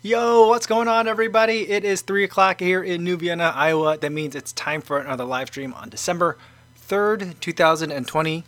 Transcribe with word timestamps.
Yo, 0.00 0.46
what's 0.46 0.68
going 0.68 0.86
on, 0.86 1.08
everybody? 1.08 1.68
It 1.68 1.84
is 1.84 2.02
3 2.02 2.22
o'clock 2.22 2.60
here 2.60 2.80
in 2.84 3.02
New 3.02 3.16
Vienna, 3.16 3.52
Iowa. 3.52 3.98
That 3.98 4.12
means 4.12 4.36
it's 4.36 4.52
time 4.52 4.80
for 4.80 4.98
another 4.98 5.24
live 5.24 5.48
stream 5.48 5.74
on 5.74 5.88
December 5.88 6.38
3rd, 6.80 7.40
2020. 7.40 8.44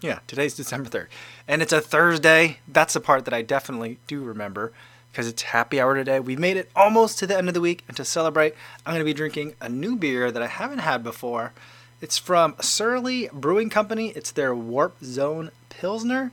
Yeah, 0.00 0.20
today's 0.26 0.54
December 0.54 0.88
3rd. 0.88 1.08
And 1.46 1.60
it's 1.60 1.74
a 1.74 1.80
Thursday. 1.82 2.60
That's 2.66 2.94
the 2.94 3.00
part 3.00 3.26
that 3.26 3.34
I 3.34 3.42
definitely 3.42 3.98
do 4.06 4.24
remember 4.24 4.72
because 5.12 5.28
it's 5.28 5.42
happy 5.42 5.78
hour 5.78 5.94
today. 5.94 6.20
We've 6.20 6.38
made 6.38 6.56
it 6.56 6.70
almost 6.74 7.18
to 7.18 7.26
the 7.26 7.36
end 7.36 7.48
of 7.48 7.54
the 7.54 7.60
week. 7.60 7.84
And 7.86 7.94
to 7.98 8.04
celebrate, 8.06 8.54
I'm 8.86 8.94
going 8.94 9.00
to 9.00 9.04
be 9.04 9.12
drinking 9.12 9.56
a 9.60 9.68
new 9.68 9.94
beer 9.94 10.30
that 10.30 10.42
I 10.42 10.46
haven't 10.46 10.78
had 10.78 11.04
before. 11.04 11.52
It's 12.00 12.16
from 12.16 12.54
Surly 12.62 13.28
Brewing 13.30 13.68
Company. 13.68 14.08
It's 14.16 14.30
their 14.30 14.54
Warp 14.54 14.96
Zone 15.04 15.50
Pilsner 15.68 16.32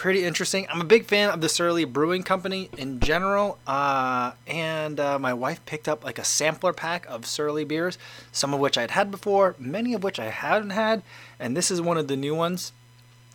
pretty 0.00 0.24
interesting. 0.24 0.66
I'm 0.70 0.80
a 0.80 0.84
big 0.84 1.04
fan 1.04 1.28
of 1.28 1.42
the 1.42 1.48
Surly 1.50 1.84
Brewing 1.84 2.22
Company 2.22 2.70
in 2.78 3.00
general, 3.00 3.58
uh, 3.66 4.32
and 4.46 4.98
uh, 4.98 5.18
my 5.18 5.34
wife 5.34 5.62
picked 5.66 5.90
up 5.90 6.02
like 6.04 6.18
a 6.18 6.24
sampler 6.24 6.72
pack 6.72 7.04
of 7.04 7.26
Surly 7.26 7.64
beers, 7.64 7.98
some 8.32 8.54
of 8.54 8.60
which 8.60 8.78
I'd 8.78 8.92
had 8.92 9.10
before, 9.10 9.56
many 9.58 9.92
of 9.92 10.02
which 10.02 10.18
I 10.18 10.30
hadn't 10.30 10.70
had, 10.70 11.02
and 11.38 11.54
this 11.54 11.70
is 11.70 11.82
one 11.82 11.98
of 11.98 12.08
the 12.08 12.16
new 12.16 12.34
ones. 12.34 12.72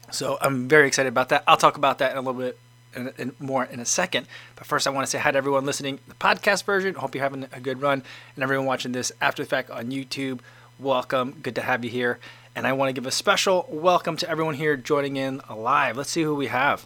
So 0.10 0.40
I'm 0.42 0.68
very 0.68 0.88
excited 0.88 1.10
about 1.10 1.30
that. 1.30 1.44
I'll 1.48 1.56
talk 1.56 1.78
about 1.78 2.00
that 2.00 2.14
in 2.14 2.18
a 2.18 2.22
little 2.22 2.42
bit 2.42 2.58
in 2.96 3.36
more 3.40 3.66
in 3.66 3.80
a 3.80 3.86
second. 3.86 4.26
But 4.56 4.66
first, 4.66 4.88
I 4.88 4.90
want 4.90 5.06
to 5.06 5.12
say 5.12 5.20
hi 5.20 5.30
to 5.30 5.38
everyone 5.38 5.68
listening 5.68 6.00
the 6.08 6.16
podcast 6.16 6.64
version. 6.64 6.96
Hope 6.96 7.14
you're 7.14 7.24
having 7.24 7.46
a 7.54 7.60
good 7.60 7.80
run, 7.80 8.02
and 8.34 8.44
everyone 8.44 8.66
watching 8.66 8.92
this 8.92 9.12
after 9.22 9.44
the 9.44 9.50
fact 9.50 9.70
on 9.70 9.92
YouTube. 9.92 10.40
Welcome. 10.80 11.38
Good 11.44 11.54
to 11.56 11.62
have 11.62 11.86
you 11.86 11.92
here. 11.92 12.18
And 12.56 12.66
I 12.66 12.72
want 12.72 12.88
to 12.88 12.94
give 12.94 13.06
a 13.06 13.12
special 13.12 13.68
welcome 13.70 14.16
to 14.16 14.30
everyone 14.30 14.54
here 14.54 14.78
joining 14.78 15.18
in 15.18 15.42
live. 15.54 15.98
Let's 15.98 16.10
see 16.10 16.24
who 16.24 16.34
we 16.34 16.48
have. 16.48 16.86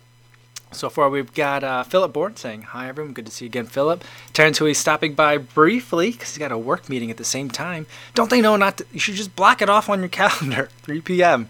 So 0.72 0.90
far, 0.90 1.12
we've 1.12 1.32
got 1.32 1.64
uh, 1.64 1.84
Philip 1.84 2.12
Bourne 2.12 2.36
saying 2.36 2.64
hi, 2.64 2.90
everyone. 2.90 3.14
Good 3.14 3.28
to 3.28 3.32
see 3.32 3.46
you 3.46 3.50
again, 3.50 3.68
Philip. 3.68 4.04
Terrence, 4.34 4.58
who 4.58 4.66
is 4.66 4.80
stopping 4.80 5.14
by 5.14 5.38
briefly 5.38 6.10
because 6.12 6.30
he's 6.30 6.40
got 6.40 6.52
a 6.52 6.58
work 6.58 6.90
meeting 6.90 7.12
at 7.12 7.18
the 7.18 7.24
same 7.24 7.52
time. 7.52 7.86
Don't 8.16 8.32
they 8.32 8.42
know 8.42 8.56
not 8.56 8.78
to? 8.78 8.86
You 8.92 9.00
should 9.00 9.14
just 9.14 9.36
block 9.36 9.62
it 9.62 9.70
off 9.70 9.90
on 9.90 10.00
your 10.00 10.10
calendar. 10.10 10.70
3 10.82 11.02
p.m. 11.02 11.50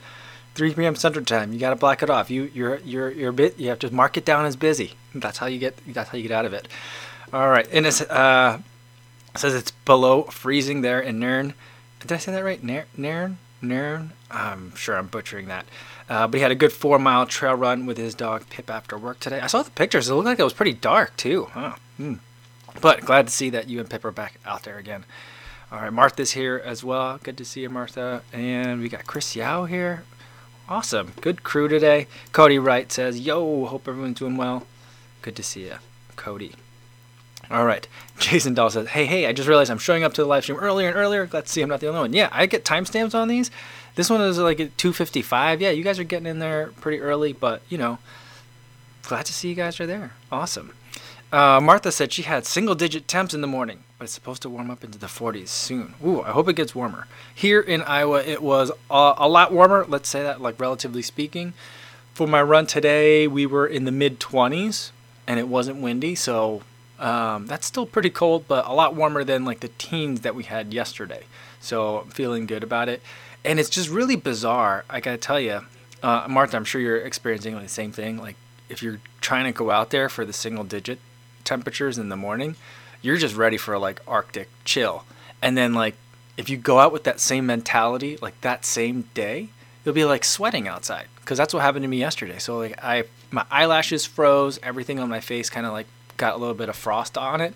3 0.55 0.73
p.m. 0.73 0.95
Central 0.95 1.23
Time. 1.23 1.53
You 1.53 1.59
got 1.59 1.69
to 1.69 1.77
block 1.77 2.03
it 2.03 2.09
off. 2.09 2.29
You 2.29 2.51
you're 2.53 2.79
you're 2.79 3.11
you're 3.11 3.29
a 3.29 3.33
bit. 3.33 3.57
You 3.57 3.69
have 3.69 3.79
to 3.79 3.93
mark 3.93 4.17
it 4.17 4.25
down 4.25 4.45
as 4.45 4.57
busy. 4.57 4.95
That's 5.15 5.37
how 5.37 5.45
you 5.45 5.59
get. 5.59 5.77
That's 5.87 6.09
how 6.09 6.17
you 6.17 6.23
get 6.23 6.33
out 6.33 6.45
of 6.45 6.53
it. 6.53 6.67
All 7.31 7.47
right. 7.47 7.67
And 7.71 7.85
it 7.85 8.11
uh, 8.11 8.57
says 9.37 9.55
it's 9.55 9.71
below 9.71 10.23
freezing 10.23 10.81
there 10.81 10.99
in 10.99 11.19
Nern. 11.19 11.53
Did 12.01 12.11
I 12.11 12.17
say 12.17 12.33
that 12.33 12.43
right? 12.43 12.61
Nern. 12.97 13.37
Nern. 13.61 14.13
I'm 14.31 14.75
sure 14.75 14.97
I'm 14.97 15.07
butchering 15.07 15.47
that. 15.47 15.65
Uh, 16.09 16.27
but 16.27 16.37
he 16.37 16.41
had 16.41 16.51
a 16.51 16.55
good 16.55 16.71
four 16.73 16.97
mile 16.99 17.25
trail 17.25 17.55
run 17.55 17.85
with 17.85 17.97
his 17.97 18.15
dog 18.15 18.49
Pip 18.49 18.69
after 18.69 18.97
work 18.97 19.19
today. 19.19 19.39
I 19.39 19.47
saw 19.47 19.61
the 19.61 19.71
pictures. 19.71 20.09
It 20.09 20.13
looked 20.13 20.25
like 20.25 20.39
it 20.39 20.43
was 20.43 20.53
pretty 20.53 20.73
dark 20.73 21.15
too. 21.17 21.45
Huh. 21.51 21.75
Hmm. 21.97 22.15
But 22.81 23.01
glad 23.01 23.27
to 23.27 23.33
see 23.33 23.49
that 23.49 23.67
you 23.67 23.79
and 23.79 23.89
Pip 23.89 24.05
are 24.05 24.11
back 24.11 24.39
out 24.45 24.63
there 24.63 24.77
again. 24.77 25.05
All 25.71 25.79
right, 25.79 25.93
Martha's 25.93 26.31
here 26.31 26.61
as 26.63 26.83
well. 26.83 27.19
Good 27.21 27.37
to 27.37 27.45
see 27.45 27.61
you, 27.61 27.69
Martha. 27.69 28.23
And 28.33 28.81
we 28.81 28.89
got 28.89 29.05
Chris 29.05 29.35
Yao 29.35 29.65
here. 29.65 30.03
Awesome. 30.67 31.13
Good 31.21 31.43
crew 31.43 31.67
today. 31.67 32.07
Cody 32.31 32.57
Wright 32.57 32.91
says, 32.91 33.19
Yo, 33.19 33.65
hope 33.65 33.87
everyone's 33.87 34.19
doing 34.19 34.37
well. 34.37 34.65
Good 35.21 35.35
to 35.35 35.43
see 35.43 35.65
you, 35.65 35.75
Cody. 36.15 36.53
All 37.51 37.65
right. 37.65 37.87
Jason 38.19 38.53
Dahl 38.53 38.69
says, 38.69 38.89
Hey, 38.89 39.05
hey, 39.05 39.25
I 39.25 39.33
just 39.33 39.47
realized 39.47 39.71
I'm 39.71 39.77
showing 39.77 40.03
up 40.03 40.13
to 40.13 40.21
the 40.21 40.27
live 40.27 40.43
stream 40.43 40.59
earlier 40.59 40.87
and 40.87 40.97
earlier. 40.97 41.25
Glad 41.25 41.45
to 41.45 41.51
see 41.51 41.61
I'm 41.61 41.69
not 41.69 41.79
the 41.79 41.87
only 41.87 42.01
one. 42.01 42.13
Yeah, 42.13 42.29
I 42.31 42.45
get 42.45 42.65
timestamps 42.65 43.15
on 43.15 43.27
these. 43.27 43.49
This 43.95 44.09
one 44.09 44.21
is 44.21 44.37
like 44.37 44.59
at 44.59 44.77
255. 44.77 45.61
Yeah, 45.61 45.71
you 45.71 45.83
guys 45.83 45.99
are 45.99 46.03
getting 46.03 46.27
in 46.27 46.39
there 46.39 46.67
pretty 46.79 46.99
early, 46.99 47.33
but 47.33 47.61
you 47.69 47.77
know, 47.77 47.97
glad 49.03 49.25
to 49.25 49.33
see 49.33 49.49
you 49.49 49.55
guys 49.55 49.79
are 49.79 49.87
there. 49.87 50.13
Awesome. 50.31 50.73
Uh, 51.31 51.59
Martha 51.61 51.91
said 51.91 52.11
she 52.11 52.23
had 52.23 52.45
single 52.45 52.73
digit 52.73 53.07
temps 53.07 53.35
in 53.35 53.41
the 53.41 53.47
morning, 53.47 53.83
but 53.97 54.05
it's 54.05 54.13
supposed 54.13 54.41
to 54.41 54.49
warm 54.49 54.71
up 54.71 54.83
into 54.83 54.97
the 54.97 55.05
40s 55.05 55.49
soon. 55.49 55.93
Ooh, 56.03 56.23
I 56.23 56.31
hope 56.31 56.49
it 56.49 56.55
gets 56.55 56.73
warmer. 56.73 57.05
Here 57.33 57.61
in 57.61 57.83
Iowa, 57.83 58.23
it 58.23 58.41
was 58.41 58.71
a, 58.89 59.13
a 59.17 59.29
lot 59.29 59.51
warmer, 59.53 59.85
let's 59.87 60.09
say 60.09 60.23
that, 60.23 60.41
like 60.41 60.59
relatively 60.59 61.03
speaking. 61.03 61.53
For 62.15 62.27
my 62.27 62.41
run 62.41 62.65
today, 62.65 63.27
we 63.27 63.45
were 63.45 63.67
in 63.67 63.85
the 63.85 63.91
mid 63.91 64.19
20s 64.19 64.89
and 65.27 65.39
it 65.39 65.47
wasn't 65.47 65.81
windy, 65.81 66.15
so 66.15 66.63
um, 66.99 67.47
that's 67.47 67.65
still 67.65 67.85
pretty 67.85 68.09
cold, 68.09 68.45
but 68.47 68.65
a 68.67 68.73
lot 68.73 68.93
warmer 68.93 69.23
than 69.23 69.45
like 69.45 69.61
the 69.61 69.69
teens 69.77 70.21
that 70.21 70.35
we 70.35 70.43
had 70.43 70.73
yesterday. 70.73 71.23
So 71.61 71.99
I'm 71.99 72.09
feeling 72.09 72.45
good 72.45 72.63
about 72.63 72.89
it. 72.89 73.01
And 73.43 73.59
it's 73.59 73.69
just 73.69 73.89
really 73.89 74.15
bizarre. 74.15 74.83
I 74.89 74.99
gotta 74.99 75.17
tell 75.17 75.39
you, 75.39 75.61
uh, 76.03 76.27
Martha, 76.29 76.57
I'm 76.57 76.65
sure 76.65 76.81
you're 76.81 76.97
experiencing 76.97 77.57
the 77.57 77.67
same 77.69 77.91
thing. 77.91 78.17
Like 78.17 78.35
if 78.67 78.83
you're 78.83 78.99
trying 79.21 79.45
to 79.45 79.51
go 79.51 79.71
out 79.71 79.89
there 79.89 80.09
for 80.09 80.25
the 80.25 80.33
single 80.33 80.63
digit 80.63 80.99
temperatures 81.43 81.97
in 81.97 82.09
the 82.09 82.17
morning, 82.17 82.55
you're 83.01 83.17
just 83.17 83.35
ready 83.35 83.57
for 83.57 83.77
like 83.77 84.01
Arctic 84.07 84.49
chill. 84.65 85.05
And 85.41 85.57
then 85.57 85.73
like 85.73 85.95
if 86.37 86.49
you 86.49 86.57
go 86.57 86.79
out 86.79 86.91
with 86.91 87.05
that 87.05 87.19
same 87.19 87.45
mentality, 87.45 88.17
like 88.21 88.39
that 88.41 88.65
same 88.65 89.05
day, 89.13 89.49
you'll 89.83 89.95
be 89.95 90.05
like 90.05 90.25
sweating 90.25 90.67
outside 90.67 91.07
because 91.21 91.37
that's 91.37 91.53
what 91.53 91.61
happened 91.61 91.83
to 91.83 91.89
me 91.89 91.97
yesterday. 91.97 92.39
So 92.39 92.57
like 92.57 92.83
I 92.83 93.05
my 93.31 93.45
eyelashes 93.49 94.05
froze, 94.05 94.59
everything 94.61 94.99
on 94.99 95.07
my 95.07 95.21
face 95.21 95.49
kind 95.49 95.65
of 95.65 95.71
like 95.71 95.87
got 96.19 96.35
a 96.35 96.37
little 96.37 96.53
bit 96.53 96.69
of 96.69 96.75
frost 96.75 97.17
on 97.17 97.41
it 97.41 97.55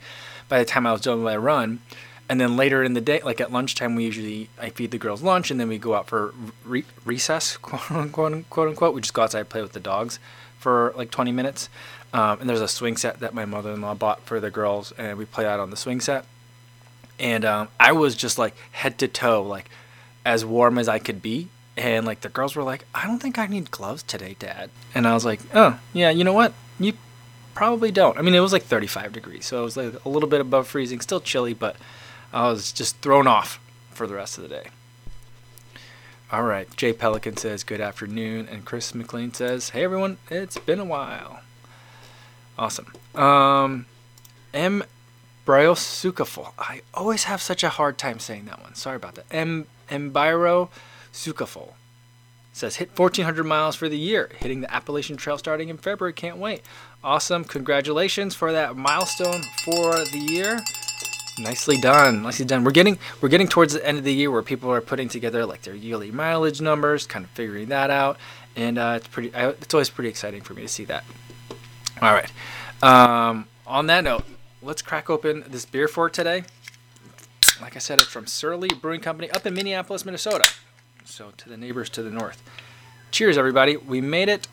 by 0.50 0.58
the 0.58 0.66
time 0.66 0.88
I 0.88 0.92
was 0.92 1.02
done 1.02 1.18
with 1.18 1.26
my 1.26 1.38
run. 1.38 1.82
And 2.30 2.40
then 2.42 2.56
later 2.58 2.84
in 2.84 2.94
the 2.94 3.02
day, 3.02 3.22
like 3.24 3.40
at 3.42 3.52
lunchtime, 3.52 3.96
we 3.96 4.06
usually 4.06 4.50
I 4.60 4.70
feed 4.70 4.92
the 4.92 4.98
girls 4.98 5.22
lunch, 5.22 5.52
and 5.52 5.60
then 5.60 5.68
we 5.68 5.78
go 5.78 5.94
out 5.94 6.08
for 6.08 6.34
re- 6.66 6.86
recess, 7.06 7.58
quote 7.62 7.92
unquote, 7.92 8.50
quote 8.50 8.70
unquote. 8.70 8.96
We 8.96 9.02
just 9.02 9.14
go 9.14 9.22
outside 9.22 9.42
and 9.42 9.50
play 9.50 9.62
with 9.62 9.74
the 9.74 9.80
dogs 9.80 10.18
for 10.58 10.94
like 10.96 11.12
20 11.12 11.32
minutes. 11.32 11.70
Um, 12.14 12.40
and 12.40 12.50
there's 12.50 12.62
a 12.62 12.68
swing 12.68 12.96
set 12.96 13.20
that 13.20 13.34
my 13.34 13.44
mother-in-law 13.46 13.96
bought 13.96 14.22
for 14.22 14.40
the 14.40 14.50
girls, 14.50 14.94
and 14.98 15.18
we 15.18 15.26
play 15.26 15.46
out 15.46 15.60
on 15.60 15.70
the 15.70 15.78
swing 15.78 16.00
set. 16.00 16.26
And 17.20 17.44
um, 17.44 17.68
I 17.80 17.92
was 17.92 18.16
just 18.16 18.38
like 18.38 18.56
head 18.72 18.98
to 19.00 19.08
toe, 19.08 19.44
like 19.44 19.70
as 20.26 20.46
warm 20.46 20.78
as 20.78 20.88
I 20.88 21.00
could 21.00 21.22
be. 21.22 21.50
And 21.76 22.06
like 22.06 22.22
the 22.22 22.30
girls 22.30 22.56
were 22.56 22.64
like, 22.64 22.86
"I 22.96 23.06
don't 23.06 23.20
think 23.20 23.38
I 23.38 23.48
need 23.48 23.72
gloves 23.72 24.04
today, 24.04 24.36
Dad." 24.40 24.70
And 24.96 25.08
I 25.08 25.14
was 25.14 25.26
like, 25.26 25.40
"Oh, 25.54 25.80
yeah, 25.92 26.12
you 26.12 26.24
know 26.24 26.34
what? 26.34 26.54
You 26.80 26.94
Probably 27.54 27.92
don't. 27.92 28.18
I 28.18 28.22
mean, 28.22 28.34
it 28.34 28.40
was 28.40 28.54
like 28.54 28.64
35 28.64 29.14
degrees, 29.14 29.46
so 29.46 29.62
it 29.62 29.64
was 29.64 29.78
like 29.78 30.06
a 30.06 30.10
little 30.10 30.30
bit 30.30 30.42
above 30.42 30.68
freezing, 30.68 31.02
still 31.02 31.20
chilly, 31.20 31.54
but 31.54 31.76
I 32.32 32.50
was 32.50 32.72
just 32.72 32.98
thrown 32.98 33.28
off 33.28 33.60
for 33.92 34.08
the 34.08 34.16
rest 34.16 34.38
of 34.38 34.44
the 34.44 34.50
day. 34.50 34.68
All 36.32 36.44
right, 36.44 36.68
Jay 36.76 36.94
Pelican 36.94 37.38
says 37.38 37.64
good 37.64 37.80
afternoon, 37.80 38.48
and 38.50 38.66
Chris 38.66 38.96
McLean 38.96 39.32
says, 39.34 39.70
"Hey 39.70 39.84
everyone, 39.84 40.18
it's 40.32 40.58
been 40.58 40.80
a 40.80 40.86
while." 40.86 41.42
Awesome. 42.58 42.92
Um, 43.14 43.86
M. 44.52 44.84
Bryosukaful. 45.46 46.54
I 46.58 46.82
always 46.94 47.26
have 47.26 47.42
such 47.42 47.64
a 47.64 47.70
hard 47.70 48.00
time 48.00 48.18
saying 48.18 48.46
that 48.46 48.62
one. 48.62 48.74
Sorry 48.74 48.96
about 48.96 49.14
that. 49.16 49.26
M. 49.30 49.68
Mbiro 49.90 50.70
Sukaful 51.12 51.74
says 52.54 52.76
hit 52.76 52.98
1400 52.98 53.44
miles 53.44 53.76
for 53.76 53.90
the 53.90 53.98
year, 53.98 54.30
hitting 54.38 54.62
the 54.62 54.74
Appalachian 54.74 55.18
Trail 55.18 55.38
starting 55.38 55.70
in 55.70 55.78
February. 55.78 56.14
Can't 56.14 56.38
wait. 56.38 56.62
Awesome. 57.04 57.44
Congratulations 57.44 58.36
for 58.36 58.52
that 58.52 58.78
milestone 58.78 59.42
for 59.66 60.06
the 60.06 60.20
year. 60.20 60.60
Nicely 61.40 61.78
done. 61.78 62.22
Nicely 62.22 62.46
done. 62.46 62.64
We're 62.64 62.72
getting 62.72 63.00
we're 63.20 63.30
getting 63.30 63.48
towards 63.48 63.74
the 63.74 63.86
end 63.86 63.98
of 63.98 64.04
the 64.04 64.14
year 64.14 64.30
where 64.30 64.44
people 64.44 64.72
are 64.72 64.82
putting 64.82 65.10
together 65.10 65.48
like 65.48 65.64
their 65.64 65.74
yearly 65.74 66.12
mileage 66.12 66.62
numbers, 66.62 67.08
kind 67.08 67.26
of 67.26 67.32
figuring 67.32 67.70
that 67.70 67.90
out, 67.90 68.18
and 68.56 68.78
uh, 68.78 68.94
it's 68.98 69.08
pretty. 69.08 69.32
It's 69.34 69.74
always 69.74 69.90
pretty 69.90 70.10
exciting 70.10 70.42
for 70.42 70.54
me 70.54 70.62
to 70.62 70.68
see 70.68 70.86
that. 70.86 71.04
All 72.02 72.14
right. 72.14 72.32
Um, 72.84 73.48
on 73.66 73.88
that 73.88 74.04
note, 74.04 74.26
let's 74.62 74.84
crack 74.84 75.10
open 75.10 75.44
this 75.48 75.66
beer 75.66 75.88
for 75.88 76.08
today. 76.08 76.44
Like 77.60 77.76
I 77.76 77.80
said, 77.80 78.00
it's 78.00 78.10
from 78.10 78.28
Surly 78.28 78.68
Brewing 78.68 79.00
Company 79.00 79.32
up 79.32 79.46
in 79.48 79.56
Minneapolis, 79.56 80.06
Minnesota 80.06 80.48
so 81.06 81.32
to 81.38 81.50
the 81.50 81.58
neighbors 81.58 81.90
to 81.92 82.04
the 82.04 82.10
north. 82.10 82.42
Cheers, 83.12 83.38
everybody. 83.38 83.78
We 83.78 84.02
made 84.02 84.30
it 84.30 84.48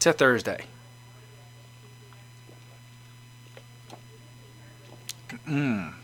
to 0.00 0.12
Thursday. 0.12 0.64
Mmm. 5.48 5.94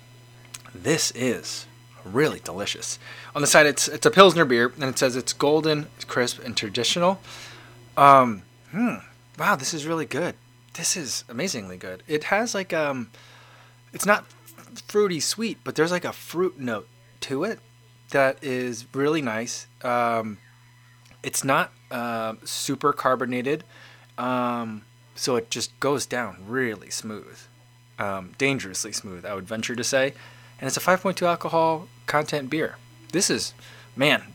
This 0.75 1.11
is 1.13 1.67
really 2.05 2.41
delicious. 2.41 2.99
On 3.35 3.43
the 3.43 3.47
side, 3.47 3.67
it's 3.67 3.89
it's 3.89 4.07
a 4.07 4.11
Pilsner 4.11 4.45
beer, 4.45 4.73
and 4.75 4.85
it 4.85 4.99
says 4.99 5.17
it's 5.17 5.33
golden, 5.33 5.87
crisp, 6.07 6.41
and 6.45 6.57
traditional. 6.57 7.21
Um, 7.97 8.43
hmm. 8.71 8.97
Wow, 9.39 9.57
this 9.57 9.75
is 9.75 9.87
really 9.87 10.07
good. 10.07 10.35
This 10.75 10.97
is 10.97 11.25
amazingly 11.29 11.77
good. 11.77 12.03
It 12.07 12.25
has 12.25 12.55
like 12.55 12.73
um, 12.73 13.11
it's 13.93 14.07
not 14.07 14.27
fruity 14.87 15.21
sweet, 15.21 15.59
but 15.65 15.75
there's 15.75 15.91
like 15.91 16.05
a 16.05 16.13
fruit 16.13 16.59
note 16.59 16.89
to 17.21 17.45
it 17.45 17.61
that 18.11 18.43
is 18.43 18.87
really 18.95 19.23
nice. 19.23 19.67
Um, 19.83 20.39
it's 21.23 21.45
not 21.45 21.73
uh, 21.91 22.35
super 22.45 22.93
carbonated, 22.93 23.65
um, 24.19 24.83
so 25.15 25.37
it 25.37 25.51
just 25.51 25.79
goes 25.81 26.07
down 26.07 26.37
really 26.47 26.91
smooth, 26.91 27.39
um, 27.99 28.33
dangerously 28.39 28.93
smooth, 28.93 29.25
I 29.25 29.35
would 29.35 29.47
venture 29.47 29.77
to 29.77 29.85
say. 29.85 30.15
And 30.61 30.67
it's 30.67 30.77
a 30.77 30.81
5.2 30.81 31.23
alcohol 31.27 31.89
content 32.07 32.51
beer. 32.51 32.77
This 33.13 33.31
is, 33.31 33.55
man, 33.97 34.35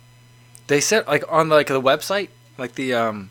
they 0.67 0.81
said 0.81 1.07
like 1.07 1.23
on 1.29 1.49
like 1.49 1.67
the 1.67 1.81
website, 1.81 2.29
like 2.57 2.75
the 2.75 2.93
um, 2.93 3.29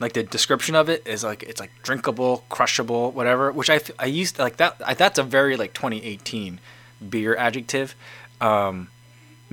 like 0.00 0.12
the 0.12 0.22
description 0.22 0.74
of 0.74 0.88
it 0.88 1.06
is 1.06 1.24
like 1.24 1.42
it's 1.42 1.60
like 1.60 1.70
drinkable, 1.82 2.44
crushable, 2.48 3.10
whatever. 3.12 3.50
Which 3.52 3.70
I 3.70 3.80
I 3.98 4.06
used 4.06 4.38
like 4.38 4.58
that. 4.58 4.80
I, 4.84 4.94
that's 4.94 5.18
a 5.18 5.22
very 5.22 5.56
like 5.56 5.72
2018 5.72 6.60
beer 7.08 7.36
adjective. 7.36 7.94
Um, 8.40 8.88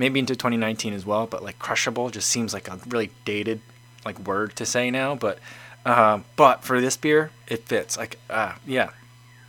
maybe 0.00 0.18
into 0.18 0.34
2019 0.34 0.94
as 0.94 1.04
well, 1.04 1.26
but 1.26 1.44
like 1.44 1.58
crushable 1.58 2.08
just 2.08 2.28
seems 2.28 2.54
like 2.54 2.68
a 2.68 2.80
really 2.88 3.10
dated 3.26 3.60
like 4.04 4.18
word 4.18 4.56
to 4.56 4.64
say 4.64 4.90
now. 4.90 5.14
But 5.14 5.38
um, 5.84 6.24
but 6.36 6.64
for 6.64 6.80
this 6.80 6.96
beer, 6.96 7.30
it 7.46 7.68
fits. 7.68 7.98
Like 7.98 8.18
uh, 8.30 8.54
yeah, 8.66 8.90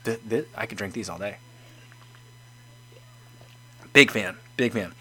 th- 0.03 0.19
th- 0.29 0.47
I 0.55 0.65
could 0.65 0.77
drink 0.77 0.93
these 0.93 1.09
all 1.09 1.17
day. 1.17 1.37
Big 3.93 4.11
fan, 4.11 4.37
big 4.57 4.73
fan. 4.73 4.93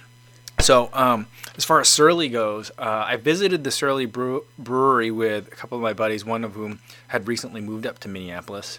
So, 0.60 0.90
um, 0.92 1.26
as 1.56 1.64
far 1.64 1.80
as 1.80 1.88
Surly 1.88 2.28
goes, 2.28 2.70
uh, 2.78 3.04
I 3.06 3.16
visited 3.16 3.64
the 3.64 3.70
Surly 3.70 4.04
brew- 4.04 4.44
brewery 4.58 5.10
with 5.10 5.48
a 5.48 5.56
couple 5.56 5.76
of 5.78 5.82
my 5.82 5.94
buddies, 5.94 6.24
one 6.24 6.44
of 6.44 6.52
whom 6.52 6.80
had 7.08 7.26
recently 7.26 7.60
moved 7.60 7.86
up 7.86 7.98
to 8.00 8.08
Minneapolis. 8.08 8.78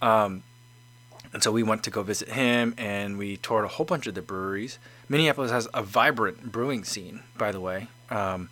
Um, 0.00 0.44
and 1.36 1.42
so 1.42 1.52
we 1.52 1.62
went 1.62 1.82
to 1.82 1.90
go 1.90 2.02
visit 2.02 2.30
him 2.30 2.74
and 2.78 3.18
we 3.18 3.36
toured 3.36 3.66
a 3.66 3.68
whole 3.68 3.84
bunch 3.84 4.06
of 4.06 4.14
the 4.14 4.22
breweries. 4.22 4.78
Minneapolis 5.06 5.50
has 5.50 5.68
a 5.74 5.82
vibrant 5.82 6.50
brewing 6.50 6.82
scene, 6.82 7.24
by 7.36 7.52
the 7.52 7.60
way. 7.60 7.88
Um, 8.08 8.48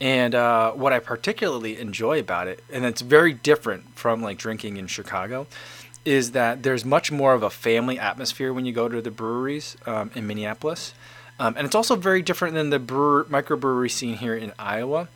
and 0.00 0.32
uh, 0.32 0.70
what 0.70 0.92
I 0.92 1.00
particularly 1.00 1.80
enjoy 1.80 2.20
about 2.20 2.46
it, 2.46 2.62
and 2.72 2.84
it's 2.84 3.00
very 3.00 3.32
different 3.32 3.96
from 3.96 4.22
like 4.22 4.38
drinking 4.38 4.76
in 4.76 4.86
Chicago, 4.86 5.48
is 6.04 6.30
that 6.30 6.62
there's 6.62 6.84
much 6.84 7.10
more 7.10 7.34
of 7.34 7.42
a 7.42 7.50
family 7.50 7.98
atmosphere 7.98 8.52
when 8.52 8.66
you 8.66 8.72
go 8.72 8.88
to 8.88 9.02
the 9.02 9.10
breweries 9.10 9.76
um, 9.86 10.12
in 10.14 10.24
Minneapolis. 10.24 10.94
Um, 11.40 11.56
and 11.56 11.66
it's 11.66 11.74
also 11.74 11.96
very 11.96 12.22
different 12.22 12.54
than 12.54 12.70
the 12.70 12.78
brewer, 12.78 13.24
microbrewery 13.24 13.90
scene 13.90 14.18
here 14.18 14.36
in 14.36 14.52
Iowa, 14.60 15.08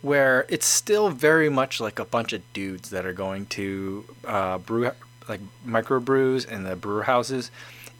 where 0.00 0.46
it's 0.48 0.66
still 0.66 1.10
very 1.10 1.48
much 1.48 1.80
like 1.80 1.98
a 1.98 2.04
bunch 2.04 2.32
of 2.32 2.40
dudes 2.52 2.90
that 2.90 3.04
are 3.04 3.12
going 3.12 3.46
to 3.46 4.04
uh, 4.24 4.58
brew 4.58 4.92
like 5.28 5.40
microbrews 5.66 6.50
and 6.50 6.66
the 6.66 6.76
brewer 6.76 7.04
houses 7.04 7.50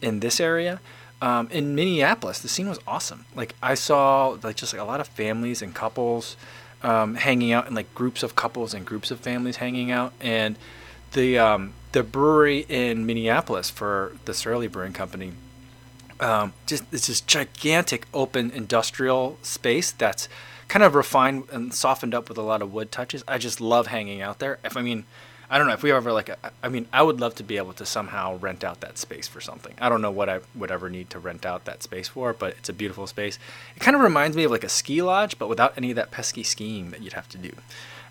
in 0.01 0.21
this 0.21 0.41
area. 0.41 0.81
Um, 1.21 1.49
in 1.51 1.75
Minneapolis, 1.75 2.41
the 2.41 2.49
scene 2.49 2.69
was 2.69 2.81
awesome. 2.87 3.27
Like 3.35 3.55
I 3.63 3.75
saw 3.75 4.37
like 4.43 4.57
just 4.57 4.73
like 4.73 4.83
a 4.83 4.85
lot 4.85 5.01
of 5.01 5.09
families 5.09 5.63
and 5.63 5.75
couples 5.75 6.37
um, 6.83 7.15
hanging 7.15 7.53
out, 7.53 7.67
and 7.67 7.77
like 7.77 7.95
groups 7.95 8.23
of 8.23 8.35
couples 8.35 8.75
and 8.75 8.85
groups 8.85 9.11
of 9.11 9.21
families 9.21 9.57
hanging 9.57 9.93
out, 9.93 10.13
and 10.21 10.59
the 11.13 11.39
um, 11.39 11.75
the 11.93 12.03
brewery 12.03 12.67
in 12.69 13.07
Minneapolis 13.07 13.71
for 13.71 14.17
the 14.25 14.35
Surly 14.35 14.67
Brewing 14.67 14.93
Company 14.93 15.33
um, 16.23 16.53
just 16.67 16.85
it's 16.93 17.09
this 17.09 17.21
gigantic 17.21 18.07
open 18.15 18.51
industrial 18.53 19.39
space 19.43 19.91
that's 19.91 20.29
kind 20.69 20.85
of 20.85 20.95
refined 20.95 21.49
and 21.51 21.75
softened 21.75 22.15
up 22.15 22.29
with 22.29 22.39
a 22.39 22.43
lot 22.43 22.63
of 22.63 22.73
wood 22.73 22.93
touches. 22.93 23.25
I 23.27 23.39
just 23.39 23.61
love 23.61 23.89
hanging 23.89 24.23
out 24.23 24.39
there. 24.39 24.59
If 24.65 24.77
I 24.77 24.83
mean, 24.83 25.05
I 25.53 25.59
don't 25.59 25.67
know 25.67 25.75
if 25.75 25.83
we 25.83 25.93
ever 25.93 26.15
like. 26.15 26.31
I 26.63 26.69
mean, 26.71 26.89
I 26.95 27.03
would 27.03 27.21
love 27.21 27.35
to 27.35 27.43
be 27.43 27.59
able 27.59 27.75
to 27.75 27.85
somehow 27.85 28.39
rent 28.39 28.65
out 28.65 28.81
that 28.81 28.97
space 28.97 29.29
for 29.29 29.39
something. 29.43 29.75
I 29.79 29.91
don't 29.91 30.01
know 30.01 30.11
what 30.11 30.31
I 30.31 30.41
would 30.55 30.71
ever 30.71 30.89
need 30.89 31.11
to 31.11 31.19
rent 31.19 31.45
out 31.45 31.67
that 31.67 31.83
space 31.83 32.09
for, 32.09 32.33
but 32.33 32.55
it's 32.57 32.71
a 32.71 32.73
beautiful 32.73 33.07
space. 33.07 33.39
It 33.77 33.81
kind 33.81 33.95
of 33.95 34.01
reminds 34.01 34.35
me 34.35 34.45
of 34.45 34.51
like 34.51 34.65
a 34.65 34.71
ski 34.71 35.03
lodge, 35.03 35.39
but 35.39 35.51
without 35.51 35.75
any 35.77 35.91
of 35.91 35.97
that 35.97 36.11
pesky 36.11 36.43
skiing 36.43 36.91
that 36.93 37.03
you'd 37.03 37.13
have 37.13 37.29
to 37.29 37.37
do. 37.37 37.53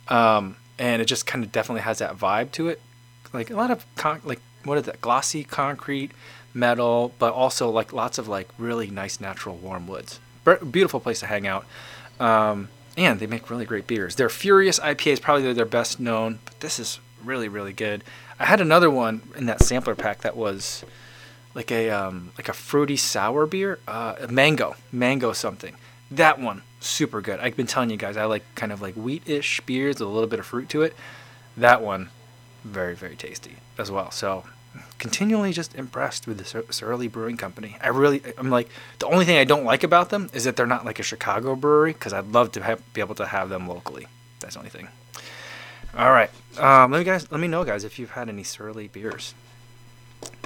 Um, 0.07 0.57
and 0.77 1.01
it 1.01 1.05
just 1.05 1.25
kind 1.25 1.43
of 1.43 1.51
definitely 1.51 1.81
has 1.81 1.97
that 1.97 2.15
vibe 2.15 2.51
to 2.51 2.69
it, 2.69 2.79
like 3.33 3.49
a 3.49 3.55
lot 3.55 3.71
of 3.71 3.88
con- 3.95 4.21
like 4.23 4.39
what 4.63 4.77
is 4.77 4.83
that 4.83 5.01
glossy 5.01 5.43
concrete 5.43 6.11
metal, 6.53 7.11
but 7.17 7.33
also 7.33 7.71
like 7.71 7.91
lots 7.91 8.19
of 8.19 8.27
like 8.27 8.49
really 8.59 8.91
nice 8.91 9.19
natural 9.19 9.55
warm 9.55 9.88
woods. 9.88 10.19
Beautiful 10.69 10.99
place 10.99 11.21
to 11.21 11.25
hang 11.25 11.47
out. 11.47 11.65
Um, 12.19 12.69
and 12.95 13.19
they 13.19 13.25
make 13.25 13.49
really 13.49 13.65
great 13.65 13.88
beers. 13.88 14.15
Their 14.15 14.29
Furious 14.29 14.77
IPA 14.77 15.13
is 15.13 15.19
probably 15.19 15.53
their 15.53 15.65
best 15.65 15.99
known, 15.99 16.38
but 16.45 16.59
this 16.59 16.77
is 16.77 16.99
really 17.23 17.47
really 17.47 17.73
good. 17.73 18.03
I 18.39 18.45
had 18.45 18.62
another 18.62 18.89
one 18.89 19.21
in 19.35 19.45
that 19.45 19.62
sampler 19.62 19.95
pack 19.95 20.21
that 20.21 20.35
was 20.35 20.83
like 21.53 21.71
a 21.71 21.89
um, 21.89 22.31
like 22.38 22.50
a 22.50 22.53
fruity 22.53 22.97
sour 22.97 23.45
beer, 23.45 23.79
uh, 23.88 24.27
mango, 24.29 24.75
mango 24.91 25.33
something. 25.33 25.75
That 26.09 26.39
one 26.39 26.63
super 26.79 27.21
good. 27.21 27.39
I've 27.39 27.56
been 27.56 27.68
telling 27.68 27.89
you 27.89 27.97
guys 27.97 28.18
I 28.18 28.25
like 28.25 28.44
kind 28.56 28.71
of 28.71 28.81
like 28.81 28.95
wheat-ish 28.95 29.62
beers 29.62 30.00
with 30.00 30.07
a 30.07 30.12
little 30.12 30.29
bit 30.29 30.39
of 30.39 30.45
fruit 30.45 30.69
to 30.69 30.81
it. 30.81 30.95
That 31.56 31.81
one 31.81 32.09
very 32.63 32.95
very 32.95 33.15
tasty 33.15 33.57
as 33.77 33.89
well. 33.91 34.12
So 34.12 34.44
continually 35.00 35.51
just 35.51 35.75
impressed 35.75 36.27
with 36.27 36.38
the 36.38 36.63
Surly 36.71 37.07
Brewing 37.07 37.38
Company. 37.38 37.75
I 37.81 37.89
really, 37.89 38.21
I'm 38.38 38.50
like, 38.50 38.69
the 39.00 39.07
only 39.07 39.25
thing 39.25 39.38
I 39.38 39.44
don't 39.44 39.65
like 39.65 39.83
about 39.83 40.09
them 40.09 40.29
is 40.33 40.44
that 40.44 40.56
they're 40.56 40.67
not 40.67 40.85
like 40.85 41.00
a 41.00 41.03
Chicago 41.03 41.56
brewery 41.56 41.94
because 41.94 42.13
I'd 42.13 42.27
love 42.27 42.51
to 42.53 42.63
have, 42.63 42.81
be 42.94 43.01
able 43.01 43.15
to 43.15 43.25
have 43.25 43.50
them 43.50 43.67
locally. 43.67 44.07
That's 44.39 44.53
the 44.53 44.59
only 44.59 44.69
thing. 44.69 44.88
All 45.97 46.11
right, 46.11 46.29
um, 46.57 46.91
let 46.91 46.99
me 46.99 47.03
guys, 47.03 47.29
let 47.31 47.41
me 47.41 47.47
know, 47.47 47.65
guys, 47.65 47.83
if 47.83 47.99
you've 47.99 48.11
had 48.11 48.29
any 48.29 48.43
Surly 48.43 48.88
beers. 48.88 49.33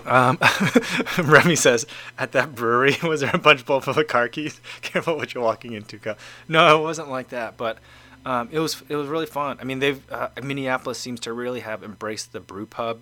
Um, 0.05 0.39
Remy 1.23 1.55
says, 1.55 1.85
at 2.17 2.31
that 2.31 2.55
brewery, 2.55 2.95
was 3.03 3.21
there 3.21 3.31
a 3.33 3.39
punch 3.39 3.65
bowl 3.65 3.79
full 3.81 3.97
of 3.97 4.07
car 4.07 4.27
keys? 4.27 4.59
Careful 4.81 5.17
what 5.17 5.33
you're 5.33 5.43
walking 5.43 5.73
into. 5.73 5.99
No, 6.47 6.79
it 6.79 6.81
wasn't 6.81 7.09
like 7.09 7.29
that, 7.29 7.57
but 7.57 7.77
um, 8.25 8.49
it 8.51 8.59
was 8.59 8.81
it 8.89 8.95
was 8.95 9.07
really 9.07 9.25
fun. 9.27 9.57
I 9.61 9.65
mean, 9.65 9.79
they've 9.79 10.01
uh, 10.11 10.29
Minneapolis 10.41 10.97
seems 10.97 11.19
to 11.21 11.33
really 11.33 11.59
have 11.59 11.83
embraced 11.83 12.33
the 12.33 12.39
brew 12.39 12.65
pub 12.65 13.01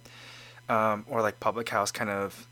um, 0.67 1.05
or 1.09 1.21
like 1.21 1.39
public 1.39 1.69
house 1.69 1.91
kind 1.91 2.09
of 2.09 2.47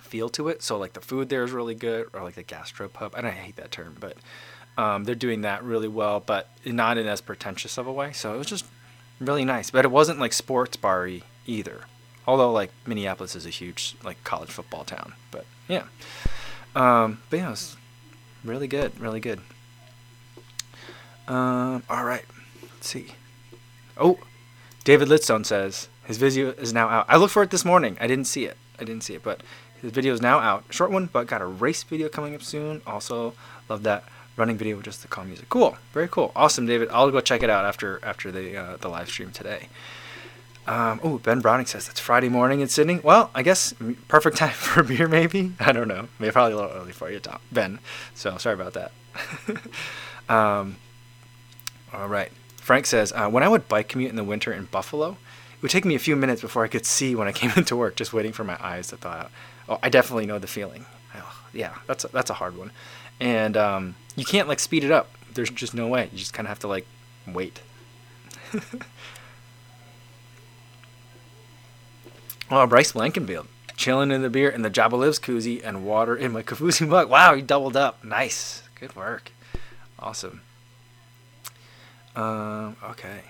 feel 0.00 0.30
to 0.30 0.48
it. 0.48 0.62
So 0.62 0.78
like 0.78 0.94
the 0.94 1.00
food 1.00 1.28
there 1.28 1.44
is 1.44 1.50
really 1.50 1.74
good, 1.74 2.08
or 2.14 2.22
like 2.22 2.34
the 2.34 2.44
gastropub. 2.44 3.12
I 3.14 3.20
don't 3.20 3.32
hate 3.32 3.56
that 3.56 3.70
term, 3.70 3.96
but 4.00 4.16
um, 4.78 5.04
they're 5.04 5.14
doing 5.14 5.42
that 5.42 5.62
really 5.62 5.88
well, 5.88 6.20
but 6.20 6.48
not 6.64 6.96
in 6.96 7.06
as 7.06 7.20
pretentious 7.20 7.76
of 7.76 7.86
a 7.86 7.92
way. 7.92 8.12
So 8.12 8.34
it 8.34 8.38
was 8.38 8.46
just 8.46 8.64
really 9.20 9.44
nice. 9.44 9.70
But 9.70 9.84
it 9.84 9.90
wasn't 9.90 10.18
like 10.18 10.32
sports 10.32 10.76
bar 10.76 11.08
either. 11.46 11.82
Although 12.26 12.52
like 12.52 12.70
Minneapolis 12.86 13.36
is 13.36 13.46
a 13.46 13.50
huge 13.50 13.96
like 14.02 14.22
college 14.24 14.50
football 14.50 14.84
town. 14.84 15.14
But 15.30 15.44
yeah. 15.68 15.84
Um, 16.74 17.20
but 17.30 17.38
yeah, 17.38 17.48
it 17.48 17.50
was 17.50 17.76
really 18.44 18.68
good, 18.68 18.98
really 18.98 19.20
good. 19.20 19.40
Um, 21.28 21.82
all 21.88 22.04
right. 22.04 22.24
Let's 22.62 22.88
see. 22.88 23.14
Oh, 23.96 24.18
David 24.84 25.08
Litstone 25.08 25.44
says 25.44 25.88
his 26.04 26.16
video 26.16 26.50
is 26.52 26.72
now 26.72 26.88
out. 26.88 27.06
I 27.08 27.16
looked 27.16 27.32
for 27.32 27.42
it 27.42 27.50
this 27.50 27.64
morning. 27.64 27.96
I 28.00 28.06
didn't 28.06 28.26
see 28.26 28.44
it. 28.44 28.56
I 28.78 28.84
didn't 28.84 29.02
see 29.02 29.14
it, 29.14 29.22
but 29.22 29.42
his 29.80 29.92
video 29.92 30.12
is 30.12 30.22
now 30.22 30.38
out. 30.38 30.64
Short 30.70 30.90
one, 30.90 31.06
but 31.12 31.26
got 31.26 31.42
a 31.42 31.46
race 31.46 31.82
video 31.82 32.08
coming 32.08 32.34
up 32.34 32.42
soon. 32.42 32.82
Also, 32.86 33.34
love 33.68 33.82
that 33.82 34.04
running 34.40 34.56
video 34.56 34.76
with 34.76 34.86
just 34.86 35.02
the 35.02 35.08
calm 35.08 35.28
music. 35.28 35.48
Cool, 35.48 35.76
very 35.92 36.08
cool, 36.08 36.32
awesome, 36.34 36.66
David. 36.66 36.88
I'll 36.90 37.10
go 37.10 37.20
check 37.20 37.42
it 37.42 37.50
out 37.50 37.64
after 37.64 38.00
after 38.02 38.32
the 38.32 38.56
uh, 38.56 38.76
the 38.78 38.88
live 38.88 39.08
stream 39.08 39.30
today. 39.30 39.68
Um, 40.66 41.00
oh, 41.02 41.18
Ben 41.18 41.40
Browning 41.40 41.66
says 41.66 41.88
it's 41.88 42.00
Friday 42.00 42.28
morning 42.28 42.60
in 42.60 42.68
Sydney. 42.68 43.00
Well, 43.02 43.30
I 43.34 43.42
guess 43.42 43.74
perfect 44.08 44.36
time 44.38 44.52
for 44.52 44.80
a 44.80 44.84
beer, 44.84 45.08
maybe. 45.08 45.52
I 45.60 45.72
don't 45.72 45.88
know. 45.88 46.08
Maybe 46.18 46.32
probably 46.32 46.52
a 46.52 46.56
little 46.56 46.70
early 46.72 46.92
for 46.92 47.10
you, 47.10 47.20
Tom 47.20 47.38
Ben. 47.52 47.78
So 48.14 48.36
sorry 48.38 48.54
about 48.54 48.74
that. 48.74 48.92
um, 50.28 50.76
all 51.92 52.08
right. 52.08 52.30
Frank 52.56 52.86
says 52.86 53.12
uh, 53.12 53.28
when 53.28 53.42
I 53.42 53.48
would 53.48 53.68
bike 53.68 53.88
commute 53.88 54.10
in 54.10 54.16
the 54.16 54.24
winter 54.24 54.52
in 54.52 54.66
Buffalo, 54.66 55.12
it 55.12 55.62
would 55.62 55.70
take 55.70 55.84
me 55.84 55.94
a 55.94 55.98
few 55.98 56.14
minutes 56.14 56.40
before 56.40 56.62
I 56.62 56.68
could 56.68 56.86
see 56.86 57.14
when 57.14 57.26
I 57.26 57.32
came 57.40 57.52
into 57.56 57.76
work, 57.76 57.96
just 57.96 58.12
waiting 58.12 58.32
for 58.32 58.44
my 58.44 58.56
eyes 58.60 58.88
to 58.88 58.96
thaw 58.96 59.10
out. 59.10 59.30
Oh, 59.68 59.78
I 59.82 59.88
definitely 59.88 60.26
know 60.26 60.38
the 60.38 60.46
feeling. 60.46 60.86
Oh, 61.14 61.44
yeah, 61.52 61.74
that's 61.86 62.04
a, 62.04 62.08
that's 62.08 62.30
a 62.30 62.34
hard 62.34 62.56
one, 62.56 62.70
and 63.18 63.56
um, 63.56 63.94
you 64.16 64.24
can't 64.24 64.48
like 64.48 64.60
speed 64.60 64.84
it 64.84 64.90
up. 64.90 65.10
There's 65.34 65.50
just 65.50 65.74
no 65.74 65.86
way. 65.86 66.08
You 66.12 66.18
just 66.18 66.32
kind 66.32 66.46
of 66.46 66.48
have 66.50 66.58
to 66.60 66.68
like 66.68 66.86
wait. 67.26 67.60
oh, 72.50 72.66
Bryce 72.66 72.92
Blankenfield 72.92 73.46
chilling 73.80 74.10
in 74.10 74.20
the 74.20 74.28
beer 74.28 74.50
and 74.50 74.62
the 74.62 74.70
Jabba 74.70 74.92
Lives 74.92 75.18
koozie 75.18 75.64
and 75.64 75.86
water 75.86 76.14
in 76.14 76.32
my 76.32 76.42
Kofuzi 76.44 76.86
mug. 76.86 77.08
Wow, 77.08 77.34
he 77.34 77.42
doubled 77.42 77.76
up. 77.76 78.04
Nice, 78.04 78.62
good 78.78 78.94
work, 78.94 79.32
awesome. 79.98 80.42
Um, 82.14 82.76
okay. 82.84 83.22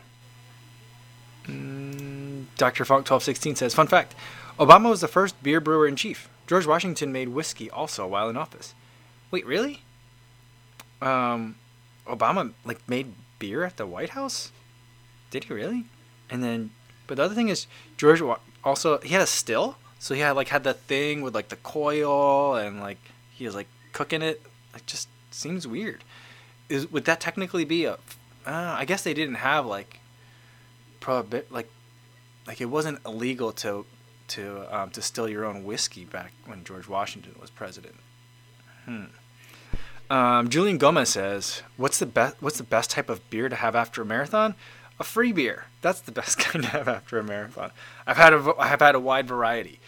Mm, 1.44 2.46
Dr. 2.56 2.84
Funk 2.84 3.08
1216 3.08 3.56
says, 3.56 3.74
Fun 3.74 3.86
fact 3.86 4.14
Obama 4.58 4.90
was 4.90 5.00
the 5.00 5.08
first 5.08 5.40
beer 5.42 5.60
brewer 5.60 5.86
in 5.86 5.96
chief. 5.96 6.28
George 6.46 6.66
Washington 6.66 7.12
made 7.12 7.28
whiskey 7.28 7.70
also 7.70 8.06
while 8.06 8.28
in 8.28 8.36
office. 8.36 8.74
Wait, 9.30 9.46
really? 9.46 9.82
Um, 11.00 11.56
Obama 12.06 12.52
like 12.64 12.86
made 12.88 13.14
beer 13.38 13.64
at 13.64 13.76
the 13.76 13.86
White 13.86 14.10
House? 14.10 14.52
Did 15.30 15.44
he 15.44 15.54
really? 15.54 15.86
And 16.28 16.42
then, 16.42 16.70
but 17.06 17.16
the 17.16 17.24
other 17.24 17.34
thing 17.34 17.48
is, 17.48 17.66
George 17.96 18.22
also 18.64 18.98
he 18.98 19.10
had 19.10 19.22
a 19.22 19.26
still, 19.26 19.76
so 19.98 20.14
he 20.14 20.20
had 20.20 20.32
like 20.32 20.48
had 20.48 20.64
the 20.64 20.74
thing 20.74 21.22
with 21.22 21.34
like 21.34 21.48
the 21.48 21.56
coil 21.56 22.54
and 22.54 22.80
like 22.80 22.98
he 23.32 23.44
was 23.44 23.54
like 23.54 23.68
cooking 23.92 24.22
it. 24.22 24.42
Like 24.72 24.86
just 24.86 25.08
seems 25.30 25.66
weird. 25.66 26.04
Is 26.68 26.90
would 26.90 27.04
that 27.06 27.20
technically 27.20 27.64
be 27.64 27.84
a? 27.84 27.94
Uh, 28.46 28.74
I 28.78 28.84
guess 28.84 29.02
they 29.02 29.14
didn't 29.14 29.36
have 29.36 29.66
like 29.66 30.00
prohibit 31.00 31.50
like 31.50 31.70
like 32.46 32.60
it 32.60 32.66
wasn't 32.66 32.98
illegal 33.04 33.52
to 33.52 33.84
to 34.28 34.76
um, 34.76 34.90
to 34.90 35.02
still 35.02 35.28
your 35.28 35.44
own 35.44 35.64
whiskey 35.64 36.04
back 36.04 36.32
when 36.46 36.64
George 36.64 36.88
Washington 36.88 37.34
was 37.40 37.50
president. 37.50 37.96
Hmm. 38.84 39.04
Um, 40.10 40.48
Julian 40.50 40.76
Gomez 40.76 41.08
says, 41.08 41.62
"What's 41.76 41.98
the 41.98 42.06
best? 42.06 42.36
What's 42.40 42.58
the 42.58 42.64
best 42.64 42.90
type 42.90 43.08
of 43.08 43.28
beer 43.30 43.48
to 43.48 43.56
have 43.56 43.74
after 43.74 44.02
a 44.02 44.04
marathon? 44.04 44.56
a 45.00 45.04
free 45.04 45.32
beer. 45.32 45.64
That's 45.80 46.00
the 46.00 46.12
best 46.12 46.38
kind 46.38 46.62
to 46.64 46.70
have 46.70 46.86
after 46.86 47.18
a 47.18 47.24
marathon. 47.24 47.72
I've 48.06 48.18
had 48.18 48.34
a 48.34 48.54
I 48.58 48.68
have 48.68 48.80
had 48.80 48.94
a 48.94 49.00
wide 49.00 49.26
variety. 49.26 49.80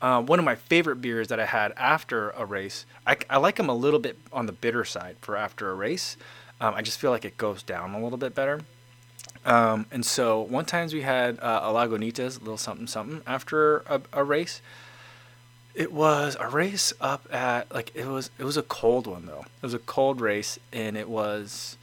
Uh, 0.00 0.22
one 0.22 0.38
of 0.38 0.46
my 0.46 0.54
favorite 0.54 1.02
beers 1.02 1.28
that 1.28 1.38
I 1.38 1.44
had 1.44 1.74
after 1.76 2.30
a 2.30 2.46
race, 2.46 2.86
I, 3.06 3.18
I 3.28 3.36
like 3.36 3.56
them 3.56 3.68
a 3.68 3.74
little 3.74 4.00
bit 4.00 4.16
on 4.32 4.46
the 4.46 4.52
bitter 4.52 4.82
side 4.82 5.16
for 5.20 5.36
after 5.36 5.70
a 5.70 5.74
race. 5.74 6.16
Um, 6.58 6.72
I 6.74 6.80
just 6.80 6.98
feel 6.98 7.10
like 7.10 7.26
it 7.26 7.36
goes 7.36 7.62
down 7.62 7.92
a 7.92 8.02
little 8.02 8.16
bit 8.16 8.34
better. 8.34 8.62
Um, 9.44 9.84
and 9.90 10.06
so 10.06 10.40
one 10.40 10.64
times 10.64 10.94
we 10.94 11.02
had 11.02 11.38
uh, 11.40 11.60
a 11.64 11.68
Lagunitas, 11.68 12.36
a 12.36 12.40
little 12.40 12.56
something 12.56 12.86
something 12.86 13.20
after 13.26 13.78
a, 13.80 14.00
a 14.14 14.24
race. 14.24 14.62
It 15.74 15.92
was 15.92 16.36
a 16.40 16.48
race 16.48 16.92
up 17.00 17.32
at 17.32 17.72
like 17.72 17.92
it 17.94 18.06
was 18.06 18.30
it 18.38 18.44
was 18.44 18.56
a 18.56 18.62
cold 18.62 19.06
one 19.06 19.26
though. 19.26 19.44
It 19.44 19.62
was 19.62 19.74
a 19.74 19.78
cold 19.78 20.20
race 20.20 20.58
and 20.72 20.96
it 20.96 21.08
was 21.08 21.76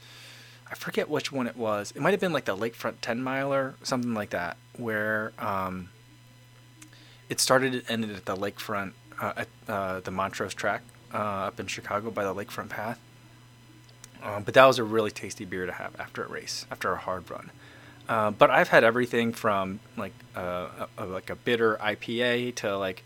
I 0.70 0.74
forget 0.74 1.08
which 1.08 1.32
one 1.32 1.46
it 1.46 1.56
was. 1.56 1.92
It 1.92 2.02
might 2.02 2.10
have 2.10 2.20
been 2.20 2.32
like 2.32 2.44
the 2.44 2.56
Lakefront 2.56 2.96
10 3.00 3.22
miler, 3.22 3.74
something 3.82 4.12
like 4.12 4.30
that, 4.30 4.56
where 4.76 5.32
um, 5.38 5.88
it 7.28 7.40
started 7.40 7.74
and 7.74 7.84
ended 7.88 8.16
at 8.16 8.26
the 8.26 8.36
Lakefront, 8.36 8.92
uh, 9.20 9.32
at 9.36 9.48
uh, 9.66 10.00
the 10.00 10.10
Montrose 10.10 10.54
track 10.54 10.82
uh, 11.14 11.46
up 11.46 11.58
in 11.58 11.66
Chicago 11.66 12.10
by 12.10 12.24
the 12.24 12.34
Lakefront 12.34 12.68
Path. 12.68 13.00
Um, 14.22 14.42
but 14.42 14.54
that 14.54 14.66
was 14.66 14.78
a 14.78 14.84
really 14.84 15.10
tasty 15.10 15.44
beer 15.44 15.64
to 15.64 15.72
have 15.72 15.98
after 15.98 16.24
a 16.24 16.28
race, 16.28 16.66
after 16.70 16.92
a 16.92 16.98
hard 16.98 17.30
run. 17.30 17.50
Uh, 18.08 18.30
but 18.30 18.50
I've 18.50 18.68
had 18.68 18.84
everything 18.84 19.32
from 19.32 19.80
like 19.96 20.12
uh, 20.36 20.86
a, 20.98 21.04
a, 21.04 21.06
like 21.06 21.30
a 21.30 21.36
bitter 21.36 21.76
IPA 21.76 22.56
to 22.56 22.76
like 22.76 23.04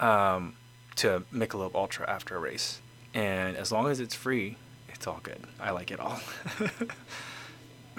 um, 0.00 0.56
to 0.96 1.22
Michelob 1.32 1.74
Ultra 1.74 2.08
after 2.10 2.36
a 2.36 2.38
race, 2.38 2.80
and 3.14 3.56
as 3.56 3.70
long 3.70 3.88
as 3.88 4.00
it's 4.00 4.14
free, 4.14 4.56
it's 4.88 5.06
all 5.06 5.20
good. 5.22 5.40
I 5.60 5.70
like 5.70 5.90
it 5.90 6.00
all. 6.00 6.20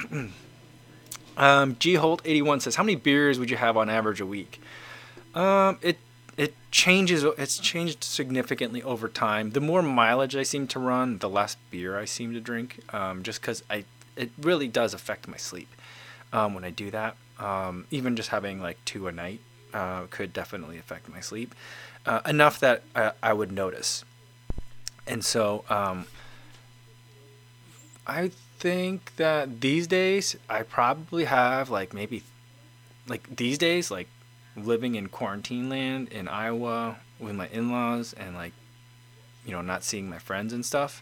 um, 1.38 1.76
G 1.80 1.94
Holt 1.96 2.22
eighty 2.26 2.42
one 2.42 2.60
says, 2.60 2.76
"How 2.76 2.84
many 2.84 2.96
beers 2.96 3.40
would 3.40 3.50
you 3.50 3.58
have 3.58 3.78
on 3.78 3.90
average 3.90 4.20
a 4.20 4.26
week?" 4.26 4.62
Um, 5.34 5.80
it 5.82 5.98
it 6.38 6.56
changes. 6.72 7.24
It's 7.24 7.58
changed 7.58 8.04
significantly 8.04 8.82
over 8.84 9.08
time. 9.08 9.52
The 9.52 9.62
more 9.62 9.82
mileage 9.82 10.36
I 10.36 10.44
seem 10.44 10.68
to 10.68 10.80
run, 10.80 11.20
the 11.20 11.30
less 11.30 11.56
beer 11.70 11.98
I 11.98 12.06
seem 12.06 12.34
to 12.34 12.40
drink. 12.40 12.80
Um, 12.94 13.24
just 13.24 13.42
because 13.42 13.64
I, 13.70 13.86
it 14.16 14.32
really 14.40 14.68
does 14.68 14.94
affect 14.94 15.28
my 15.28 15.38
sleep 15.38 15.70
um, 16.34 16.54
when 16.54 16.64
I 16.64 16.70
do 16.70 16.92
that. 16.92 17.16
Um, 17.40 17.86
even 17.92 18.16
just 18.16 18.30
having 18.30 18.62
like 18.62 18.84
two 18.86 19.08
a 19.08 19.12
night 19.12 19.40
uh, 19.74 20.04
could 20.10 20.34
definitely 20.34 20.78
affect 20.78 21.10
my 21.10 21.20
sleep 21.20 21.56
uh, 22.06 22.22
enough 22.26 22.60
that 22.60 22.84
I, 22.96 23.12
I, 23.22 23.34
would 23.34 23.52
notice. 23.52 24.04
And 25.08 25.24
so 25.24 25.64
um, 25.70 26.06
I 28.08 28.32
think 28.60 29.16
that 29.18 29.62
these 29.62 29.88
days 29.88 30.36
I 30.50 30.64
probably 30.64 31.26
have 31.26 31.70
like 31.70 31.94
maybe 31.94 32.24
like 33.08 33.36
these 33.36 33.58
days 33.58 33.92
like 33.92 34.08
living 34.56 34.96
in 34.96 35.08
quarantine 35.08 35.70
land 35.70 36.10
in 36.10 36.28
Iowa 36.28 36.98
with 37.20 37.36
my 37.36 37.48
in-laws 37.48 38.14
and 38.14 38.36
like 38.36 38.54
you 39.46 39.52
know 39.52 39.62
not 39.62 39.84
seeing 39.84 40.10
my 40.10 40.20
friends 40.20 40.54
and 40.54 40.66
stuff, 40.66 41.02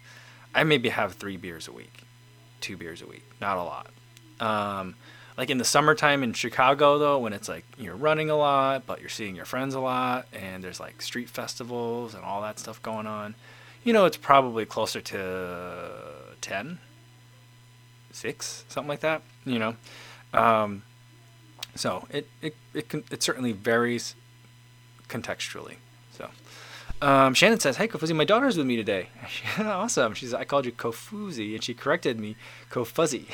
I 0.53 0.63
maybe 0.63 0.89
have 0.89 1.13
three 1.13 1.37
beers 1.37 1.67
a 1.67 1.71
week, 1.71 2.01
two 2.61 2.77
beers 2.77 3.01
a 3.01 3.07
week, 3.07 3.25
not 3.39 3.57
a 3.57 3.63
lot. 3.63 3.87
Um, 4.39 4.95
like 5.39 5.49
in 5.49 5.57
the 5.57 5.63
summertime 5.63 6.21
in 6.21 6.33
Chicago 6.33 6.97
though, 6.97 7.17
when 7.17 7.31
it's 7.31 7.47
like 7.47 7.63
you're 7.77 7.95
running 7.95 8.29
a 8.29 8.35
lot, 8.35 8.85
but 8.85 8.99
you're 8.99 9.07
seeing 9.07 9.37
your 9.37 9.45
friends 9.45 9.73
a 9.73 9.79
lot, 9.79 10.27
and 10.33 10.61
there's 10.61 10.81
like 10.81 11.01
street 11.01 11.29
festivals 11.29 12.13
and 12.13 12.25
all 12.25 12.41
that 12.41 12.59
stuff 12.59 12.81
going 12.81 13.07
on, 13.07 13.35
you 13.85 13.93
know, 13.93 14.03
it's 14.03 14.17
probably 14.17 14.65
closer 14.65 14.99
to 14.99 15.91
ten, 16.41 16.79
six, 18.11 18.65
something 18.67 18.89
like 18.89 18.99
that. 18.99 19.21
You 19.45 19.59
know. 19.59 19.75
Um, 20.33 20.83
so 21.73 22.05
it 22.11 22.27
it 22.41 22.57
it, 22.73 22.89
can, 22.89 23.05
it 23.09 23.23
certainly 23.23 23.53
varies 23.53 24.15
contextually. 25.07 25.75
Um, 27.01 27.33
Shannon 27.33 27.59
says, 27.59 27.77
"Hey 27.77 27.87
Kofuzi, 27.87 28.13
my 28.13 28.25
daughter's 28.25 28.57
with 28.57 28.67
me 28.67 28.75
today. 28.75 29.07
awesome. 29.59 30.13
She's 30.13 30.33
I 30.33 30.43
called 30.43 30.65
you 30.65 30.71
Kofuzi 30.71 31.53
and 31.53 31.63
she 31.63 31.73
corrected 31.73 32.19
me 32.19 32.35
Kofuzzy. 32.69 33.25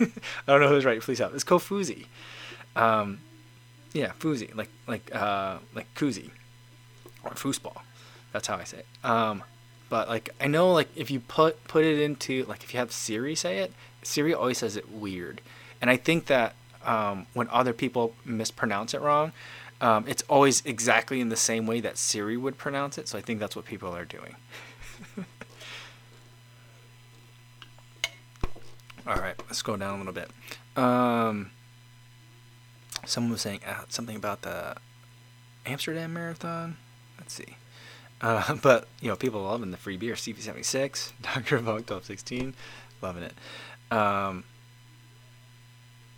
I 0.00 0.52
don't 0.52 0.60
know 0.60 0.68
who's 0.68 0.84
right. 0.84 1.00
Please 1.00 1.18
help. 1.18 1.34
It's 1.34 1.44
Kofuzi. 1.44 2.06
Um, 2.74 3.20
yeah, 3.94 4.12
Fuzi, 4.18 4.54
like 4.54 4.68
like 4.86 5.14
uh, 5.14 5.58
like 5.74 5.92
koozie 5.94 6.30
or 7.24 7.30
foosball. 7.30 7.80
That's 8.32 8.46
how 8.46 8.56
I 8.56 8.64
say 8.64 8.78
it. 8.78 8.86
Um, 9.02 9.42
but 9.88 10.08
like 10.08 10.28
I 10.38 10.46
know 10.46 10.72
like 10.72 10.88
if 10.94 11.10
you 11.10 11.20
put 11.20 11.64
put 11.64 11.84
it 11.84 12.00
into 12.00 12.44
like 12.44 12.62
if 12.62 12.74
you 12.74 12.80
have 12.80 12.92
Siri 12.92 13.34
say 13.34 13.58
it, 13.58 13.72
Siri 14.02 14.34
always 14.34 14.58
says 14.58 14.76
it 14.76 14.90
weird, 14.92 15.40
and 15.80 15.88
I 15.88 15.96
think 15.96 16.26
that 16.26 16.54
um, 16.84 17.26
when 17.32 17.48
other 17.50 17.72
people 17.72 18.14
mispronounce 18.26 18.92
it 18.92 19.00
wrong, 19.00 19.32
um, 19.80 20.04
it's 20.08 20.22
always 20.28 20.64
exactly 20.64 21.20
in 21.20 21.28
the 21.28 21.36
same 21.36 21.66
way 21.66 21.80
that 21.80 21.98
Siri 21.98 22.36
would 22.36 22.58
pronounce 22.58 22.98
it. 22.98 23.08
So 23.08 23.18
I 23.18 23.20
think 23.20 23.40
that's 23.40 23.54
what 23.56 23.64
people 23.64 23.94
are 23.94 24.04
doing. 24.04 24.36
All 29.06 29.16
right, 29.16 29.34
let's 29.46 29.62
go 29.62 29.76
down 29.76 29.94
a 29.94 29.98
little 29.98 30.12
bit. 30.12 30.30
Um, 30.76 31.52
someone 33.04 33.32
was 33.32 33.40
saying 33.40 33.60
uh, 33.66 33.84
something 33.88 34.16
about 34.16 34.42
the 34.42 34.76
Amsterdam 35.64 36.12
Marathon. 36.12 36.76
Let's 37.18 37.34
see. 37.34 37.56
Uh, 38.20 38.54
but 38.62 38.88
you 39.00 39.08
know, 39.08 39.16
people 39.16 39.42
loving 39.42 39.70
the 39.70 39.76
free 39.76 39.96
beer. 39.96 40.14
CP76, 40.14 41.12
Dr. 41.22 41.58
Vogue 41.58 41.88
1216, 41.88 42.54
loving 43.02 43.22
it. 43.22 43.34
Um, 43.90 44.44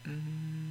mm, 0.07 0.68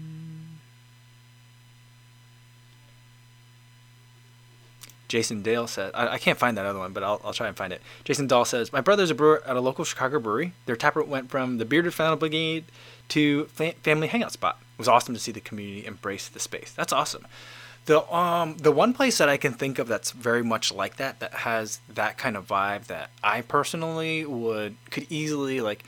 Jason 5.08 5.42
Dale 5.42 5.68
said, 5.68 5.92
I, 5.94 6.14
I, 6.14 6.18
can't 6.18 6.38
find 6.38 6.58
that 6.58 6.66
other 6.66 6.80
one, 6.80 6.94
but 6.94 7.04
I'll, 7.04 7.22
I'll 7.24 7.34
try 7.34 7.48
and 7.48 7.56
find 7.56 7.72
it. 7.72 7.82
Jason 8.04 8.28
Dahl 8.28 8.46
says, 8.46 8.74
My 8.74 8.82
brother's 8.82 9.10
a 9.10 9.16
brewer 9.16 9.42
at 9.46 9.56
a 9.56 9.62
local 9.62 9.86
Chicago 9.86 10.20
brewery. 10.20 10.54
Their 10.66 10.76
taproom 10.76 11.10
went 11.10 11.30
from 11.30 11.58
the 11.58 11.66
Bearded 11.66 11.94
Flannel 11.94 12.18
Brigade 12.18 12.66
to 13.10 13.46
family 13.46 14.08
hangout 14.08 14.34
spot. 14.34 14.58
It 14.76 14.80
was 14.80 14.88
awesome 14.88 15.14
to 15.14 15.20
see 15.20 15.32
the 15.32 15.40
community 15.40 15.86
embrace 15.86 16.28
the 16.28 16.40
space. 16.40 16.74
That's 16.76 16.94
awesome. 16.94 17.26
The 17.86 18.10
um 18.14 18.58
the 18.58 18.72
one 18.74 18.94
place 18.94 19.18
that 19.18 19.30
I 19.30 19.38
can 19.38 19.54
think 19.54 19.80
of 19.80 19.88
that's 19.88 20.12
very 20.12 20.44
much 20.44 20.74
like 20.74 20.98
that 20.98 21.22
that 21.22 21.34
has 21.34 21.80
that 21.88 22.18
kind 22.18 22.36
of 22.36 22.46
vibe 22.46 22.88
that 22.88 23.12
I 23.24 23.42
personally 23.42 24.26
would 24.26 24.76
could 24.92 25.08
easily 25.10 25.62
like 25.62 25.86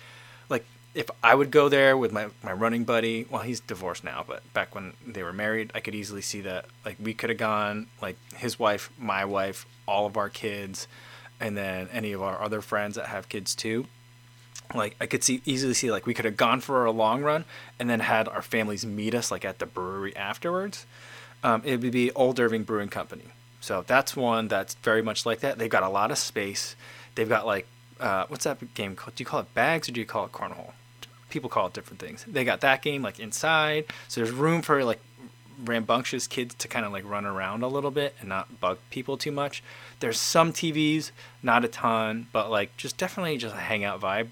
if 0.95 1.09
I 1.23 1.35
would 1.35 1.51
go 1.51 1.69
there 1.69 1.95
with 1.95 2.11
my, 2.11 2.27
my 2.43 2.51
running 2.51 2.83
buddy, 2.83 3.25
well, 3.29 3.41
he's 3.41 3.59
divorced 3.59 4.03
now, 4.03 4.23
but 4.27 4.41
back 4.53 4.73
when 4.73 4.93
they 5.05 5.21
were 5.21 5.33
married, 5.33 5.71
I 5.75 5.79
could 5.79 5.93
easily 5.93 6.21
see 6.21 6.41
that 6.41 6.65
like 6.83 6.97
we 6.99 7.13
could 7.13 7.29
have 7.29 7.37
gone, 7.37 7.87
like 8.01 8.17
his 8.35 8.57
wife, 8.57 8.89
my 8.97 9.23
wife, 9.25 9.65
all 9.87 10.05
of 10.05 10.17
our 10.17 10.29
kids, 10.29 10.87
and 11.39 11.55
then 11.55 11.87
any 11.91 12.11
of 12.11 12.21
our 12.21 12.41
other 12.41 12.61
friends 12.61 12.95
that 12.95 13.07
have 13.07 13.29
kids 13.29 13.53
too. 13.53 13.85
Like 14.73 14.95
I 14.99 15.05
could 15.05 15.23
see 15.23 15.41
easily 15.45 15.73
see 15.73 15.91
like 15.91 16.05
we 16.05 16.13
could 16.13 16.25
have 16.25 16.37
gone 16.37 16.59
for 16.59 16.85
a 16.85 16.91
long 16.91 17.23
run 17.23 17.45
and 17.79 17.89
then 17.89 18.01
had 18.01 18.27
our 18.27 18.41
families 18.41 18.85
meet 18.85 19.15
us 19.15 19.31
like 19.31 19.45
at 19.45 19.59
the 19.59 19.65
brewery 19.65 20.15
afterwards. 20.15 20.85
Um, 21.43 21.61
it 21.65 21.81
would 21.81 21.91
be 21.91 22.11
Old 22.11 22.39
Irving 22.39 22.63
Brewing 22.63 22.89
Company. 22.89 23.25
So 23.61 23.83
that's 23.85 24.15
one 24.15 24.47
that's 24.47 24.75
very 24.75 25.01
much 25.01 25.25
like 25.25 25.39
that. 25.41 25.57
They've 25.57 25.69
got 25.69 25.83
a 25.83 25.89
lot 25.89 26.11
of 26.11 26.17
space. 26.17 26.75
They've 27.15 27.29
got 27.29 27.45
like 27.45 27.67
uh, 27.99 28.25
what's 28.27 28.43
that 28.45 28.73
game 28.73 28.95
called? 28.95 29.15
Do 29.15 29.21
you 29.21 29.25
call 29.25 29.41
it 29.41 29.53
bags 29.53 29.89
or 29.89 29.91
do 29.91 29.99
you 29.99 30.05
call 30.05 30.25
it 30.25 30.31
cornhole? 30.31 30.73
people 31.29 31.49
call 31.49 31.67
it 31.67 31.73
different 31.73 31.99
things. 31.99 32.25
They 32.27 32.43
got 32.43 32.61
that 32.61 32.81
game 32.81 33.01
like 33.01 33.19
inside, 33.19 33.85
so 34.07 34.21
there's 34.21 34.33
room 34.33 34.61
for 34.61 34.83
like 34.83 34.99
rambunctious 35.63 36.27
kids 36.27 36.55
to 36.55 36.67
kind 36.67 36.85
of 36.85 36.91
like 36.91 37.07
run 37.07 37.25
around 37.25 37.63
a 37.63 37.67
little 37.67 37.91
bit 37.91 38.15
and 38.19 38.29
not 38.29 38.59
bug 38.59 38.77
people 38.89 39.17
too 39.17 39.31
much. 39.31 39.63
There's 39.99 40.19
some 40.19 40.53
TVs, 40.53 41.11
not 41.43 41.65
a 41.65 41.67
ton, 41.67 42.27
but 42.31 42.49
like 42.49 42.75
just 42.77 42.97
definitely 42.97 43.37
just 43.37 43.55
a 43.55 43.59
hangout 43.59 44.01
vibe. 44.01 44.29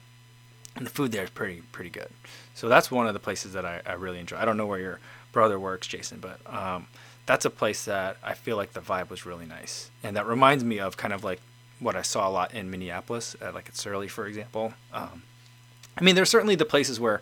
And 0.75 0.85
the 0.85 0.91
food 0.91 1.11
there 1.11 1.23
is 1.23 1.29
pretty 1.29 1.61
pretty 1.71 1.89
good. 1.89 2.09
So 2.53 2.69
that's 2.69 2.91
one 2.91 3.07
of 3.07 3.13
the 3.13 3.19
places 3.19 3.53
that 3.53 3.65
I, 3.65 3.81
I 3.85 3.93
really 3.93 4.19
enjoy. 4.19 4.37
I 4.37 4.45
don't 4.45 4.57
know 4.57 4.67
where 4.67 4.79
your 4.79 4.99
brother 5.31 5.59
works, 5.59 5.87
Jason, 5.87 6.19
but 6.19 6.39
um, 6.45 6.87
that's 7.25 7.45
a 7.45 7.49
place 7.49 7.85
that 7.85 8.17
I 8.23 8.33
feel 8.33 8.57
like 8.57 8.73
the 8.73 8.79
vibe 8.79 9.09
was 9.09 9.25
really 9.25 9.45
nice. 9.45 9.91
And 10.03 10.15
that 10.15 10.25
reminds 10.25 10.63
me 10.63 10.79
of 10.79 10.97
kind 10.97 11.13
of 11.13 11.23
like 11.23 11.41
what 11.79 11.95
I 11.95 12.01
saw 12.01 12.27
a 12.27 12.31
lot 12.31 12.53
in 12.53 12.69
Minneapolis, 12.69 13.35
at 13.41 13.53
like 13.53 13.69
at 13.69 13.75
Surly, 13.75 14.07
for 14.07 14.25
example. 14.25 14.73
Um, 14.93 15.23
I 15.97 16.03
mean, 16.03 16.15
there's 16.15 16.29
certainly 16.29 16.55
the 16.55 16.65
places 16.65 16.99
where 16.99 17.21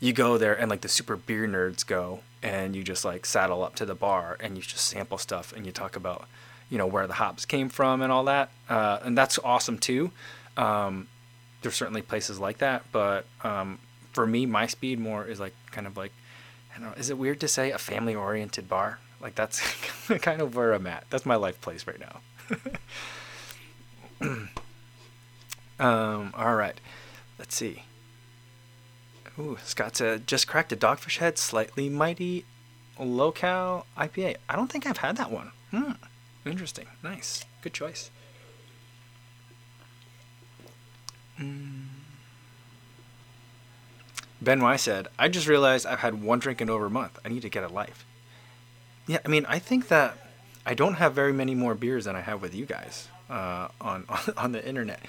you 0.00 0.12
go 0.12 0.36
there 0.36 0.58
and 0.58 0.68
like 0.68 0.80
the 0.80 0.88
super 0.88 1.16
beer 1.16 1.46
nerds 1.46 1.86
go 1.86 2.20
and 2.42 2.74
you 2.74 2.82
just 2.82 3.04
like 3.04 3.24
saddle 3.24 3.62
up 3.62 3.76
to 3.76 3.86
the 3.86 3.94
bar 3.94 4.36
and 4.40 4.56
you 4.56 4.62
just 4.62 4.86
sample 4.86 5.16
stuff 5.16 5.52
and 5.52 5.64
you 5.64 5.70
talk 5.70 5.94
about 5.94 6.26
you 6.68 6.76
know 6.78 6.86
where 6.86 7.06
the 7.06 7.14
hops 7.14 7.44
came 7.44 7.68
from 7.68 8.02
and 8.02 8.10
all 8.10 8.24
that. 8.24 8.50
Uh, 8.68 8.98
and 9.04 9.16
that's 9.16 9.38
awesome 9.44 9.78
too. 9.78 10.10
Um, 10.56 11.06
there's 11.62 11.76
certainly 11.76 12.02
places 12.02 12.40
like 12.40 12.58
that 12.58 12.82
but 12.90 13.24
um, 13.44 13.78
for 14.12 14.26
me 14.26 14.44
my 14.44 14.66
speed 14.66 14.98
more 14.98 15.24
is 15.24 15.38
like 15.38 15.54
kind 15.70 15.86
of 15.86 15.96
like 15.96 16.12
I 16.74 16.80
don't 16.80 16.88
know 16.88 16.94
is 16.96 17.08
it 17.08 17.16
weird 17.16 17.38
to 17.40 17.48
say 17.48 17.70
a 17.70 17.78
family 17.78 18.14
oriented 18.14 18.68
bar? 18.68 18.98
Like 19.20 19.36
that's 19.36 19.60
kind 20.20 20.42
of 20.42 20.56
where 20.56 20.72
I'm 20.72 20.88
at. 20.88 21.04
That's 21.10 21.24
my 21.24 21.36
life 21.36 21.60
place 21.60 21.86
right 21.86 22.00
now 22.00 22.20
um, 25.80 26.32
all 26.36 26.54
right 26.54 26.80
let's 27.38 27.54
see 27.54 27.82
Ooh, 29.38 29.56
Scott 29.64 29.96
said, 29.96 30.26
just 30.26 30.46
cracked 30.46 30.72
a 30.72 30.76
Dogfish 30.76 31.18
Head 31.18 31.38
Slightly 31.38 31.88
Mighty 31.88 32.44
Low 32.98 33.32
Cal 33.32 33.86
IPA. 33.96 34.36
I 34.48 34.56
don't 34.56 34.70
think 34.70 34.86
I've 34.86 34.98
had 34.98 35.16
that 35.16 35.30
one. 35.30 35.52
Hmm. 35.70 35.92
Interesting. 36.44 36.86
Nice. 37.02 37.44
Good 37.62 37.72
choice. 37.72 38.10
Mm. 41.40 41.86
Ben 44.40 44.60
Y 44.60 44.76
said, 44.76 45.08
I 45.18 45.28
just 45.28 45.48
realized 45.48 45.86
I've 45.86 46.00
had 46.00 46.22
one 46.22 46.38
drink 46.38 46.60
in 46.60 46.68
over 46.68 46.86
a 46.86 46.90
month. 46.90 47.18
I 47.24 47.28
need 47.28 47.42
to 47.42 47.48
get 47.48 47.64
a 47.64 47.68
life. 47.68 48.04
Yeah, 49.06 49.18
I 49.24 49.28
mean, 49.28 49.46
I 49.48 49.58
think 49.58 49.88
that 49.88 50.18
I 50.66 50.74
don't 50.74 50.94
have 50.94 51.14
very 51.14 51.32
many 51.32 51.54
more 51.54 51.74
beers 51.74 52.04
than 52.04 52.16
I 52.16 52.20
have 52.20 52.42
with 52.42 52.54
you 52.54 52.66
guys 52.66 53.08
uh, 53.32 53.68
on, 53.80 54.04
on 54.36 54.52
the 54.52 54.66
internet. 54.66 55.00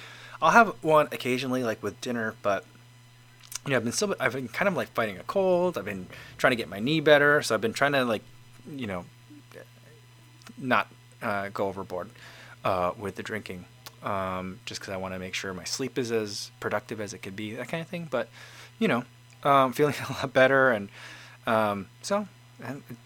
I'll 0.42 0.51
have 0.51 0.70
one 0.82 1.08
occasionally, 1.12 1.63
like 1.63 1.84
with 1.84 2.00
dinner, 2.01 2.36
but 2.42 2.65
you 3.65 3.72
know, 3.72 3.77
I've 3.77 3.84
been 3.84 3.94
still, 3.94 4.15
I've 4.20 4.34
been 4.34 4.50
kind 4.50 4.68
of 4.68 4.75
like 4.75 4.89
fighting 4.89 5.18
a 5.18 5.24
cold. 5.24 5.77
I've 5.77 5.86
been 5.86 6.08
trying 6.38 6.51
to 6.51 6.58
get 6.58 6.68
my 6.68 6.80
knee 6.80 7.00
better, 7.00 7.42
so 7.42 7.56
I've 7.56 7.62
been 7.62 7.74
trying 7.74 7.94
to 7.94 8.03
like, 8.03 8.24
you 8.70 8.88
know, 8.88 9.06
not 10.58 10.88
uh, 11.22 11.50
go 11.50 11.68
overboard 11.68 12.10
uh, 12.65 12.92
with 12.98 13.15
the 13.15 13.24
drinking, 13.24 13.65
um, 14.03 14.60
just 14.65 14.82
because 14.82 14.94
I 14.94 14.98
want 14.98 15.13
to 15.13 15.20
make 15.20 15.34
sure 15.34 15.53
my 15.53 15.63
sleep 15.63 15.98
is 15.98 16.12
as 16.12 16.51
productive 16.60 17.00
as 17.00 17.13
it 17.13 17.20
could 17.20 17.36
be, 17.36 17.56
that 17.56 17.70
kind 17.70 17.82
of 17.82 17.88
thing. 17.88 18.08
But 18.10 18.27
you 18.80 18.88
know, 18.88 19.03
um, 19.44 19.72
feeling 19.74 19.96
a 20.10 20.13
lot 20.13 20.34
better, 20.34 20.72
and 20.72 20.89
um, 21.48 21.88
so 22.01 22.27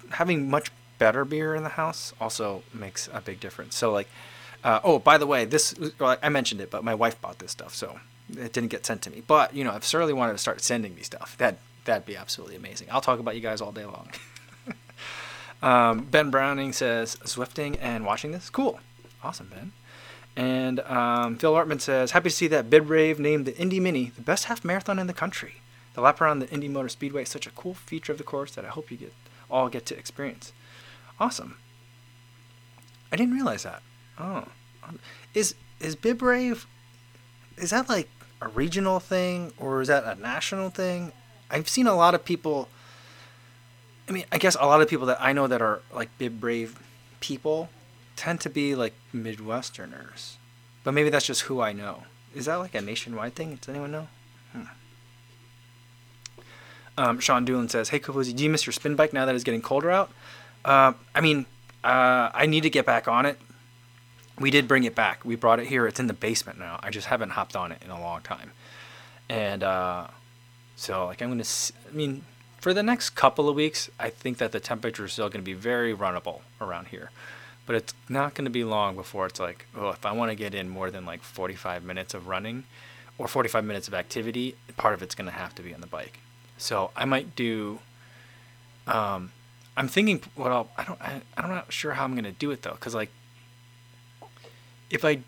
having 0.09 0.49
much 0.49 0.71
better 0.97 1.23
beer 1.23 1.53
in 1.53 1.63
the 1.63 1.69
house 1.69 2.13
also 2.19 2.63
makes 2.73 3.07
a 3.13 3.21
big 3.21 3.39
difference. 3.39 3.75
So 3.75 3.91
like, 3.91 4.07
uh, 4.63 4.79
oh 4.83 4.99
by 4.99 5.17
the 5.17 5.27
way, 5.27 5.45
this 5.45 5.75
well, 5.99 6.17
I 6.21 6.29
mentioned 6.29 6.61
it, 6.61 6.69
but 6.71 6.83
my 6.83 6.95
wife 6.95 7.19
bought 7.21 7.39
this 7.39 7.51
stuff, 7.51 7.75
so 7.75 7.99
it 8.37 8.53
didn't 8.53 8.69
get 8.69 8.85
sent 8.85 9.01
to 9.03 9.09
me. 9.09 9.21
But 9.25 9.55
you 9.55 9.63
know, 9.63 9.75
if 9.75 9.83
Surly 9.83 10.13
wanted 10.13 10.33
to 10.33 10.37
start 10.37 10.61
sending 10.61 10.95
me 10.95 11.01
stuff, 11.01 11.35
that 11.37 11.57
that'd 11.85 12.05
be 12.05 12.15
absolutely 12.15 12.55
amazing. 12.55 12.87
I'll 12.91 13.01
talk 13.01 13.19
about 13.19 13.35
you 13.35 13.41
guys 13.41 13.61
all 13.61 13.71
day 13.71 13.85
long. 13.85 14.09
um, 15.61 16.05
ben 16.05 16.29
Browning 16.29 16.73
says 16.73 17.15
Zwifting 17.23 17.77
and 17.81 18.05
watching 18.05 18.31
this. 18.31 18.49
Cool, 18.49 18.79
awesome, 19.23 19.49
Ben. 19.53 19.71
And 20.37 20.81
um, 20.81 21.37
Phil 21.37 21.53
Artman 21.53 21.81
says, 21.81 22.11
happy 22.11 22.29
to 22.29 22.35
see 22.35 22.47
that 22.47 22.69
BibRave 22.69 23.17
named 23.17 23.45
the 23.45 23.57
Indy 23.57 23.79
Mini 23.79 24.11
the 24.15 24.21
best 24.21 24.45
half 24.45 24.63
marathon 24.63 24.99
in 24.99 25.07
the 25.07 25.13
country. 25.13 25.55
The 25.95 26.01
lap 26.01 26.21
around 26.21 26.39
the 26.39 26.49
Indy 26.51 26.67
Motor 26.67 26.89
Speedway 26.89 27.23
is 27.23 27.29
such 27.29 27.47
a 27.47 27.51
cool 27.51 27.73
feature 27.73 28.11
of 28.11 28.19
the 28.19 28.23
course 28.23 28.53
that 28.53 28.63
I 28.63 28.67
hope 28.67 28.91
you 28.91 28.97
get 28.97 29.13
all 29.49 29.67
get 29.67 29.87
to 29.87 29.97
experience. 29.97 30.53
Awesome. 31.19 31.57
I 33.11 33.15
didn't 33.15 33.33
realize 33.33 33.63
that. 33.63 33.81
Oh, 34.19 34.45
is 35.33 35.55
is 35.79 35.95
BibRave? 35.95 36.65
Is 37.57 37.71
that 37.71 37.89
like 37.89 38.09
a 38.41 38.47
regional 38.47 38.99
thing 38.99 39.53
or 39.57 39.81
is 39.81 39.87
that 39.87 40.03
a 40.05 40.19
national 40.19 40.69
thing? 40.69 41.11
I've 41.49 41.69
seen 41.69 41.87
a 41.87 41.95
lot 41.95 42.15
of 42.15 42.25
people. 42.25 42.67
I 44.09 44.11
mean, 44.11 44.25
I 44.31 44.37
guess 44.37 44.55
a 44.59 44.65
lot 44.65 44.81
of 44.81 44.87
people 44.87 45.05
that 45.07 45.21
I 45.21 45.33
know 45.33 45.47
that 45.47 45.61
are 45.61 45.81
like 45.93 46.09
BibRave 46.17 46.75
people 47.19 47.69
tend 48.15 48.41
to 48.41 48.49
be 48.49 48.75
like 48.75 48.93
Midwesterners, 49.13 50.35
but 50.83 50.93
maybe 50.93 51.09
that's 51.09 51.25
just 51.25 51.41
who 51.41 51.61
I 51.61 51.73
know. 51.73 52.03
Is 52.33 52.45
that 52.45 52.55
like 52.55 52.75
a 52.75 52.81
nationwide 52.81 53.35
thing? 53.35 53.55
Does 53.55 53.69
anyone 53.69 53.91
know? 53.91 54.07
Hmm. 54.53 54.61
Um, 56.97 57.19
Sean 57.19 57.45
Doolin 57.45 57.69
says, 57.69 57.89
"Hey 57.89 57.99
Kofuzi, 57.99 58.35
do 58.35 58.43
you 58.43 58.49
miss 58.49 58.65
your 58.65 58.73
spin 58.73 58.95
bike 58.95 59.13
now 59.13 59.25
that 59.25 59.35
it's 59.35 59.43
getting 59.43 59.61
colder 59.61 59.91
out?" 59.91 60.11
Uh, 60.65 60.93
I 61.13 61.21
mean, 61.21 61.45
uh, 61.83 62.29
I 62.33 62.45
need 62.47 62.61
to 62.63 62.69
get 62.69 62.85
back 62.85 63.07
on 63.07 63.25
it. 63.25 63.39
We 64.39 64.51
did 64.51 64.67
bring 64.67 64.83
it 64.83 64.95
back. 64.95 65.25
We 65.25 65.35
brought 65.35 65.59
it 65.59 65.67
here. 65.67 65.87
It's 65.87 65.99
in 65.99 66.07
the 66.07 66.13
basement 66.13 66.59
now. 66.59 66.79
I 66.83 66.89
just 66.91 67.07
haven't 67.07 67.31
hopped 67.31 67.55
on 67.55 67.71
it 67.71 67.81
in 67.83 67.89
a 67.89 67.99
long 67.99 68.21
time, 68.21 68.51
and 69.29 69.63
uh, 69.63 70.07
so 70.75 71.05
like 71.05 71.21
I'm 71.21 71.29
gonna. 71.29 71.43
I 71.89 71.95
mean, 71.95 72.23
for 72.59 72.73
the 72.73 72.83
next 72.83 73.11
couple 73.11 73.49
of 73.49 73.55
weeks, 73.55 73.89
I 73.99 74.09
think 74.09 74.37
that 74.37 74.51
the 74.51 74.59
temperature 74.59 75.05
is 75.05 75.13
still 75.13 75.29
gonna 75.29 75.43
be 75.43 75.53
very 75.53 75.95
runnable 75.95 76.41
around 76.61 76.87
here, 76.87 77.11
but 77.65 77.75
it's 77.75 77.93
not 78.09 78.35
gonna 78.35 78.49
be 78.49 78.63
long 78.63 78.95
before 78.95 79.25
it's 79.25 79.39
like, 79.39 79.65
oh, 79.75 79.89
if 79.89 80.05
I 80.05 80.11
want 80.11 80.31
to 80.31 80.35
get 80.35 80.53
in 80.53 80.69
more 80.69 80.91
than 80.91 81.05
like 81.05 81.23
45 81.23 81.83
minutes 81.83 82.13
of 82.13 82.27
running, 82.27 82.65
or 83.17 83.27
45 83.27 83.65
minutes 83.65 83.87
of 83.87 83.93
activity, 83.93 84.55
part 84.77 84.93
of 84.93 85.01
it's 85.01 85.15
gonna 85.15 85.31
have 85.31 85.55
to 85.55 85.63
be 85.63 85.73
on 85.73 85.81
the 85.81 85.87
bike 85.87 86.19
so 86.57 86.91
I 86.95 87.05
might 87.05 87.35
do. 87.35 87.79
Um, 88.87 89.31
I'm 89.75 89.87
thinking 89.87 90.21
what 90.35 90.51
I'll. 90.51 90.69
I 90.77 90.83
don't. 90.83 91.01
I, 91.01 91.21
I'm 91.37 91.49
not 91.49 91.71
sure 91.71 91.93
how 91.93 92.03
I'm 92.03 92.15
gonna 92.15 92.31
do 92.31 92.51
it 92.51 92.63
though, 92.63 92.75
cause 92.79 92.95
like, 92.95 93.11
if 94.89 95.03
I, 95.05 95.19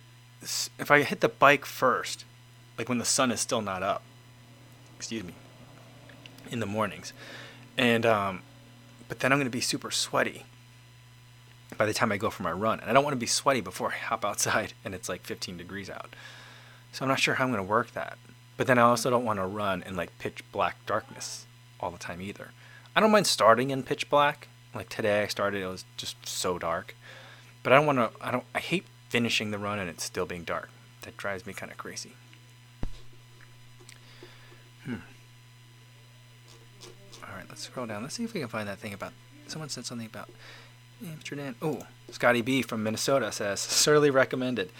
if 0.41 0.91
I 0.91 1.03
hit 1.03 1.21
the 1.21 1.29
bike 1.29 1.65
first, 1.65 2.25
like 2.77 2.89
when 2.89 2.97
the 2.97 3.05
sun 3.05 3.31
is 3.31 3.39
still 3.39 3.61
not 3.61 3.83
up. 3.83 4.01
Excuse 4.97 5.23
me. 5.23 5.33
In 6.49 6.59
the 6.59 6.65
mornings, 6.65 7.13
and 7.77 8.05
um, 8.05 8.41
but 9.07 9.19
then 9.19 9.31
I'm 9.31 9.37
gonna 9.37 9.51
be 9.51 9.61
super 9.61 9.91
sweaty. 9.91 10.45
By 11.77 11.85
the 11.85 11.93
time 11.93 12.11
I 12.11 12.17
go 12.17 12.31
for 12.31 12.41
my 12.41 12.51
run, 12.51 12.79
and 12.79 12.89
I 12.89 12.93
don't 12.93 13.03
want 13.03 13.13
to 13.13 13.19
be 13.19 13.27
sweaty 13.27 13.61
before 13.61 13.91
I 13.91 13.97
hop 13.97 14.25
outside 14.25 14.73
and 14.83 14.95
it's 14.95 15.07
like 15.07 15.21
15 15.21 15.57
degrees 15.57 15.89
out. 15.89 16.15
So 16.91 17.05
I'm 17.05 17.09
not 17.09 17.19
sure 17.19 17.35
how 17.35 17.43
I'm 17.45 17.51
gonna 17.51 17.63
work 17.63 17.91
that. 17.91 18.17
But 18.57 18.67
then 18.67 18.77
I 18.77 18.81
also 18.81 19.09
don't 19.09 19.23
want 19.23 19.39
to 19.39 19.45
run 19.45 19.83
in 19.83 19.95
like 19.95 20.17
pitch 20.19 20.43
black 20.51 20.85
darkness 20.85 21.45
all 21.79 21.91
the 21.91 21.97
time 21.97 22.21
either. 22.21 22.49
I 22.93 22.99
don't 22.99 23.11
mind 23.11 23.27
starting 23.27 23.69
in 23.69 23.83
pitch 23.83 24.09
black. 24.09 24.49
Like 24.75 24.89
today 24.89 25.23
I 25.23 25.27
started, 25.27 25.61
it 25.61 25.67
was 25.67 25.85
just 25.95 26.27
so 26.27 26.59
dark. 26.59 26.93
But 27.63 27.71
I 27.71 27.77
don't 27.77 27.85
want 27.85 27.99
to, 27.99 28.11
I 28.19 28.31
don't, 28.31 28.43
I 28.53 28.59
hate 28.59 28.85
finishing 29.09 29.51
the 29.51 29.57
run 29.57 29.79
and 29.79 29.89
it's 29.89 30.03
still 30.03 30.25
being 30.25 30.43
dark. 30.43 30.69
That 31.01 31.17
drives 31.17 31.45
me 31.45 31.53
kind 31.53 31.71
of 31.71 31.77
crazy. 31.77 32.13
Hmm. 34.83 34.95
All 37.23 37.35
right, 37.35 37.45
let's 37.49 37.61
scroll 37.61 37.85
down. 37.85 38.03
Let's 38.03 38.15
see 38.15 38.23
if 38.23 38.33
we 38.33 38.39
can 38.39 38.49
find 38.49 38.67
that 38.67 38.79
thing 38.79 38.93
about. 38.93 39.13
Someone 39.47 39.69
said 39.69 39.85
something 39.85 40.07
about 40.07 40.29
Amsterdam. 41.05 41.55
Oh, 41.61 41.83
Scotty 42.11 42.41
B 42.41 42.61
from 42.61 42.83
Minnesota 42.83 43.31
says, 43.31 43.59
Surly 43.59 44.09
recommended. 44.09 44.71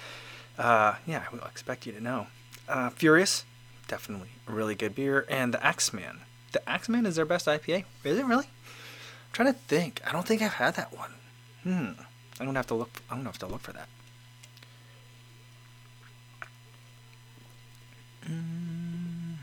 Uh, 0.57 0.95
yeah, 1.07 1.23
I 1.27 1.35
will 1.35 1.43
expect 1.43 1.85
you 1.85 1.93
to 1.93 2.01
know. 2.01 2.27
Uh, 2.67 2.89
Furious 2.89 3.45
definitely 3.89 4.29
a 4.47 4.53
really 4.53 4.75
good 4.75 4.95
beer. 4.95 5.25
And 5.27 5.53
the 5.53 5.65
Axeman. 5.65 6.21
The 6.53 6.67
Axeman 6.69 7.05
is 7.05 7.17
their 7.17 7.25
best 7.25 7.47
IPA. 7.47 7.83
Is 8.05 8.17
it 8.17 8.25
really? 8.25 8.45
I'm 8.45 9.33
trying 9.33 9.53
to 9.53 9.59
think. 9.59 10.01
I 10.07 10.13
don't 10.13 10.25
think 10.25 10.41
I've 10.41 10.53
had 10.53 10.75
that 10.75 10.95
one. 10.95 11.11
Hmm. 11.63 11.91
I'm 12.39 12.45
gonna 12.45 12.59
have 12.59 12.67
to 12.67 12.75
look. 12.75 13.01
I'm 13.09 13.17
gonna 13.17 13.29
have 13.29 13.39
to 13.39 13.47
look 13.47 13.61
for 13.61 13.73
that. 13.73 13.89
Mm. 18.27 19.35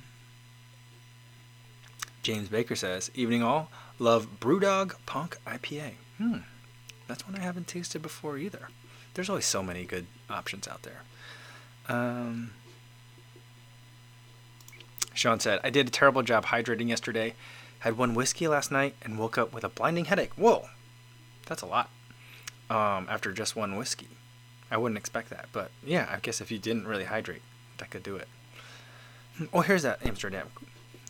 James 2.23 2.49
Baker 2.49 2.75
says, 2.77 3.11
"Evening 3.15 3.43
all. 3.43 3.71
Love 3.99 4.41
BrewDog 4.41 4.95
Punk 5.07 5.39
IPA. 5.47 5.93
Hmm. 6.19 6.39
That's 7.07 7.27
one 7.27 7.37
I 7.37 7.41
haven't 7.41 7.69
tasted 7.69 8.03
before 8.03 8.37
either. 8.37 8.69
There's 9.15 9.31
always 9.31 9.47
so 9.47 9.63
many 9.63 9.85
good 9.85 10.07
options 10.29 10.69
out 10.69 10.83
there. 10.83 11.03
Um, 11.89 12.51
Sean 15.15 15.41
said, 15.41 15.61
I 15.65 15.71
did 15.71 15.87
a 15.87 15.91
terrible 15.91 16.23
job 16.23 16.47
hydrating 16.47 16.89
yesterday. 16.89 17.35
Had 17.81 17.97
one 17.97 18.15
whiskey 18.15 18.49
last 18.49 18.71
night 18.71 18.95
and 19.03 19.19
woke 19.19 19.39
up 19.39 19.53
with 19.53 19.65
a 19.65 19.69
blinding 19.69 20.07
headache. 20.07 20.33
Whoa, 20.37 20.67
that's 21.47 21.63
a 21.63 21.67
lot. 21.67 21.91
Um, 22.69 23.07
after 23.09 23.33
just 23.33 23.55
one 23.57 23.77
whiskey. 23.77 24.09
I 24.71 24.77
wouldn't 24.77 24.99
expect 24.99 25.31
that. 25.31 25.47
But 25.53 25.71
yeah, 25.85 26.09
I 26.11 26.19
guess 26.19 26.41
if 26.41 26.51
you 26.51 26.59
didn't 26.59 26.89
really 26.89 27.05
hydrate, 27.05 27.43
that 27.79 27.91
could 27.91 28.03
do 28.03 28.17
it. 28.17 28.29
Oh, 29.53 29.61
here's 29.61 29.83
that 29.83 30.05
Amsterdam 30.05 30.49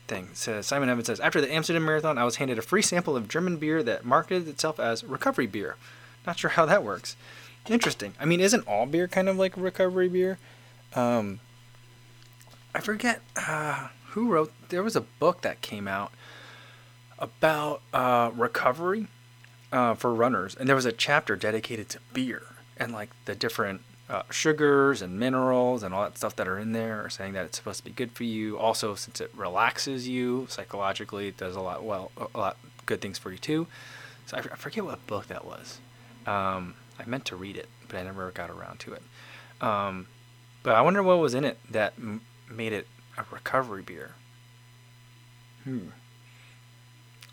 thing. 0.09 0.31
Says 0.33 0.67
Simon 0.67 0.89
Evans 0.89 1.07
says 1.07 1.21
after 1.21 1.41
the 1.41 1.53
Amsterdam 1.53 1.85
Marathon, 1.85 2.19
I 2.19 2.25
was 2.25 2.37
handed 2.37 2.59
a 2.59 2.63
free 2.63 2.83
sample 2.83 3.17
of 3.17 3.29
German 3.29 3.57
beer 3.57 3.83
that 3.83 4.05
marketed 4.05 4.49
itself 4.49 4.81
as 4.81 5.05
recovery 5.05 5.47
beer. 5.47 5.77
Not 6.27 6.39
sure 6.39 6.51
how 6.51 6.67
that 6.67 6.85
works. 6.85 7.17
Interesting. 7.69 8.15
I 8.21 8.25
mean, 8.25 8.41
isn't 8.41 8.67
all 8.67 8.87
beer 8.87 9.09
kind 9.09 9.29
of 9.29 9.37
like 9.37 9.57
recovery 9.57 10.09
beer? 10.09 10.39
Um, 10.95 11.41
I 12.75 12.81
forget. 12.81 13.23
Uh, 13.37 13.89
who 14.17 14.31
wrote 14.31 14.51
there 14.71 14.83
was 14.83 14.97
a 14.97 15.03
book 15.03 15.43
that 15.43 15.61
came 15.61 15.87
out 15.87 16.11
about 17.19 17.83
uh, 17.93 18.31
recovery 18.35 19.09
uh, 19.71 19.93
for 19.93 20.15
runners 20.15 20.55
and 20.55 20.67
there 20.67 20.75
was 20.75 20.87
a 20.87 20.93
chapter 20.93 21.37
dedicated 21.37 21.91
to 21.91 21.99
beer 22.15 22.43
and 22.79 22.93
like 22.93 23.11
the 23.27 23.35
different 23.35 23.83
uh, 24.09 24.23
sugars 24.31 25.03
and 25.03 25.19
minerals 25.19 25.83
and 25.83 25.93
all 25.93 26.03
that 26.05 26.17
stuff 26.17 26.37
that 26.37 26.47
are 26.47 26.59
in 26.59 26.73
there 26.73 27.05
are 27.05 27.11
saying 27.11 27.33
that 27.33 27.45
it's 27.45 27.59
supposed 27.59 27.79
to 27.79 27.85
be 27.85 27.91
good 27.91 28.13
for 28.13 28.25
you 28.25 28.59
also 28.59 28.95
since 28.95 29.21
it 29.21 29.31
relaxes 29.35 30.09
you 30.09 30.47
psychologically 30.49 31.29
it 31.29 31.37
does 31.37 31.57
a 31.57 31.61
lot 31.61 31.83
well 31.83 32.13
a 32.35 32.39
lot 32.39 32.57
good 32.87 33.01
things 33.01 33.19
for 33.19 33.33
you 33.33 33.39
too 33.39 33.67
so 34.27 34.37
i, 34.37 34.41
I 34.41 34.57
forget 34.57 34.85
what 34.85 35.05
book 35.09 35.27
that 35.27 35.45
was 35.45 35.81
um, 36.27 36.75
i 37.01 37.05
meant 37.05 37.25
to 37.27 37.37
read 37.37 37.57
it 37.57 37.69
but 37.89 37.97
i 37.97 38.05
never 38.05 38.31
got 38.31 38.49
around 38.49 38.79
to 38.81 38.93
it 38.93 39.03
um, 39.61 40.07
but 40.63 40.77
i 40.77 40.81
wonder 40.83 41.03
what 41.03 41.19
was 41.19 41.35
in 41.35 41.45
it 41.45 41.59
that 41.71 41.95
m- 41.99 42.21
made 42.49 42.73
it 42.73 42.87
a 43.17 43.25
recovery 43.31 43.83
beer. 43.83 44.13
Hmm. 45.65 45.89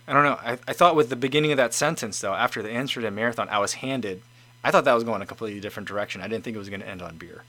I 0.07 0.13
don't 0.13 0.23
know. 0.23 0.39
I, 0.41 0.57
I 0.67 0.73
thought 0.73 0.95
with 0.95 1.09
the 1.09 1.15
beginning 1.15 1.51
of 1.51 1.57
that 1.57 1.73
sentence, 1.73 2.19
though, 2.19 2.33
after 2.33 2.61
the 2.61 2.71
Amsterdam 2.71 3.15
Marathon, 3.15 3.47
I 3.49 3.59
was 3.59 3.73
handed. 3.73 4.21
I 4.63 4.71
thought 4.71 4.85
that 4.85 4.93
was 4.93 5.03
going 5.03 5.21
a 5.21 5.25
completely 5.25 5.59
different 5.59 5.87
direction. 5.87 6.21
I 6.21 6.27
didn't 6.27 6.43
think 6.43 6.55
it 6.55 6.59
was 6.59 6.69
going 6.69 6.81
to 6.81 6.87
end 6.87 7.01
on 7.01 7.17
beer. 7.17 7.43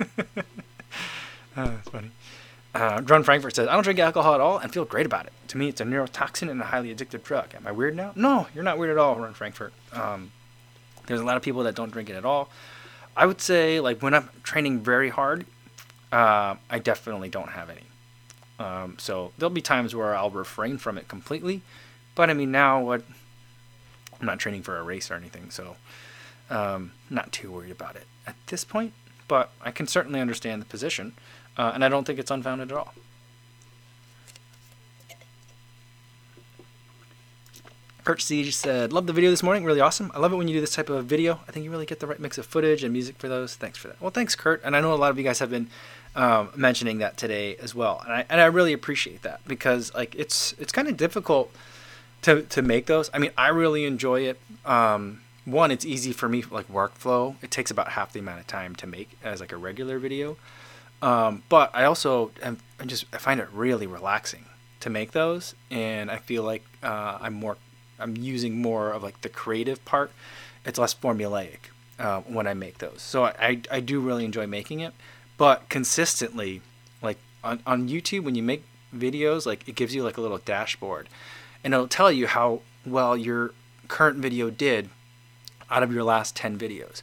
oh, 0.00 0.16
that's 1.56 1.88
funny. 1.88 2.10
Uh, 2.74 3.00
Drun 3.00 3.22
Frankfurt 3.22 3.56
says, 3.56 3.68
I 3.68 3.74
don't 3.74 3.82
drink 3.82 3.98
alcohol 3.98 4.34
at 4.34 4.40
all 4.40 4.58
and 4.58 4.72
feel 4.72 4.84
great 4.84 5.06
about 5.06 5.26
it. 5.26 5.32
To 5.48 5.58
me, 5.58 5.68
it's 5.68 5.80
a 5.80 5.84
neurotoxin 5.84 6.50
and 6.50 6.60
a 6.60 6.64
highly 6.64 6.94
addictive 6.94 7.22
drug. 7.22 7.54
Am 7.54 7.66
I 7.66 7.72
weird 7.72 7.96
now? 7.96 8.12
No, 8.14 8.46
you're 8.54 8.64
not 8.64 8.78
weird 8.78 8.90
at 8.90 8.98
all, 8.98 9.16
Run 9.16 9.34
Frankfurt. 9.34 9.72
Um, 9.92 10.32
there's 11.06 11.20
a 11.20 11.24
lot 11.24 11.36
of 11.36 11.42
people 11.42 11.62
that 11.62 11.74
don't 11.74 11.90
drink 11.90 12.10
it 12.10 12.14
at 12.14 12.24
all. 12.24 12.50
I 13.16 13.26
would 13.26 13.40
say, 13.40 13.80
like, 13.80 14.02
when 14.02 14.14
I'm 14.14 14.28
training 14.42 14.80
very 14.80 15.08
hard, 15.08 15.46
uh, 16.12 16.56
I 16.70 16.78
definitely 16.78 17.28
don't 17.28 17.50
have 17.50 17.70
any. 17.70 17.82
Um, 18.58 18.96
so 18.98 19.32
there'll 19.38 19.50
be 19.50 19.60
times 19.60 19.94
where 19.94 20.14
I'll 20.14 20.30
refrain 20.30 20.78
from 20.78 20.98
it 20.98 21.08
completely. 21.08 21.62
But 22.14 22.30
I 22.30 22.34
mean, 22.34 22.50
now 22.50 22.82
what? 22.82 23.02
I'm 24.20 24.26
not 24.26 24.40
training 24.40 24.62
for 24.62 24.76
a 24.78 24.82
race 24.82 25.10
or 25.10 25.14
anything, 25.14 25.50
so 25.50 25.76
um, 26.50 26.92
not 27.10 27.32
too 27.32 27.52
worried 27.52 27.70
about 27.70 27.96
it 27.96 28.06
at 28.26 28.36
this 28.46 28.64
point. 28.64 28.92
But 29.26 29.50
I 29.60 29.70
can 29.70 29.86
certainly 29.86 30.20
understand 30.20 30.62
the 30.62 30.66
position, 30.66 31.12
uh, 31.56 31.72
and 31.74 31.84
I 31.84 31.90
don't 31.90 32.06
think 32.06 32.18
it's 32.18 32.30
unfounded 32.30 32.72
at 32.72 32.78
all. 32.78 32.94
Kurt 38.08 38.22
Siege 38.22 38.56
said, 38.56 38.90
Love 38.90 39.06
the 39.06 39.12
video 39.12 39.28
this 39.28 39.42
morning. 39.42 39.64
Really 39.64 39.82
awesome. 39.82 40.10
I 40.14 40.18
love 40.18 40.32
it 40.32 40.36
when 40.36 40.48
you 40.48 40.54
do 40.54 40.62
this 40.62 40.74
type 40.74 40.88
of 40.88 41.04
video. 41.04 41.40
I 41.46 41.52
think 41.52 41.64
you 41.64 41.70
really 41.70 41.84
get 41.84 42.00
the 42.00 42.06
right 42.06 42.18
mix 42.18 42.38
of 42.38 42.46
footage 42.46 42.82
and 42.82 42.90
music 42.90 43.18
for 43.18 43.28
those. 43.28 43.54
Thanks 43.54 43.76
for 43.76 43.88
that. 43.88 44.00
Well, 44.00 44.10
thanks, 44.10 44.34
Kurt. 44.34 44.62
And 44.64 44.74
I 44.74 44.80
know 44.80 44.94
a 44.94 44.96
lot 44.96 45.10
of 45.10 45.18
you 45.18 45.24
guys 45.24 45.40
have 45.40 45.50
been 45.50 45.68
um, 46.16 46.48
mentioning 46.56 46.98
that 46.98 47.18
today 47.18 47.56
as 47.56 47.74
well, 47.74 48.00
and 48.02 48.14
I 48.14 48.24
and 48.30 48.40
I 48.40 48.46
really 48.46 48.72
appreciate 48.72 49.20
that 49.22 49.40
because 49.46 49.94
like 49.94 50.14
it's 50.14 50.54
it's 50.58 50.72
kind 50.72 50.88
of 50.88 50.96
difficult 50.96 51.54
to 52.22 52.42
to 52.42 52.62
make 52.62 52.86
those. 52.86 53.10
I 53.12 53.18
mean, 53.18 53.30
I 53.36 53.48
really 53.48 53.84
enjoy 53.84 54.22
it. 54.22 54.40
Um, 54.64 55.20
one, 55.50 55.70
it's 55.70 55.84
easy 55.84 56.12
for 56.12 56.28
me 56.28 56.44
like 56.50 56.68
workflow. 56.68 57.36
It 57.42 57.50
takes 57.50 57.70
about 57.70 57.90
half 57.90 58.12
the 58.12 58.20
amount 58.20 58.40
of 58.40 58.46
time 58.46 58.74
to 58.76 58.86
make 58.86 59.18
as 59.22 59.40
like 59.40 59.52
a 59.52 59.56
regular 59.56 59.98
video. 59.98 60.36
Um, 61.00 61.42
but 61.48 61.70
I 61.74 61.84
also 61.84 62.32
am 62.42 62.58
I 62.80 62.84
just 62.84 63.06
I 63.12 63.18
find 63.18 63.40
it 63.40 63.48
really 63.52 63.86
relaxing 63.86 64.44
to 64.80 64.90
make 64.90 65.12
those, 65.12 65.54
and 65.70 66.10
I 66.10 66.16
feel 66.16 66.42
like 66.42 66.64
uh, 66.82 67.18
I'm 67.20 67.34
more 67.34 67.56
I'm 67.98 68.16
using 68.16 68.60
more 68.60 68.90
of 68.90 69.02
like 69.02 69.20
the 69.22 69.28
creative 69.28 69.84
part. 69.84 70.10
It's 70.64 70.78
less 70.78 70.94
formulaic 70.94 71.58
uh, 71.98 72.20
when 72.22 72.46
I 72.46 72.54
make 72.54 72.78
those, 72.78 73.00
so 73.00 73.24
I 73.24 73.60
I 73.70 73.80
do 73.80 74.00
really 74.00 74.24
enjoy 74.24 74.46
making 74.46 74.80
it. 74.80 74.92
But 75.36 75.68
consistently, 75.68 76.62
like 77.00 77.18
on 77.44 77.60
on 77.64 77.88
YouTube, 77.88 78.24
when 78.24 78.34
you 78.34 78.42
make 78.42 78.64
videos, 78.94 79.46
like 79.46 79.68
it 79.68 79.76
gives 79.76 79.94
you 79.94 80.02
like 80.02 80.16
a 80.16 80.20
little 80.20 80.38
dashboard, 80.38 81.08
and 81.62 81.72
it'll 81.72 81.88
tell 81.88 82.10
you 82.10 82.26
how 82.26 82.60
well 82.84 83.16
your 83.16 83.52
current 83.86 84.18
video 84.18 84.50
did 84.50 84.90
out 85.70 85.82
of 85.82 85.92
your 85.92 86.04
last 86.04 86.36
10 86.36 86.58
videos. 86.58 87.02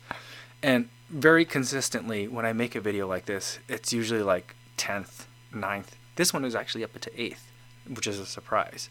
And 0.62 0.89
very 1.10 1.45
consistently, 1.45 2.28
when 2.28 2.45
I 2.45 2.54
make 2.54 2.75
a 2.75 2.82
video 2.82 3.08
like 3.08 3.25
this, 3.25 3.60
it's 3.69 3.93
usually 3.93 4.23
like 4.23 4.56
10th, 4.78 5.25
9th. 5.54 5.89
This 6.15 6.34
one 6.34 6.45
is 6.45 6.56
actually 6.56 6.84
up 6.84 6.99
to 6.99 7.10
8th, 7.12 7.43
which 7.88 8.08
is 8.08 8.19
a 8.19 8.25
surprise. 8.25 8.89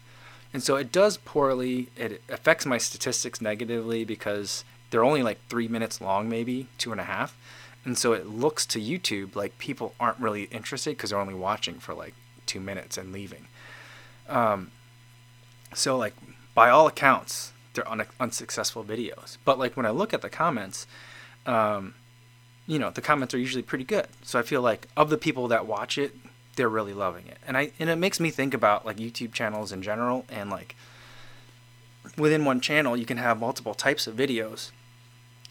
And 0.53 0.63
so 0.63 0.75
it 0.77 0.91
does 0.91 1.17
poorly. 1.17 1.89
It 1.97 2.21
affects 2.29 2.65
my 2.65 2.77
statistics 2.77 3.41
negatively 3.41 4.05
because 4.05 4.63
they're 4.89 5.03
only 5.03 5.23
like 5.23 5.39
three 5.49 5.67
minutes 5.67 5.99
long, 5.99 6.29
maybe 6.29 6.67
two 6.77 6.91
and 6.91 7.01
a 7.01 7.05
half. 7.05 7.37
And 7.83 7.97
so 7.97 8.13
it 8.13 8.27
looks 8.27 8.65
to 8.67 8.79
YouTube 8.79 9.35
like 9.35 9.57
people 9.57 9.93
aren't 9.99 10.19
really 10.19 10.43
interested 10.45 10.91
because 10.91 11.09
they're 11.09 11.19
only 11.19 11.33
watching 11.33 11.75
for 11.75 11.93
like 11.93 12.13
two 12.45 12.59
minutes 12.59 12.97
and 12.97 13.11
leaving. 13.11 13.47
Um, 14.29 14.71
so 15.73 15.97
like 15.97 16.13
by 16.53 16.69
all 16.69 16.87
accounts, 16.87 17.51
they're 17.75 17.89
un- 17.89 18.05
unsuccessful 18.19 18.83
videos. 18.83 19.37
But 19.45 19.59
like 19.59 19.77
when 19.77 19.85
I 19.85 19.91
look 19.91 20.13
at 20.13 20.21
the 20.21 20.29
comments, 20.29 20.87
um, 21.45 21.93
you 22.67 22.79
know, 22.79 22.89
the 22.89 23.01
comments 23.01 23.33
are 23.33 23.37
usually 23.37 23.61
pretty 23.61 23.83
good. 23.83 24.07
So 24.23 24.39
I 24.39 24.41
feel 24.41 24.61
like 24.61 24.87
of 24.97 25.09
the 25.09 25.17
people 25.17 25.47
that 25.49 25.67
watch 25.67 25.97
it, 25.97 26.15
they're 26.55 26.69
really 26.69 26.93
loving 26.93 27.27
it. 27.27 27.37
And 27.47 27.57
I 27.57 27.71
and 27.79 27.89
it 27.89 27.97
makes 27.97 28.19
me 28.19 28.31
think 28.31 28.53
about 28.53 28.85
like 28.85 28.97
YouTube 28.97 29.33
channels 29.33 29.71
in 29.71 29.81
general 29.81 30.25
and 30.29 30.49
like 30.49 30.75
within 32.17 32.45
one 32.45 32.61
channel 32.61 32.95
you 32.95 33.05
can 33.05 33.17
have 33.17 33.39
multiple 33.39 33.73
types 33.73 34.05
of 34.07 34.15
videos 34.15 34.71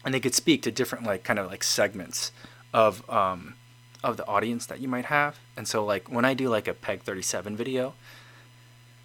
and 0.03 0.13
they 0.13 0.19
could 0.19 0.33
speak 0.33 0.61
to 0.63 0.71
different 0.71 1.05
like 1.05 1.23
kind 1.23 1.37
of 1.37 1.47
like 1.47 1.63
segments 1.63 2.31
of 2.73 3.07
um 3.09 3.55
of 4.03 4.17
the 4.17 4.27
audience 4.27 4.65
that 4.67 4.79
you 4.79 4.87
might 4.87 5.05
have. 5.05 5.39
And 5.57 5.67
so 5.67 5.83
like 5.83 6.11
when 6.11 6.25
I 6.25 6.33
do 6.33 6.49
like 6.49 6.67
a 6.67 6.73
Peg 6.73 7.01
37 7.01 7.55
video, 7.55 7.93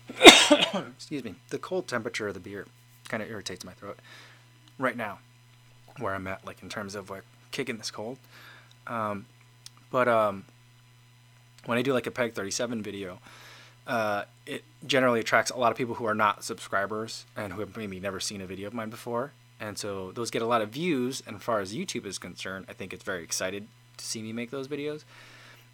excuse 0.96 1.24
me, 1.24 1.36
the 1.48 1.58
cold 1.58 1.88
temperature 1.88 2.28
of 2.28 2.34
the 2.34 2.40
beer 2.40 2.66
kind 3.10 3.22
of 3.22 3.30
irritates 3.30 3.64
my 3.64 3.72
throat 3.72 3.98
right 4.78 4.96
now, 4.96 5.18
where 5.98 6.14
I'm 6.14 6.26
at, 6.26 6.46
like 6.46 6.62
in 6.62 6.70
terms 6.70 6.94
of 6.94 7.10
like 7.10 7.24
kicking 7.50 7.76
this 7.76 7.90
cold. 7.90 8.16
Um, 8.86 9.26
but 9.90 10.08
um, 10.08 10.44
when 11.66 11.76
I 11.76 11.82
do 11.82 11.92
like 11.92 12.06
a 12.06 12.10
Peg 12.10 12.32
37 12.32 12.82
video, 12.82 13.18
uh, 13.86 14.24
it 14.46 14.64
generally 14.86 15.20
attracts 15.20 15.50
a 15.50 15.56
lot 15.56 15.72
of 15.72 15.76
people 15.76 15.96
who 15.96 16.06
are 16.06 16.14
not 16.14 16.44
subscribers 16.44 17.26
and 17.36 17.52
who 17.52 17.60
have 17.60 17.76
maybe 17.76 18.00
never 18.00 18.20
seen 18.20 18.40
a 18.40 18.46
video 18.46 18.68
of 18.68 18.74
mine 18.74 18.88
before. 18.88 19.32
And 19.58 19.76
so 19.76 20.12
those 20.12 20.30
get 20.30 20.42
a 20.42 20.46
lot 20.46 20.62
of 20.62 20.70
views. 20.70 21.22
And 21.26 21.36
as 21.36 21.42
far 21.42 21.60
as 21.60 21.74
YouTube 21.74 22.06
is 22.06 22.18
concerned, 22.18 22.66
I 22.68 22.72
think 22.72 22.92
it's 22.92 23.04
very 23.04 23.22
excited 23.22 23.66
to 23.96 24.04
see 24.04 24.22
me 24.22 24.32
make 24.32 24.50
those 24.50 24.68
videos. 24.68 25.04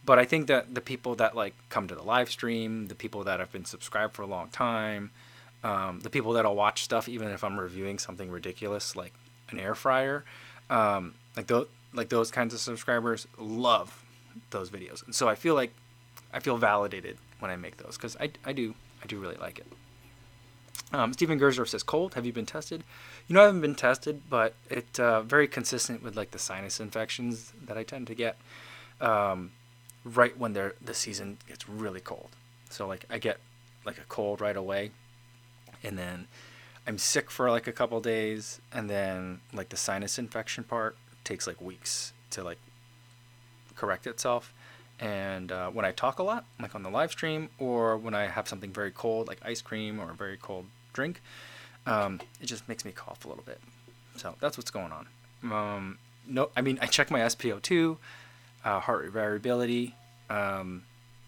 But 0.04 0.18
I 0.18 0.24
think 0.24 0.46
that 0.46 0.74
the 0.74 0.80
people 0.80 1.14
that 1.16 1.36
like 1.36 1.54
come 1.68 1.88
to 1.88 1.94
the 1.94 2.02
live 2.02 2.30
stream, 2.30 2.88
the 2.88 2.94
people 2.94 3.24
that 3.24 3.38
have 3.38 3.52
been 3.52 3.64
subscribed 3.64 4.14
for 4.14 4.22
a 4.22 4.26
long 4.26 4.48
time, 4.48 5.10
um, 5.66 5.98
the 6.00 6.10
people 6.10 6.32
that'll 6.34 6.54
watch 6.54 6.84
stuff 6.84 7.08
even 7.08 7.28
if 7.28 7.42
I'm 7.42 7.58
reviewing 7.58 7.98
something 7.98 8.30
ridiculous 8.30 8.94
like 8.94 9.12
an 9.50 9.58
air 9.58 9.74
fryer, 9.74 10.24
um, 10.70 11.14
like 11.36 11.48
those 11.48 11.66
like 11.92 12.08
those 12.08 12.30
kinds 12.30 12.54
of 12.54 12.60
subscribers 12.60 13.26
love 13.36 14.04
those 14.50 14.70
videos, 14.70 15.04
and 15.04 15.14
so 15.14 15.28
I 15.28 15.34
feel 15.34 15.54
like 15.54 15.72
I 16.32 16.38
feel 16.38 16.56
validated 16.56 17.18
when 17.40 17.50
I 17.50 17.56
make 17.56 17.78
those 17.78 17.96
because 17.96 18.16
I, 18.20 18.30
I 18.44 18.52
do 18.52 18.74
I 19.02 19.06
do 19.06 19.18
really 19.18 19.36
like 19.36 19.58
it. 19.58 19.66
Um, 20.92 21.12
Stephen 21.12 21.40
Gersdorf 21.40 21.68
says 21.68 21.82
cold. 21.82 22.14
Have 22.14 22.24
you 22.24 22.32
been 22.32 22.46
tested? 22.46 22.84
You 23.26 23.34
know 23.34 23.42
I 23.42 23.46
haven't 23.46 23.60
been 23.60 23.74
tested, 23.74 24.22
but 24.30 24.54
it's 24.70 25.00
uh, 25.00 25.22
very 25.22 25.48
consistent 25.48 26.00
with 26.00 26.16
like 26.16 26.30
the 26.30 26.38
sinus 26.38 26.78
infections 26.78 27.52
that 27.66 27.76
I 27.76 27.82
tend 27.82 28.06
to 28.06 28.14
get 28.14 28.36
um, 29.00 29.50
right 30.04 30.38
when 30.38 30.52
the 30.52 30.94
season 30.94 31.38
gets 31.48 31.68
really 31.68 32.00
cold. 32.00 32.28
So 32.70 32.86
like 32.86 33.04
I 33.10 33.18
get 33.18 33.38
like 33.84 33.98
a 33.98 34.04
cold 34.08 34.40
right 34.40 34.56
away, 34.56 34.92
and 35.86 35.96
then 35.98 36.26
I'm 36.86 36.98
sick 36.98 37.30
for 37.30 37.50
like 37.50 37.66
a 37.66 37.72
couple 37.72 38.00
days, 38.00 38.60
and 38.72 38.90
then 38.90 39.40
like 39.52 39.70
the 39.70 39.76
sinus 39.76 40.18
infection 40.18 40.64
part 40.64 40.96
takes 41.24 41.46
like 41.46 41.60
weeks 41.60 42.12
to 42.30 42.44
like 42.44 42.58
correct 43.76 44.06
itself. 44.06 44.52
And 44.98 45.52
uh, 45.52 45.70
when 45.70 45.84
I 45.84 45.92
talk 45.92 46.18
a 46.18 46.22
lot, 46.22 46.44
like 46.60 46.74
on 46.74 46.82
the 46.82 46.88
live 46.88 47.12
stream, 47.12 47.50
or 47.58 47.96
when 47.96 48.14
I 48.14 48.26
have 48.26 48.48
something 48.48 48.72
very 48.72 48.90
cold, 48.90 49.28
like 49.28 49.38
ice 49.44 49.60
cream 49.60 50.00
or 50.00 50.10
a 50.10 50.14
very 50.14 50.36
cold 50.36 50.66
drink, 50.92 51.20
um, 51.86 52.20
it 52.40 52.46
just 52.46 52.68
makes 52.68 52.84
me 52.84 52.92
cough 52.92 53.24
a 53.24 53.28
little 53.28 53.44
bit. 53.44 53.60
So 54.16 54.34
that's 54.40 54.56
what's 54.56 54.70
going 54.70 54.92
on. 54.92 55.06
Um, 55.52 55.98
no, 56.26 56.50
I 56.56 56.62
mean 56.62 56.78
I 56.80 56.86
check 56.86 57.10
my 57.10 57.20
SpO2, 57.20 57.96
uh, 58.64 58.80
heart 58.80 59.02
rate 59.02 59.12
variability, 59.12 59.94
um, 60.30 60.84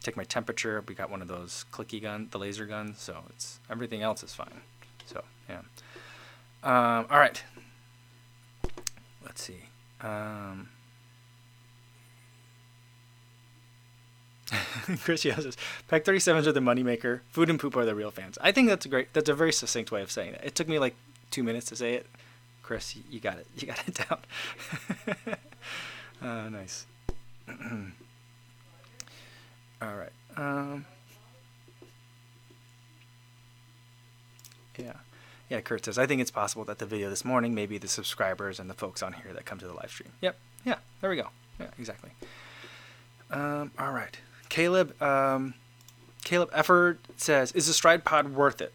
take 0.09 0.17
my 0.17 0.25
temperature. 0.25 0.83
We 0.89 0.95
got 0.95 1.11
one 1.11 1.21
of 1.21 1.29
those 1.29 1.67
clicky 1.71 2.01
gun, 2.01 2.29
the 2.31 2.39
laser 2.39 2.65
gun. 2.65 2.95
so 2.97 3.25
it's 3.31 3.61
everything 3.71 4.03
else 4.03 4.23
is 4.23 4.35
fine. 4.35 4.63
So 5.07 5.23
yeah. 5.49 5.61
Um, 6.63 7.07
all 7.11 7.19
right. 7.19 7.43
Let's 9.25 9.43
see. 9.43 9.61
Um, 10.01 10.71
Chris 15.03 15.23
says, 15.23 15.57
Peg 15.89 16.05
37s 16.05 16.47
are 16.47 16.53
the 16.53 16.61
moneymaker. 16.61 17.21
Food 17.31 17.51
and 17.51 17.61
poop 17.61 17.77
are 17.77 17.85
the 17.85 17.95
real 17.95 18.11
fans. 18.11 18.39
I 18.41 18.51
think 18.51 18.69
that's 18.69 18.87
a 18.87 18.89
great, 18.89 19.13
that's 19.13 19.29
a 19.29 19.35
very 19.35 19.53
succinct 19.53 19.93
way 19.93 20.01
of 20.01 20.11
saying 20.11 20.35
it. 20.35 20.41
It 20.43 20.55
took 20.55 20.69
me 20.69 20.79
like 20.79 20.95
two 21.31 21.43
minutes 21.43 21.67
to 21.67 21.77
say 21.77 21.95
it. 21.95 22.07
Chris, 22.63 22.97
you 23.11 23.21
got 23.21 23.39
it. 23.39 23.47
You 23.57 23.67
got 23.67 23.87
it 23.87 23.95
down. 24.09 24.19
uh, 26.23 26.49
nice. 26.51 26.87
All 29.81 29.95
right. 29.95 30.13
Um, 30.37 30.85
yeah. 34.77 34.93
Yeah, 35.49 35.61
Kurt 35.61 35.85
says, 35.85 35.99
I 35.99 36.07
think 36.07 36.21
it's 36.21 36.31
possible 36.31 36.65
that 36.65 36.79
the 36.79 36.87
video 36.87 37.09
this 37.09 37.25
morning 37.25 37.55
may 37.55 37.65
be 37.65 37.79
the 37.79 37.89
subscribers 37.89 38.61
and 38.61 38.69
the 38.69 38.75
folks 38.75 39.03
on 39.03 39.15
here 39.15 39.33
that 39.33 39.47
come 39.47 39.59
to 39.59 39.67
the 39.67 39.73
live 39.73 39.91
stream. 39.91 40.11
Yep. 40.21 40.37
Yeah, 40.65 40.77
there 41.01 41.09
we 41.09 41.17
go. 41.17 41.29
Yeah, 41.59 41.69
exactly. 41.79 42.11
Um, 43.31 43.71
all 43.79 43.93
right. 43.93 44.19
Caleb, 44.49 45.01
um, 45.03 45.55
Caleb 46.25 46.51
Efford 46.51 46.99
says, 47.17 47.53
is 47.53 47.67
the 47.67 47.73
Stride 47.73 48.05
Pod 48.05 48.35
worth 48.35 48.61
it? 48.61 48.75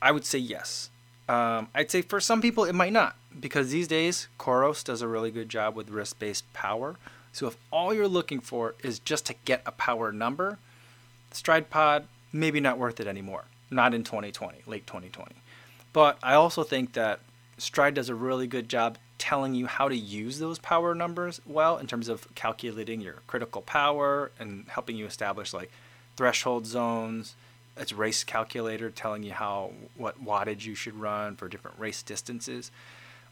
I 0.00 0.10
would 0.10 0.24
say 0.24 0.38
yes. 0.38 0.90
Um, 1.28 1.68
I'd 1.74 1.90
say 1.90 2.02
for 2.02 2.18
some 2.18 2.42
people 2.42 2.64
it 2.64 2.74
might 2.74 2.92
not, 2.92 3.16
because 3.38 3.70
these 3.70 3.86
days 3.86 4.26
Coros 4.38 4.82
does 4.82 5.02
a 5.02 5.08
really 5.08 5.30
good 5.30 5.48
job 5.48 5.76
with 5.76 5.88
wrist-based 5.88 6.52
power. 6.52 6.96
So 7.32 7.46
if 7.46 7.56
all 7.70 7.94
you're 7.94 8.08
looking 8.08 8.40
for 8.40 8.74
is 8.82 8.98
just 8.98 9.26
to 9.26 9.34
get 9.44 9.62
a 9.64 9.72
power 9.72 10.12
number, 10.12 10.58
Stride 11.30 11.70
Pod 11.70 12.06
maybe 12.32 12.60
not 12.60 12.78
worth 12.78 13.00
it 13.00 13.06
anymore. 13.06 13.44
Not 13.70 13.94
in 13.94 14.04
2020, 14.04 14.62
late 14.66 14.86
2020. 14.86 15.34
But 15.92 16.18
I 16.22 16.34
also 16.34 16.62
think 16.62 16.92
that 16.92 17.20
Stride 17.58 17.94
does 17.94 18.08
a 18.08 18.14
really 18.14 18.46
good 18.46 18.68
job 18.68 18.98
telling 19.18 19.54
you 19.54 19.66
how 19.66 19.88
to 19.88 19.96
use 19.96 20.38
those 20.38 20.58
power 20.58 20.94
numbers 20.94 21.40
well 21.46 21.78
in 21.78 21.86
terms 21.86 22.08
of 22.08 22.26
calculating 22.34 23.00
your 23.00 23.16
critical 23.26 23.62
power 23.62 24.30
and 24.38 24.66
helping 24.68 24.96
you 24.96 25.06
establish 25.06 25.54
like 25.54 25.70
threshold 26.16 26.66
zones. 26.66 27.34
It's 27.76 27.92
race 27.92 28.24
calculator 28.24 28.90
telling 28.90 29.22
you 29.22 29.32
how 29.32 29.72
what 29.96 30.22
wattage 30.22 30.64
you 30.64 30.74
should 30.74 30.94
run 31.00 31.36
for 31.36 31.48
different 31.48 31.78
race 31.78 32.02
distances. 32.02 32.70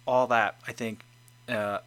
All 0.06 0.26
that 0.28 0.56
I 0.66 0.72
think 0.72 1.00
uh, 1.48 1.78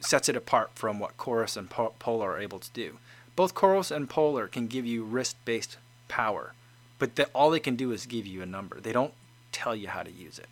sets 0.00 0.28
it 0.28 0.36
apart 0.36 0.70
from 0.74 0.98
what 0.98 1.16
Coros 1.16 1.56
and 1.56 1.68
po- 1.68 1.94
Polar 1.98 2.32
are 2.32 2.40
able 2.40 2.58
to 2.58 2.70
do. 2.70 2.98
Both 3.36 3.54
Coros 3.54 3.94
and 3.94 4.08
Polar 4.08 4.48
can 4.48 4.66
give 4.66 4.86
you 4.86 5.04
wrist-based 5.04 5.76
power, 6.08 6.54
but 6.98 7.16
the, 7.16 7.26
all 7.26 7.50
they 7.50 7.60
can 7.60 7.76
do 7.76 7.92
is 7.92 8.06
give 8.06 8.26
you 8.26 8.42
a 8.42 8.46
number. 8.46 8.80
They 8.80 8.92
don't 8.92 9.14
tell 9.52 9.74
you 9.76 9.88
how 9.88 10.02
to 10.02 10.10
use 10.10 10.38
it, 10.38 10.48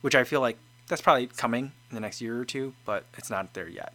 which 0.00 0.14
I 0.14 0.24
feel 0.24 0.40
like 0.40 0.58
that's 0.88 1.02
probably 1.02 1.26
coming 1.26 1.72
in 1.90 1.94
the 1.94 2.00
next 2.00 2.20
year 2.20 2.38
or 2.40 2.44
two, 2.44 2.74
but 2.84 3.04
it's 3.16 3.30
not 3.30 3.54
there 3.54 3.68
yet. 3.68 3.92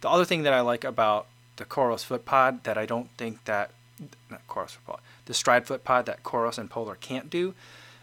The 0.00 0.10
other 0.10 0.24
thing 0.24 0.42
that 0.42 0.52
I 0.52 0.60
like 0.60 0.84
about 0.84 1.26
the 1.56 1.64
Coros 1.64 2.04
FootPod 2.06 2.64
that 2.64 2.76
I 2.76 2.86
don't 2.86 3.08
think 3.16 3.44
that 3.44 3.70
not 4.30 4.46
Coros 4.48 4.76
FootPod, 4.76 4.98
the 5.26 5.34
Stride 5.34 5.66
FootPod 5.66 6.06
that 6.06 6.22
Coros 6.24 6.58
and 6.58 6.68
Polar 6.68 6.96
can't 6.96 7.30
do, 7.30 7.54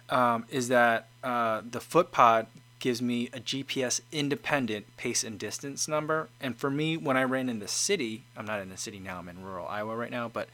um, 0.09 0.45
is 0.49 0.69
that 0.69 1.07
uh, 1.23 1.61
the 1.69 1.79
FootPod 1.79 2.47
gives 2.79 3.01
me 3.01 3.27
a 3.33 3.39
GPS 3.39 4.01
independent 4.11 4.95
pace 4.97 5.23
and 5.23 5.37
distance 5.37 5.87
number. 5.87 6.29
And 6.39 6.55
for 6.57 6.69
me, 6.69 6.97
when 6.97 7.17
I 7.17 7.23
ran 7.23 7.49
in 7.49 7.59
the 7.59 7.67
city, 7.67 8.23
I'm 8.37 8.45
not 8.45 8.61
in 8.61 8.69
the 8.69 8.77
city 8.77 8.99
now, 8.99 9.19
I'm 9.19 9.29
in 9.29 9.43
rural 9.43 9.67
Iowa 9.67 9.95
right 9.95 10.11
now, 10.11 10.29
but 10.29 10.49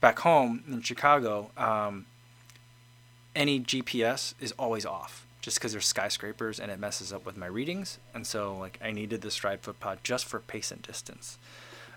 back 0.00 0.18
home 0.20 0.62
in 0.68 0.82
Chicago, 0.82 1.50
um, 1.56 2.06
any 3.34 3.60
GPS 3.60 4.34
is 4.40 4.52
always 4.52 4.86
off 4.86 5.26
just 5.40 5.58
because 5.58 5.72
there's 5.72 5.86
skyscrapers 5.86 6.58
and 6.58 6.72
it 6.72 6.78
messes 6.78 7.12
up 7.12 7.24
with 7.24 7.36
my 7.36 7.46
readings. 7.46 7.98
And 8.14 8.26
so 8.26 8.56
like 8.56 8.78
I 8.82 8.90
needed 8.90 9.20
the 9.20 9.30
Stride 9.30 9.62
FootPod 9.62 9.98
just 10.02 10.24
for 10.24 10.40
pace 10.40 10.70
and 10.70 10.82
distance. 10.82 11.38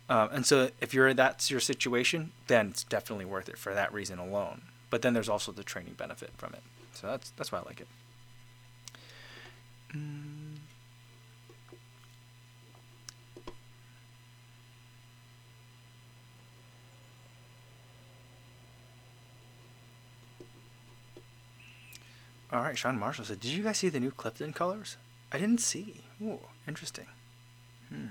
Um, 0.09 0.29
and 0.31 0.45
so 0.45 0.69
if 0.81 0.93
you're 0.93 1.13
that's 1.13 1.51
your 1.51 1.59
situation, 1.59 2.31
then 2.47 2.69
it's 2.69 2.83
definitely 2.83 3.25
worth 3.25 3.49
it 3.49 3.57
for 3.57 3.73
that 3.73 3.93
reason 3.93 4.19
alone. 4.19 4.61
But 4.89 5.01
then 5.01 5.13
there's 5.13 5.29
also 5.29 5.51
the 5.51 5.63
training 5.63 5.93
benefit 5.97 6.31
from 6.37 6.53
it. 6.53 6.61
So 6.93 7.07
that's 7.07 7.31
that's 7.31 7.51
why 7.51 7.59
I 7.59 7.63
like 7.63 7.79
it. 7.79 7.87
Mm. 9.95 10.57
All 22.51 22.61
right, 22.61 22.77
Sean 22.77 22.97
Marshall 22.97 23.25
said, 23.25 23.39
"Did 23.39 23.51
you 23.51 23.63
guys 23.63 23.77
see 23.77 23.89
the 23.89 23.99
new 23.99 24.11
Clifton 24.11 24.53
colors? 24.53 24.97
I 25.31 25.37
didn't 25.37 25.61
see. 25.61 26.01
Ooh, 26.21 26.39
interesting. 26.67 27.05
Hmm. 27.89 28.07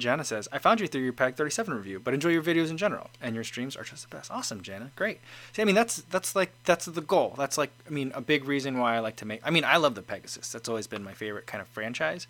Jana 0.00 0.24
says, 0.24 0.48
I 0.52 0.58
found 0.58 0.80
you 0.80 0.86
through 0.86 1.02
your 1.02 1.12
Peg 1.12 1.36
37 1.36 1.74
review, 1.74 2.00
but 2.00 2.14
enjoy 2.14 2.30
your 2.30 2.42
videos 2.42 2.70
in 2.70 2.76
general, 2.76 3.10
and 3.20 3.34
your 3.34 3.44
streams 3.44 3.76
are 3.76 3.84
just 3.84 4.08
the 4.08 4.16
best. 4.16 4.30
Awesome, 4.30 4.62
Jana. 4.62 4.90
Great. 4.96 5.20
See, 5.52 5.62
I 5.62 5.64
mean, 5.64 5.74
that's 5.74 5.96
that's 6.10 6.34
like 6.34 6.52
that's 6.64 6.86
the 6.86 7.00
goal. 7.00 7.34
That's 7.36 7.58
like, 7.58 7.70
I 7.86 7.90
mean, 7.90 8.12
a 8.14 8.20
big 8.20 8.44
reason 8.44 8.78
why 8.78 8.96
I 8.96 9.00
like 9.00 9.16
to 9.16 9.24
make. 9.24 9.40
I 9.44 9.50
mean, 9.50 9.64
I 9.64 9.76
love 9.76 9.94
the 9.94 10.02
Pegasus. 10.02 10.52
That's 10.52 10.68
always 10.68 10.86
been 10.86 11.04
my 11.04 11.14
favorite 11.14 11.46
kind 11.46 11.60
of 11.60 11.68
franchise. 11.68 12.26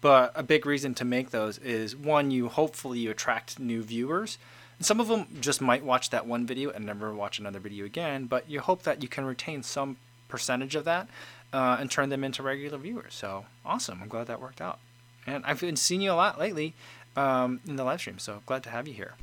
But 0.00 0.32
a 0.34 0.42
big 0.42 0.66
reason 0.66 0.94
to 0.94 1.04
make 1.04 1.30
those 1.30 1.58
is 1.58 1.94
one, 1.96 2.32
you 2.32 2.48
hopefully 2.48 2.98
you 2.98 3.10
attract 3.10 3.60
new 3.60 3.82
viewers. 3.82 4.36
And 4.78 4.84
some 4.84 4.98
of 4.98 5.06
them 5.06 5.26
just 5.40 5.60
might 5.60 5.84
watch 5.84 6.10
that 6.10 6.26
one 6.26 6.44
video 6.44 6.70
and 6.70 6.84
never 6.84 7.14
watch 7.14 7.38
another 7.38 7.60
video 7.60 7.84
again. 7.86 8.26
But 8.26 8.50
you 8.50 8.60
hope 8.60 8.82
that 8.82 9.00
you 9.00 9.08
can 9.08 9.24
retain 9.24 9.62
some 9.62 9.96
percentage 10.28 10.74
of 10.74 10.84
that 10.86 11.06
uh, 11.52 11.76
and 11.78 11.88
turn 11.88 12.08
them 12.08 12.24
into 12.24 12.42
regular 12.42 12.78
viewers. 12.78 13.14
So 13.14 13.46
awesome! 13.64 14.00
I'm 14.02 14.08
glad 14.08 14.26
that 14.26 14.40
worked 14.40 14.60
out. 14.60 14.80
And 15.24 15.44
I've 15.44 15.60
been 15.60 15.76
seeing 15.76 16.00
you 16.00 16.10
a 16.10 16.14
lot 16.14 16.38
lately 16.38 16.74
um, 17.16 17.60
in 17.66 17.76
the 17.76 17.84
live 17.84 18.00
stream, 18.00 18.18
so 18.18 18.42
glad 18.46 18.62
to 18.64 18.70
have 18.70 18.88
you 18.88 18.94
here. 18.94 19.14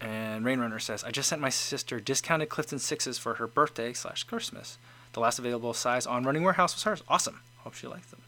And 0.00 0.44
Rainrunner 0.44 0.80
says, 0.80 1.02
I 1.02 1.10
just 1.10 1.28
sent 1.28 1.40
my 1.40 1.48
sister 1.48 1.98
discounted 1.98 2.48
Clifton 2.48 2.78
Sixes 2.78 3.18
for 3.18 3.34
her 3.34 3.46
birthday 3.46 3.92
slash 3.92 4.22
Christmas. 4.22 4.78
The 5.12 5.20
last 5.20 5.38
available 5.38 5.74
size 5.74 6.06
on 6.06 6.24
Running 6.24 6.44
Warehouse 6.44 6.74
was 6.74 6.84
hers. 6.84 7.02
Awesome. 7.08 7.40
Hope 7.58 7.74
she 7.74 7.86
likes 7.86 8.06
them. 8.10 8.22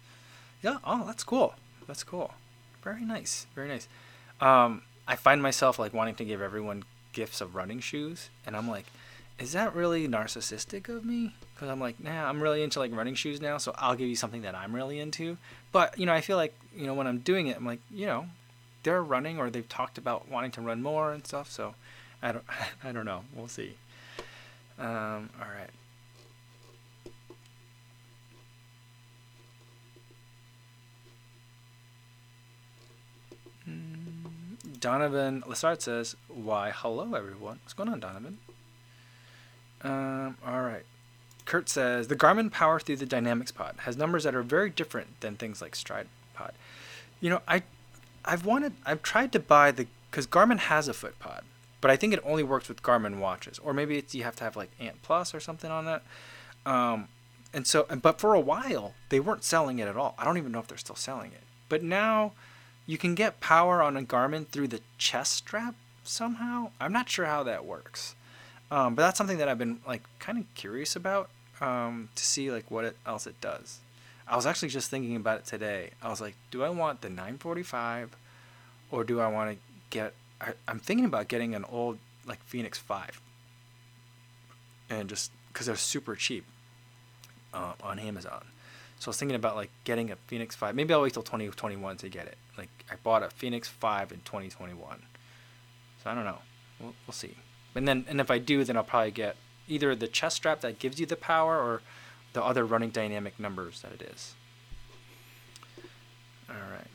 Yeah. 0.62 0.78
Oh, 0.84 1.04
that's 1.06 1.22
cool. 1.22 1.54
That's 1.86 2.02
cool. 2.02 2.34
Very 2.82 3.04
nice. 3.04 3.46
Very 3.54 3.68
nice. 3.68 3.88
Um, 4.40 4.82
I 5.06 5.16
find 5.16 5.42
myself 5.42 5.78
like 5.78 5.92
wanting 5.92 6.14
to 6.16 6.24
give 6.24 6.40
everyone 6.40 6.84
gifts 7.12 7.40
of 7.40 7.54
running 7.54 7.80
shoes, 7.80 8.30
and 8.46 8.56
I'm 8.56 8.68
like, 8.68 8.86
is 9.38 9.52
that 9.52 9.74
really 9.74 10.06
narcissistic 10.06 10.88
of 10.88 11.04
me? 11.04 11.34
Because 11.54 11.68
I'm 11.68 11.80
like, 11.80 11.98
nah, 11.98 12.28
I'm 12.28 12.42
really 12.42 12.62
into 12.62 12.78
like 12.78 12.94
running 12.94 13.14
shoes 13.14 13.40
now, 13.40 13.58
so 13.58 13.74
I'll 13.76 13.96
give 13.96 14.08
you 14.08 14.16
something 14.16 14.42
that 14.42 14.54
I'm 14.54 14.74
really 14.74 14.98
into. 14.98 15.36
But 15.72 15.98
you 15.98 16.06
know, 16.06 16.12
I 16.12 16.20
feel 16.20 16.36
like 16.36 16.54
you 16.76 16.86
know 16.86 16.94
when 16.94 17.06
I'm 17.06 17.18
doing 17.18 17.46
it, 17.46 17.56
I'm 17.56 17.66
like, 17.66 17.80
you 17.90 18.06
know, 18.06 18.26
they're 18.82 19.02
running 19.02 19.38
or 19.38 19.50
they've 19.50 19.68
talked 19.68 19.98
about 19.98 20.28
wanting 20.28 20.50
to 20.52 20.60
run 20.60 20.82
more 20.82 21.12
and 21.12 21.26
stuff. 21.26 21.50
So 21.50 21.74
I 22.22 22.32
don't, 22.32 22.44
I 22.84 22.92
don't 22.92 23.04
know. 23.04 23.24
We'll 23.34 23.48
see. 23.48 23.74
Um, 24.78 25.30
all 25.40 25.48
right. 25.48 25.70
Donovan 34.80 35.42
Lessard 35.42 35.82
says, 35.82 36.16
Why, 36.28 36.72
hello, 36.74 37.14
everyone. 37.14 37.60
What's 37.62 37.74
going 37.74 37.90
on, 37.90 38.00
Donovan? 38.00 38.38
Um, 39.82 40.38
all 40.44 40.62
right. 40.62 40.84
Kurt 41.44 41.68
says, 41.68 42.08
The 42.08 42.16
Garmin 42.16 42.50
Power 42.50 42.80
Through 42.80 42.96
the 42.96 43.06
Dynamics 43.06 43.52
Pod 43.52 43.74
has 43.80 43.96
numbers 43.98 44.24
that 44.24 44.34
are 44.34 44.42
very 44.42 44.70
different 44.70 45.20
than 45.20 45.36
things 45.36 45.60
like 45.60 45.76
Stride 45.76 46.08
Pod. 46.40 46.52
You 47.20 47.30
know, 47.30 47.40
I, 47.46 47.62
I've 48.24 48.44
wanted, 48.44 48.72
I've 48.86 49.02
tried 49.02 49.32
to 49.32 49.38
buy 49.38 49.70
the, 49.70 49.86
because 50.10 50.26
Garmin 50.26 50.58
has 50.58 50.88
a 50.88 50.94
foot 50.94 51.18
pod, 51.18 51.42
but 51.80 51.90
I 51.90 51.96
think 51.96 52.12
it 52.12 52.20
only 52.24 52.42
works 52.42 52.68
with 52.68 52.82
Garmin 52.82 53.18
watches. 53.18 53.58
Or 53.58 53.72
maybe 53.72 53.98
it's, 53.98 54.14
you 54.14 54.24
have 54.24 54.36
to 54.36 54.44
have 54.44 54.56
like 54.56 54.70
Ant 54.80 55.02
Plus 55.02 55.34
or 55.34 55.40
something 55.40 55.70
on 55.70 55.84
that. 55.84 56.02
Um, 56.64 57.08
and 57.52 57.66
so, 57.66 57.86
but 58.02 58.20
for 58.20 58.34
a 58.34 58.40
while, 58.40 58.94
they 59.08 59.20
weren't 59.20 59.44
selling 59.44 59.78
it 59.78 59.88
at 59.88 59.96
all. 59.96 60.14
I 60.18 60.24
don't 60.24 60.38
even 60.38 60.52
know 60.52 60.60
if 60.60 60.68
they're 60.68 60.78
still 60.78 60.96
selling 60.96 61.32
it. 61.32 61.42
But 61.68 61.82
now, 61.82 62.32
you 62.86 62.98
can 62.98 63.14
get 63.14 63.40
power 63.40 63.82
on 63.82 63.96
a 63.96 64.02
Garmin 64.02 64.46
through 64.48 64.68
the 64.68 64.80
chest 64.98 65.34
strap 65.34 65.74
somehow. 66.02 66.70
I'm 66.80 66.92
not 66.92 67.08
sure 67.08 67.26
how 67.26 67.42
that 67.44 67.64
works, 67.64 68.14
um, 68.70 68.94
but 68.94 69.02
that's 69.02 69.18
something 69.18 69.38
that 69.38 69.48
I've 69.48 69.58
been 69.58 69.80
like 69.86 70.02
kind 70.18 70.38
of 70.38 70.44
curious 70.54 70.96
about 70.96 71.30
um, 71.60 72.08
to 72.16 72.24
see 72.24 72.50
like 72.50 72.70
what 72.70 72.84
it, 72.84 72.96
else 73.06 73.26
it 73.26 73.40
does. 73.40 73.78
I 74.30 74.36
was 74.36 74.46
actually 74.46 74.68
just 74.68 74.88
thinking 74.90 75.16
about 75.16 75.40
it 75.40 75.44
today. 75.44 75.90
I 76.00 76.08
was 76.08 76.20
like, 76.20 76.36
do 76.52 76.62
I 76.62 76.68
want 76.68 77.00
the 77.00 77.08
945 77.08 78.16
or 78.92 79.02
do 79.02 79.18
I 79.18 79.26
want 79.26 79.50
to 79.50 79.58
get? 79.90 80.14
I, 80.40 80.52
I'm 80.68 80.78
thinking 80.78 81.04
about 81.04 81.26
getting 81.26 81.56
an 81.56 81.64
old 81.64 81.98
like 82.24 82.40
Fenix 82.44 82.78
5 82.78 83.20
and 84.88 85.08
just 85.08 85.32
because 85.52 85.66
they're 85.66 85.74
super 85.74 86.14
cheap 86.14 86.44
uh, 87.52 87.72
on 87.82 87.98
Amazon. 87.98 88.44
So 89.00 89.08
I 89.08 89.10
was 89.10 89.16
thinking 89.16 89.34
about 89.34 89.56
like 89.56 89.70
getting 89.82 90.12
a 90.12 90.16
Fenix 90.28 90.54
5. 90.54 90.76
Maybe 90.76 90.94
I'll 90.94 91.02
wait 91.02 91.12
till 91.14 91.24
2021 91.24 91.96
to 91.96 92.08
get 92.08 92.26
it. 92.26 92.36
Like 92.56 92.68
I 92.88 92.94
bought 93.02 93.24
a 93.24 93.30
Fenix 93.30 93.66
5 93.66 94.12
in 94.12 94.20
2021. 94.20 95.02
So 96.04 96.10
I 96.10 96.14
don't 96.14 96.24
know. 96.24 96.38
We'll, 96.78 96.94
we'll 97.04 97.14
see. 97.14 97.34
And 97.74 97.88
then 97.88 98.04
and 98.08 98.20
if 98.20 98.30
I 98.30 98.38
do, 98.38 98.62
then 98.62 98.76
I'll 98.76 98.84
probably 98.84 99.10
get 99.10 99.34
either 99.66 99.96
the 99.96 100.06
chest 100.06 100.36
strap 100.36 100.60
that 100.60 100.78
gives 100.78 101.00
you 101.00 101.06
the 101.06 101.16
power 101.16 101.58
or 101.58 101.82
the 102.32 102.42
other 102.42 102.64
running 102.64 102.90
dynamic 102.90 103.38
numbers 103.38 103.82
that 103.82 103.92
it 103.92 104.02
is. 104.02 104.34
All 106.48 106.56
right. 106.72 106.86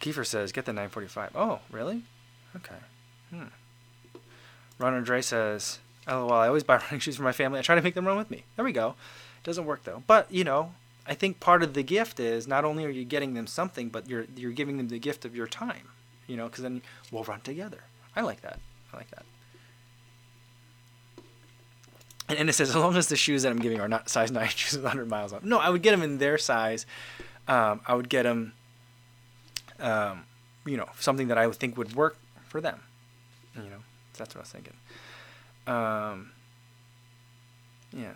Kiefer 0.00 0.26
says, 0.26 0.52
get 0.52 0.64
the 0.64 0.72
945. 0.72 1.30
Oh, 1.34 1.60
really? 1.70 2.02
Okay. 2.56 2.76
Hmm. 3.30 3.44
Runner 4.78 5.00
Dre 5.00 5.22
says, 5.22 5.78
LOL, 6.06 6.32
I 6.32 6.46
always 6.46 6.62
buy 6.62 6.76
running 6.84 7.00
shoes 7.00 7.16
for 7.16 7.22
my 7.22 7.32
family. 7.32 7.58
I 7.58 7.62
try 7.62 7.74
to 7.74 7.82
make 7.82 7.94
them 7.94 8.06
run 8.06 8.16
with 8.16 8.30
me. 8.30 8.44
There 8.56 8.64
we 8.64 8.72
go. 8.72 8.90
It 8.90 9.44
doesn't 9.44 9.64
work 9.64 9.84
though. 9.84 10.02
But, 10.06 10.30
you 10.32 10.44
know, 10.44 10.72
I 11.08 11.14
think 11.14 11.40
part 11.40 11.62
of 11.62 11.72
the 11.72 11.82
gift 11.82 12.20
is 12.20 12.46
not 12.46 12.64
only 12.64 12.84
are 12.84 12.90
you 12.90 13.04
getting 13.04 13.32
them 13.34 13.46
something, 13.46 13.88
but 13.88 14.08
you're 14.08 14.26
you're 14.36 14.52
giving 14.52 14.76
them 14.76 14.88
the 14.88 14.98
gift 14.98 15.24
of 15.24 15.34
your 15.34 15.46
time. 15.46 15.88
You 16.26 16.36
know, 16.36 16.46
because 16.46 16.62
then 16.62 16.82
we'll 17.10 17.24
run 17.24 17.40
together. 17.40 17.78
I 18.14 18.20
like 18.20 18.42
that. 18.42 18.60
I 18.92 18.98
like 18.98 19.10
that. 19.12 19.24
And, 22.28 22.38
and 22.38 22.48
it 22.48 22.52
says 22.52 22.70
as 22.70 22.76
long 22.76 22.96
as 22.96 23.08
the 23.08 23.16
shoes 23.16 23.42
that 23.42 23.50
I'm 23.50 23.58
giving 23.58 23.80
are 23.80 23.88
not 23.88 24.08
size 24.08 24.30
nine 24.30 24.48
shoes 24.54 24.74
with 24.74 24.84
100 24.84 25.08
miles 25.08 25.32
on. 25.32 25.40
No, 25.42 25.58
I 25.58 25.70
would 25.70 25.82
get 25.82 25.92
them 25.92 26.02
in 26.02 26.18
their 26.18 26.38
size. 26.38 26.86
Um, 27.46 27.80
I 27.86 27.94
would 27.94 28.08
get 28.08 28.24
them. 28.24 28.52
Um, 29.80 30.24
you 30.66 30.76
know, 30.76 30.88
something 30.98 31.28
that 31.28 31.38
I 31.38 31.46
would 31.46 31.56
think 31.56 31.76
would 31.78 31.94
work 31.94 32.16
for 32.46 32.60
them. 32.60 32.80
You 33.54 33.70
know, 33.70 33.82
that's 34.16 34.34
what 34.34 34.40
I 34.40 34.42
was 34.42 34.50
thinking. 34.50 34.74
Um, 35.66 36.32
yeah. 37.92 38.14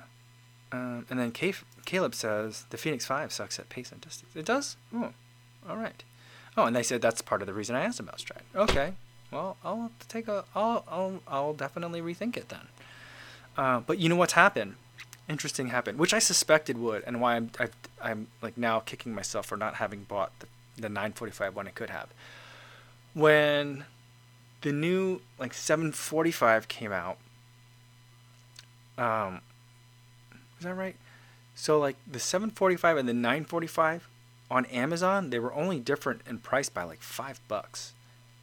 Um, 0.73 1.07
and 1.11 1.19
then 1.19 1.33
Caleb 1.33 2.15
says 2.15 2.65
the 2.71 2.77
Fenix 2.79 3.05
5 3.07 3.33
sucks 3.33 3.59
at 3.59 3.69
pace 3.69 3.93
and 3.93 4.01
distance. 4.01 4.35
It 4.35 4.45
does? 4.47 4.77
Oh, 4.95 5.13
all 5.69 5.77
right. 5.77 6.03
Oh, 6.57 6.65
and 6.65 6.75
they 6.77 6.83
said 6.83 7.01
that's 7.01 7.23
part 7.23 7.41
of 7.43 7.47
the 7.47 7.55
reason 7.55 7.77
I 7.77 7.83
asked 7.85 8.01
about 8.01 8.21
Stride. 8.21 8.43
Okay, 8.55 8.93
Well, 9.31 9.57
I'll 9.65 9.91
take 10.09 10.29
a. 10.29 10.45
I'll 10.55 10.85
I'll 10.87 11.21
I'll 11.27 11.55
definitely 11.55 12.03
rethink 12.03 12.37
it 12.37 12.51
then. 12.51 12.69
Uh, 13.57 13.81
but 13.81 13.99
you 13.99 14.09
know 14.09 14.17
what's 14.17 14.33
happened? 14.33 14.77
Interesting 15.29 15.69
happened, 15.69 15.99
which 15.99 16.15
I 16.15 16.19
suspected 16.19 16.79
would, 16.79 17.03
and 17.07 17.21
why 17.21 17.37
I'm 17.37 17.51
i 17.59 17.69
I'm 18.03 18.27
like 18.41 18.59
now 18.59 18.81
kicking 18.81 19.15
myself 19.15 19.47
for 19.47 19.57
not 19.57 19.75
having 19.75 20.05
bought 20.05 20.33
the 20.41 20.47
the 20.77 20.89
945 20.89 21.55
when 21.55 21.67
I 21.67 21.71
could 21.71 21.91
have. 21.91 22.09
When 23.15 23.85
the 24.63 24.73
new 24.73 25.21
like 25.39 25.55
745 25.55 26.69
came 26.69 26.93
out, 26.93 27.19
um, 28.99 29.41
is 30.59 30.65
that 30.65 30.75
right? 30.75 30.97
So 31.55 31.79
like 31.79 31.97
the 32.11 32.19
745 32.19 32.97
and 32.97 33.09
the 33.09 33.15
945 33.15 34.09
on 34.51 34.65
Amazon, 34.67 35.31
they 35.31 35.39
were 35.39 35.53
only 35.55 35.79
different 35.79 36.23
in 36.29 36.39
price 36.39 36.69
by 36.69 36.83
like 36.85 37.01
five 37.01 37.41
bucks. 37.49 37.93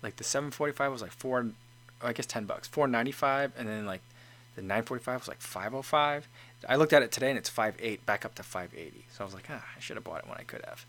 Like 0.02 0.16
the 0.16 0.24
745 0.24 0.92
was 0.92 1.02
like 1.02 1.12
four, 1.12 1.48
I 2.02 2.14
guess 2.14 2.26
10 2.26 2.46
bucks, 2.46 2.68
495, 2.68 3.54
and 3.58 3.68
then 3.68 3.86
like 3.86 4.02
the 4.56 4.62
945 4.62 5.22
was 5.22 5.28
like 5.28 5.42
505. 5.42 6.28
I 6.68 6.76
looked 6.76 6.94
at 6.94 7.02
it 7.02 7.12
today 7.12 7.30
and 7.30 7.38
it's 7.38 7.50
58, 7.50 8.06
back 8.06 8.26
up 8.26 8.36
to 8.36 8.44
580. 8.44 9.06
So 9.12 9.24
I 9.24 9.26
was 9.26 9.34
like, 9.34 9.46
ah, 9.50 9.64
I 9.76 9.80
should 9.80 9.96
have 9.96 10.04
bought 10.04 10.20
it 10.20 10.28
when 10.28 10.38
I 10.38 10.44
could 10.44 10.64
have. 10.66 10.86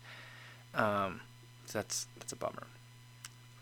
Um, 0.73 1.21
so 1.65 1.79
that's 1.79 2.07
that's 2.17 2.33
a 2.33 2.35
bummer. 2.35 2.63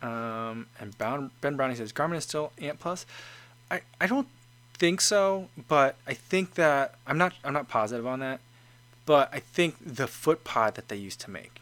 Um, 0.01 0.67
and 0.79 0.97
Ben 0.97 1.55
Browning 1.55 1.75
says 1.75 1.91
Garmin 1.91 2.15
is 2.15 2.23
still 2.23 2.51
Ant 2.59 2.79
Plus. 2.79 3.05
I, 3.69 3.81
I 3.99 4.07
don't 4.07 4.27
think 4.73 5.01
so, 5.01 5.49
but 5.67 5.95
I 6.07 6.13
think 6.13 6.55
that 6.55 6.95
I'm 7.05 7.17
not 7.17 7.33
I'm 7.43 7.53
not 7.53 7.67
positive 7.67 8.07
on 8.07 8.19
that. 8.19 8.39
But 9.05 9.29
I 9.33 9.39
think 9.39 9.75
the 9.83 10.07
foot 10.07 10.43
pod 10.43 10.75
that 10.75 10.87
they 10.87 10.95
used 10.95 11.19
to 11.21 11.31
make, 11.31 11.61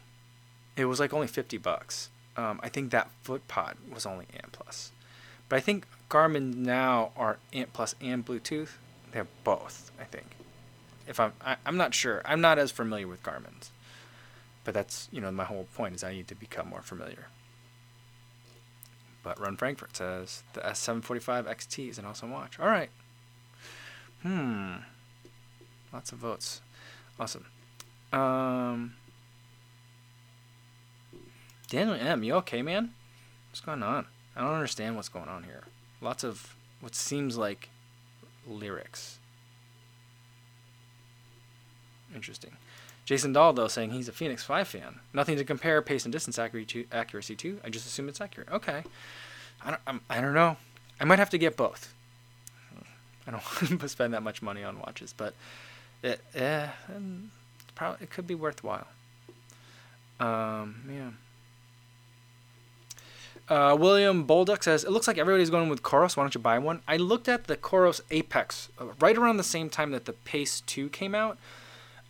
it 0.76 0.84
was 0.84 1.00
like 1.00 1.12
only 1.12 1.26
fifty 1.26 1.58
bucks. 1.58 2.10
Um, 2.36 2.60
I 2.62 2.68
think 2.68 2.90
that 2.90 3.10
foot 3.22 3.46
pod 3.48 3.76
was 3.92 4.06
only 4.06 4.26
Ant 4.34 4.52
Plus. 4.52 4.92
But 5.48 5.56
I 5.56 5.60
think 5.60 5.86
Garmin 6.08 6.56
now 6.56 7.12
are 7.16 7.38
Ant 7.52 7.72
Plus 7.72 7.94
and 8.00 8.24
Bluetooth. 8.24 8.70
They 9.12 9.18
have 9.18 9.28
both. 9.44 9.90
I 10.00 10.04
think. 10.04 10.26
If 11.06 11.20
I'm 11.20 11.32
I, 11.40 11.52
am 11.52 11.58
i 11.64 11.68
am 11.68 11.76
not 11.76 11.94
sure. 11.94 12.22
I'm 12.24 12.40
not 12.40 12.58
as 12.58 12.70
familiar 12.70 13.06
with 13.06 13.22
Garmin's. 13.22 13.70
But 14.64 14.74
that's 14.74 15.08
you 15.10 15.20
know 15.20 15.30
my 15.30 15.44
whole 15.44 15.66
point 15.74 15.94
is 15.94 16.04
I 16.04 16.12
need 16.12 16.28
to 16.28 16.34
become 16.34 16.68
more 16.68 16.82
familiar. 16.82 17.26
But 19.22 19.40
Run 19.40 19.56
Frankfurt 19.56 19.96
says 19.96 20.42
the 20.52 20.60
S745 20.60 21.44
XT 21.44 21.90
is 21.90 21.98
an 21.98 22.04
awesome 22.04 22.30
watch. 22.30 22.58
All 22.58 22.68
right. 22.68 22.90
Hmm. 24.22 24.76
Lots 25.92 26.12
of 26.12 26.18
votes. 26.18 26.60
Awesome. 27.18 27.46
Um. 28.12 28.94
Daniel 31.68 31.96
M, 31.96 32.22
you 32.22 32.34
okay, 32.36 32.62
man? 32.62 32.94
What's 33.50 33.60
going 33.60 33.82
on? 33.82 34.06
I 34.34 34.40
don't 34.40 34.54
understand 34.54 34.96
what's 34.96 35.10
going 35.10 35.28
on 35.28 35.42
here. 35.42 35.64
Lots 36.00 36.24
of 36.24 36.54
what 36.80 36.94
seems 36.94 37.36
like 37.36 37.68
lyrics. 38.46 39.18
Interesting. 42.14 42.52
Jason 43.04 43.32
Dahl, 43.32 43.52
though, 43.52 43.68
saying 43.68 43.90
he's 43.90 44.08
a 44.08 44.12
Fenix 44.12 44.44
5 44.44 44.68
fan. 44.68 45.00
Nothing 45.12 45.36
to 45.38 45.44
compare 45.44 45.80
pace 45.80 46.04
and 46.04 46.12
distance 46.12 46.38
accuracy 46.38 47.36
to. 47.36 47.58
I 47.64 47.70
just 47.70 47.86
assume 47.86 48.08
it's 48.08 48.20
accurate. 48.20 48.50
Okay. 48.50 48.84
I 49.64 49.70
don't, 49.70 49.80
I'm, 49.86 50.00
I 50.10 50.20
don't 50.20 50.34
know. 50.34 50.56
I 51.00 51.04
might 51.04 51.18
have 51.18 51.30
to 51.30 51.38
get 51.38 51.56
both. 51.56 51.94
I 53.26 53.30
don't 53.30 53.42
want 53.70 53.80
to 53.80 53.88
spend 53.88 54.14
that 54.14 54.22
much 54.22 54.42
money 54.42 54.62
on 54.62 54.78
watches, 54.78 55.14
but 55.16 55.34
it, 56.02 56.20
eh, 56.34 56.68
probably, 57.74 58.04
it 58.04 58.10
could 58.10 58.26
be 58.26 58.34
worthwhile. 58.34 58.86
Um, 60.20 60.82
yeah. 60.90 61.10
Uh, 63.48 63.74
William 63.78 64.26
Bolduck 64.26 64.62
says, 64.62 64.84
It 64.84 64.90
looks 64.90 65.08
like 65.08 65.16
everybody's 65.16 65.50
going 65.50 65.68
with 65.68 65.82
Coros. 65.82 66.16
Why 66.16 66.22
don't 66.22 66.34
you 66.34 66.40
buy 66.40 66.58
one? 66.58 66.82
I 66.86 66.96
looked 66.98 67.28
at 67.28 67.46
the 67.46 67.56
Coros 67.56 68.02
Apex 68.10 68.68
uh, 68.78 68.86
right 69.00 69.16
around 69.16 69.38
the 69.38 69.42
same 69.44 69.70
time 69.70 69.90
that 69.92 70.04
the 70.04 70.12
Pace 70.12 70.60
2 70.62 70.90
came 70.90 71.14
out. 71.14 71.38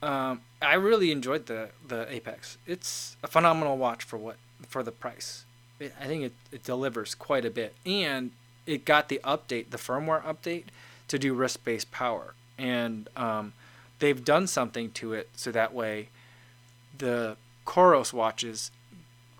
Um, 0.02 0.40
I 0.62 0.74
really 0.74 1.10
enjoyed 1.10 1.46
the 1.46 1.70
the 1.86 2.12
Apex. 2.12 2.56
It's 2.66 3.16
a 3.22 3.26
phenomenal 3.26 3.76
watch 3.76 4.04
for 4.04 4.16
what 4.16 4.36
for 4.68 4.82
the 4.82 4.92
price. 4.92 5.44
It, 5.80 5.92
I 6.00 6.06
think 6.06 6.24
it, 6.24 6.32
it 6.52 6.64
delivers 6.64 7.14
quite 7.14 7.44
a 7.44 7.50
bit, 7.50 7.74
and 7.84 8.30
it 8.66 8.84
got 8.84 9.08
the 9.08 9.20
update, 9.24 9.70
the 9.70 9.76
firmware 9.76 10.22
update, 10.22 10.64
to 11.08 11.18
do 11.18 11.34
wrist 11.34 11.64
based 11.64 11.90
power, 11.90 12.34
and 12.56 13.08
um, 13.16 13.54
they've 13.98 14.24
done 14.24 14.46
something 14.46 14.90
to 14.92 15.14
it 15.14 15.30
so 15.34 15.50
that 15.50 15.74
way 15.74 16.08
the 16.96 17.36
Coros 17.66 18.12
watches 18.12 18.70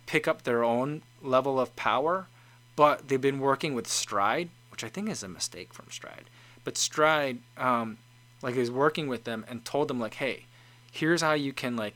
pick 0.09 0.27
up 0.27 0.43
their 0.43 0.65
own 0.65 1.03
level 1.23 1.61
of 1.61 1.77
power, 1.77 2.27
but 2.75 3.07
they've 3.07 3.21
been 3.21 3.39
working 3.39 3.75
with 3.75 3.87
Stride, 3.87 4.49
which 4.71 4.83
I 4.83 4.89
think 4.89 5.11
is 5.11 5.23
a 5.23 5.29
mistake 5.29 5.75
from 5.75 5.87
Stride. 5.91 6.25
But 6.65 6.79
Stride, 6.79 7.39
um, 7.59 7.99
like, 8.43 8.57
is 8.57 8.71
working 8.71 9.07
with 9.07 9.25
them 9.25 9.45
and 9.49 9.65
told 9.65 9.87
them 9.87 10.01
like, 10.01 10.15
hey, 10.15 10.47
here's 10.91 11.21
how 11.21 11.35
you 11.35 11.53
can 11.53 11.77
like 11.77 11.95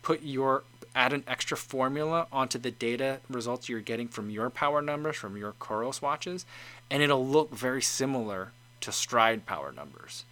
put 0.00 0.22
your 0.22 0.64
add 0.94 1.12
an 1.12 1.24
extra 1.26 1.56
formula 1.56 2.26
onto 2.32 2.58
the 2.58 2.70
data 2.70 3.20
results 3.28 3.68
you're 3.68 3.80
getting 3.80 4.08
from 4.08 4.30
your 4.30 4.50
power 4.50 4.82
numbers 4.82 5.16
from 5.16 5.36
your 5.36 5.52
Coros 5.52 6.00
watches, 6.02 6.46
and 6.90 7.02
it'll 7.02 7.26
look 7.26 7.54
very 7.54 7.82
similar 7.82 8.52
to 8.80 8.90
Stride 8.90 9.44
power 9.44 9.72
numbers. 9.72 10.24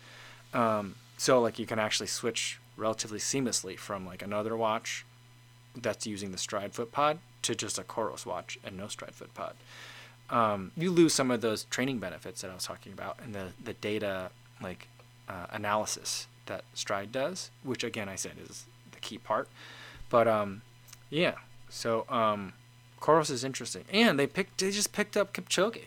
Um, 0.54 0.94
so 1.18 1.38
like 1.40 1.58
you 1.58 1.66
can 1.66 1.78
actually 1.78 2.06
switch 2.06 2.58
relatively 2.78 3.18
seamlessly 3.18 3.78
from 3.78 4.06
like 4.06 4.22
another 4.22 4.56
watch 4.56 5.04
that's 5.76 6.06
using 6.06 6.32
the 6.32 6.38
stride 6.38 6.74
foot 6.74 6.92
pod 6.92 7.18
to 7.42 7.54
just 7.54 7.78
a 7.78 7.82
Coros 7.82 8.26
watch 8.26 8.58
and 8.64 8.76
no 8.76 8.88
stride 8.88 9.14
foot 9.14 9.32
pod. 9.34 9.54
Um, 10.28 10.72
you 10.76 10.90
lose 10.90 11.12
some 11.12 11.30
of 11.30 11.40
those 11.40 11.64
training 11.64 11.98
benefits 11.98 12.42
that 12.42 12.50
I 12.50 12.54
was 12.54 12.64
talking 12.64 12.92
about 12.92 13.18
and 13.22 13.34
the 13.34 13.48
the 13.62 13.74
data 13.74 14.30
like 14.62 14.88
uh, 15.28 15.46
analysis 15.50 16.26
that 16.46 16.64
stride 16.74 17.12
does, 17.12 17.50
which 17.62 17.84
again 17.84 18.08
I 18.08 18.16
said 18.16 18.32
is 18.48 18.66
the 18.92 19.00
key 19.00 19.18
part. 19.18 19.48
But 20.08 20.28
um, 20.28 20.62
yeah, 21.08 21.34
so 21.68 22.04
um, 22.08 22.52
is 23.06 23.44
interesting, 23.44 23.84
and 23.92 24.18
they 24.18 24.26
picked 24.26 24.58
they 24.58 24.70
just 24.70 24.92
picked 24.92 25.16
up 25.16 25.32
Kipchoge. 25.32 25.86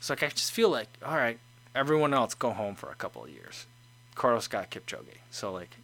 So 0.00 0.12
like 0.12 0.22
I 0.22 0.28
just 0.28 0.52
feel 0.52 0.68
like 0.68 0.88
all 1.04 1.16
right, 1.16 1.38
everyone 1.74 2.14
else 2.14 2.34
go 2.34 2.50
home 2.50 2.74
for 2.74 2.90
a 2.90 2.94
couple 2.94 3.24
of 3.24 3.30
years. 3.30 3.66
Coros 4.14 4.48
got 4.48 4.70
Kipchoge, 4.70 5.18
so 5.30 5.52
like 5.52 5.76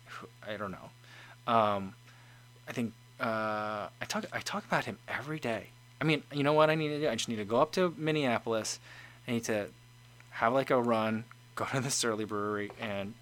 I 0.47 0.57
don't 0.57 0.71
know. 0.71 1.53
Um, 1.53 1.95
I 2.69 2.73
think 2.73 2.93
uh, 3.21 3.89
I 4.01 4.05
talk 4.09 4.25
I 4.33 4.41
talk 4.41 4.65
about 4.65 4.87
him 4.87 4.99
every 5.09 5.39
day. 5.39 5.69
I 6.01 6.05
mean, 6.05 6.23
you 6.33 6.43
know 6.43 6.55
what 6.55 6.71
I 6.71 6.75
need 6.75 6.89
to 6.89 7.01
do? 7.01 7.09
I 7.09 7.15
just 7.15 7.29
need 7.29 7.37
to 7.37 7.45
go 7.45 7.61
up 7.61 7.73
to 7.73 7.95
Minneapolis. 7.97 8.81
I 9.29 9.33
need 9.33 9.45
to 9.45 9.67
have 10.31 10.55
like 10.55 10.71
a 10.71 10.81
run, 10.81 11.25
go 11.55 11.67
to 11.67 11.81
the 11.81 11.91
Surly 11.91 12.25
Brewery, 12.25 12.73
and 12.81 13.15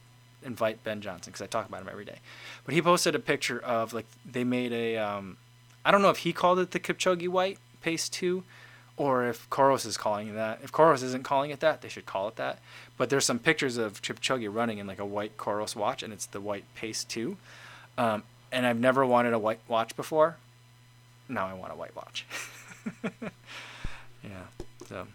invite 0.44 0.84
Ben 0.84 1.00
Johnson 1.00 1.32
because 1.32 1.42
I 1.42 1.46
talk 1.46 1.68
about 1.68 1.82
him 1.82 1.88
every 1.90 2.04
day. 2.04 2.18
But 2.64 2.74
he 2.74 2.82
posted 2.82 3.14
a 3.14 3.18
picture 3.18 3.58
of 3.58 3.92
like 3.92 4.06
they 4.24 4.44
made 4.44 4.72
a 4.72 4.96
um, 4.96 5.36
I 5.84 5.90
don't 5.90 6.02
know 6.02 6.10
if 6.10 6.18
he 6.18 6.32
called 6.32 6.58
it 6.58 6.70
the 6.70 6.80
Kipchoge 6.80 7.28
White 7.28 7.58
Pace 7.82 8.08
Two, 8.08 8.44
or 8.96 9.26
if 9.26 9.48
Coros 9.50 9.84
is 9.84 9.96
calling 9.96 10.28
it 10.28 10.34
that. 10.34 10.60
If 10.62 10.70
Coros 10.70 11.02
isn't 11.02 11.24
calling 11.24 11.50
it 11.50 11.60
that, 11.60 11.82
they 11.82 11.88
should 11.88 12.06
call 12.06 12.28
it 12.28 12.36
that. 12.36 12.60
But 12.96 13.10
there's 13.10 13.24
some 13.24 13.38
pictures 13.38 13.76
of 13.76 14.02
Kipchoge 14.02 14.52
running 14.52 14.78
in 14.78 14.86
like 14.86 14.98
a 14.98 15.06
white 15.06 15.36
Coros 15.36 15.74
watch, 15.74 16.02
and 16.02 16.12
it's 16.12 16.26
the 16.26 16.40
White 16.40 16.64
Pace 16.74 17.04
Two. 17.04 17.36
Um, 17.96 18.22
and 18.52 18.66
I've 18.66 18.78
never 18.78 19.04
wanted 19.04 19.32
a 19.32 19.38
white 19.38 19.60
watch 19.68 19.96
before. 19.96 20.36
Now 21.28 21.46
I 21.46 21.54
want 21.54 21.72
a 21.72 21.76
white 21.76 21.94
watch. 21.94 22.26
yeah. 24.22 24.46
So. 24.88 25.06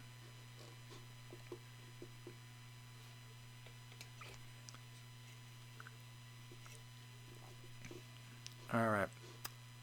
All 8.73 8.89
right. 8.89 9.07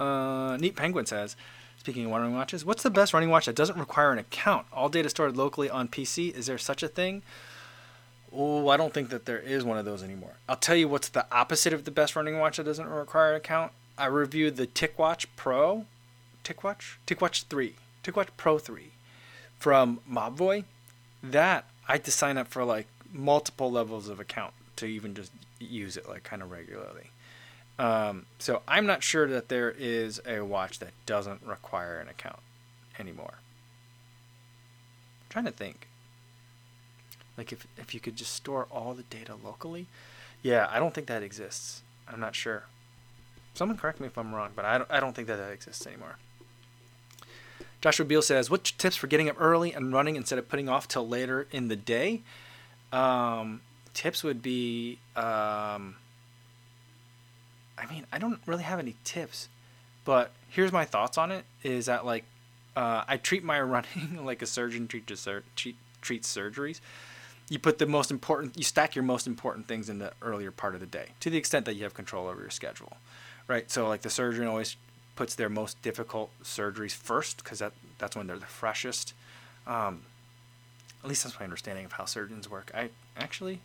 Uh, 0.01 0.57
Neat 0.57 0.75
Penguin 0.75 1.07
says, 1.07 1.37
speaking 1.79 2.07
of 2.07 2.11
running 2.11 2.35
watches, 2.35 2.65
what's 2.65 2.83
the 2.83 2.91
best 2.91 3.13
running 3.15 3.31
watch 3.31 3.47
that 3.47 3.55
doesn't 3.55 3.79
require 3.79 4.13
an 4.13 4.19
account? 4.19 4.67
All 4.73 4.89
data 4.89 5.09
stored 5.09 5.37
locally 5.37 5.71
on 5.71 5.87
PC. 5.87 6.35
Is 6.35 6.47
there 6.47 6.59
such 6.59 6.83
a 6.83 6.89
thing? 6.89 7.23
Oh, 8.33 8.69
I 8.69 8.77
don't 8.77 8.95
think 8.95 9.11
that 9.11 9.27
there 9.27 9.39
is 9.39 9.65
one 9.65 9.79
of 9.79 9.85
those 9.85 10.03
anymore. 10.03 10.35
I'll 10.49 10.57
tell 10.57 10.77
you 10.77 10.89
what's 10.89 11.09
the 11.09 11.27
opposite 11.33 11.73
of 11.73 11.85
the 11.85 11.91
best 11.91 12.15
running 12.15 12.39
watch 12.39 12.59
that 12.59 12.65
doesn't 12.65 12.89
require 12.89 13.31
an 13.31 13.37
account. 13.37 13.73
I 13.99 14.07
reviewed 14.07 14.57
the 14.57 14.67
TicWatch 14.67 15.27
Pro, 15.37 15.87
TicWatch, 16.45 16.97
TicWatch 17.07 17.45
3, 17.45 17.75
TicWatch 18.05 18.29
Pro 18.37 18.59
3 18.59 18.91
from 19.59 20.01
Mobvoi. 20.11 20.65
That 21.23 21.67
I 21.89 21.93
had 21.93 22.05
to 22.05 22.13
sign 22.13 22.39
up 22.39 22.49
for 22.49 22.65
like 22.65 22.87
multiple 23.13 23.71
levels 23.71 24.09
of 24.09 24.21
account 24.21 24.55
to 24.77 24.87
even 24.87 25.15
just 25.15 25.33
use 25.59 25.97
it 25.97 26.09
like 26.09 26.23
kind 26.23 26.41
of 26.41 26.51
regularly. 26.51 27.11
Um, 27.79 28.27
so 28.39 28.63
I'm 28.69 28.87
not 28.87 29.03
sure 29.03 29.27
that 29.29 29.49
there 29.49 29.71
is 29.71 30.21
a 30.27 30.41
watch 30.41 30.79
that 30.79 30.93
doesn't 31.07 31.43
require 31.45 31.99
an 31.99 32.09
account 32.09 32.41
anymore. 32.99 33.35
I'm 35.21 35.27
trying 35.31 35.45
to 35.47 35.51
think. 35.51 35.89
Like 37.41 37.53
if 37.53 37.67
if 37.79 37.95
you 37.95 38.01
could 38.01 38.17
just 38.17 38.35
store 38.35 38.67
all 38.71 38.93
the 38.93 39.03
data 39.05 39.35
locally, 39.43 39.87
yeah, 40.43 40.69
I 40.71 40.79
don't 40.79 40.93
think 40.93 41.07
that 41.07 41.23
exists. 41.23 41.81
I'm 42.07 42.21
not 42.21 42.35
sure. 42.35 42.65
Someone 43.55 43.79
correct 43.79 43.99
me 43.99 44.09
if 44.09 44.19
I'm 44.19 44.35
wrong, 44.35 44.51
but 44.55 44.67
I 44.67 44.77
don't 44.77 44.91
I 44.91 45.01
don't 45.01 45.17
think 45.17 45.27
that 45.29 45.37
that 45.37 45.51
exists 45.51 45.87
anymore. 45.87 46.17
Joshua 47.81 48.05
Beal 48.05 48.21
says, 48.21 48.51
"What 48.51 48.65
tips 48.65 48.95
for 48.95 49.07
getting 49.07 49.31
up 49.31 49.41
early 49.41 49.73
and 49.73 49.91
running 49.91 50.17
instead 50.17 50.39
of 50.39 50.51
putting 50.51 50.69
off 50.69 50.87
till 50.87 51.09
later 51.09 51.47
in 51.51 51.69
the 51.69 51.77
day?" 51.77 52.21
Um, 52.93 53.63
tips 53.95 54.23
would 54.23 54.43
be, 54.43 54.99
um, 55.17 55.97
I 57.79 57.87
mean, 57.89 58.05
I 58.13 58.19
don't 58.19 58.41
really 58.45 58.65
have 58.65 58.79
any 58.79 58.97
tips, 59.03 59.49
but 60.05 60.31
here's 60.51 60.73
my 60.73 60.85
thoughts 60.85 61.17
on 61.17 61.33
it: 61.33 61.47
is 61.63 61.87
that 61.87 62.05
like 62.05 62.25
uh, 62.77 63.05
I 63.09 63.17
treat 63.17 63.43
my 63.43 63.59
running 63.63 64.27
like 64.27 64.43
a 64.43 64.47
surgeon 64.47 64.87
treats 64.89 65.27
treat, 65.57 65.77
treats 66.03 66.37
surgeries. 66.37 66.81
You 67.51 67.59
put 67.59 67.79
the 67.79 67.87
most 67.87 68.11
important, 68.11 68.57
you 68.57 68.65
stack 68.65 68.95
your 68.95 69.03
most 69.03 69.27
important 69.27 69.67
things 69.69 69.91
in 69.91 69.99
the 69.99 70.13
earlier 70.23 70.51
part 70.51 70.75
of 70.75 70.81
the 70.81 70.87
day, 70.87 71.09
to 71.21 71.29
the 71.29 71.37
extent 71.37 71.67
that 71.67 71.75
you 71.75 71.83
have 71.83 71.93
control 71.93 72.27
over 72.29 72.41
your 72.41 72.51
schedule, 72.51 72.97
right? 73.47 73.71
So 73.71 73.87
like 73.87 74.01
the 74.01 74.09
surgeon 74.09 74.47
always 74.47 74.77
puts 75.17 75.35
their 75.35 75.51
most 75.51 75.83
difficult 75.83 76.31
surgeries 76.43 76.93
first 76.95 77.45
because 77.45 77.59
that 77.59 77.73
that's 77.99 78.17
when 78.17 78.27
they're 78.27 78.39
the 78.39 78.47
freshest. 78.47 79.13
Um, 79.67 80.05
at 81.03 81.09
least 81.11 81.25
that's 81.25 81.39
my 81.39 81.45
understanding 81.45 81.85
of 81.85 81.93
how 81.93 82.07
surgeons 82.07 82.49
work. 82.49 82.71
I 82.73 82.89
actually 83.19 83.61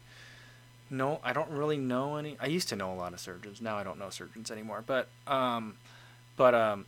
no, 0.89 1.19
I 1.23 1.33
don't 1.33 1.49
really 1.49 1.77
know 1.77 2.17
any. 2.17 2.37
I 2.39 2.47
used 2.47 2.69
to 2.69 2.75
know 2.75 2.93
a 2.93 2.95
lot 2.95 3.13
of 3.13 3.19
surgeons. 3.19 3.61
Now 3.61 3.77
I 3.77 3.83
don't 3.83 3.97
know 3.97 4.09
surgeons 4.09 4.51
anymore. 4.51 4.83
But 4.85 5.07
um, 5.27 5.77
but 6.37 6.53
um, 6.53 6.85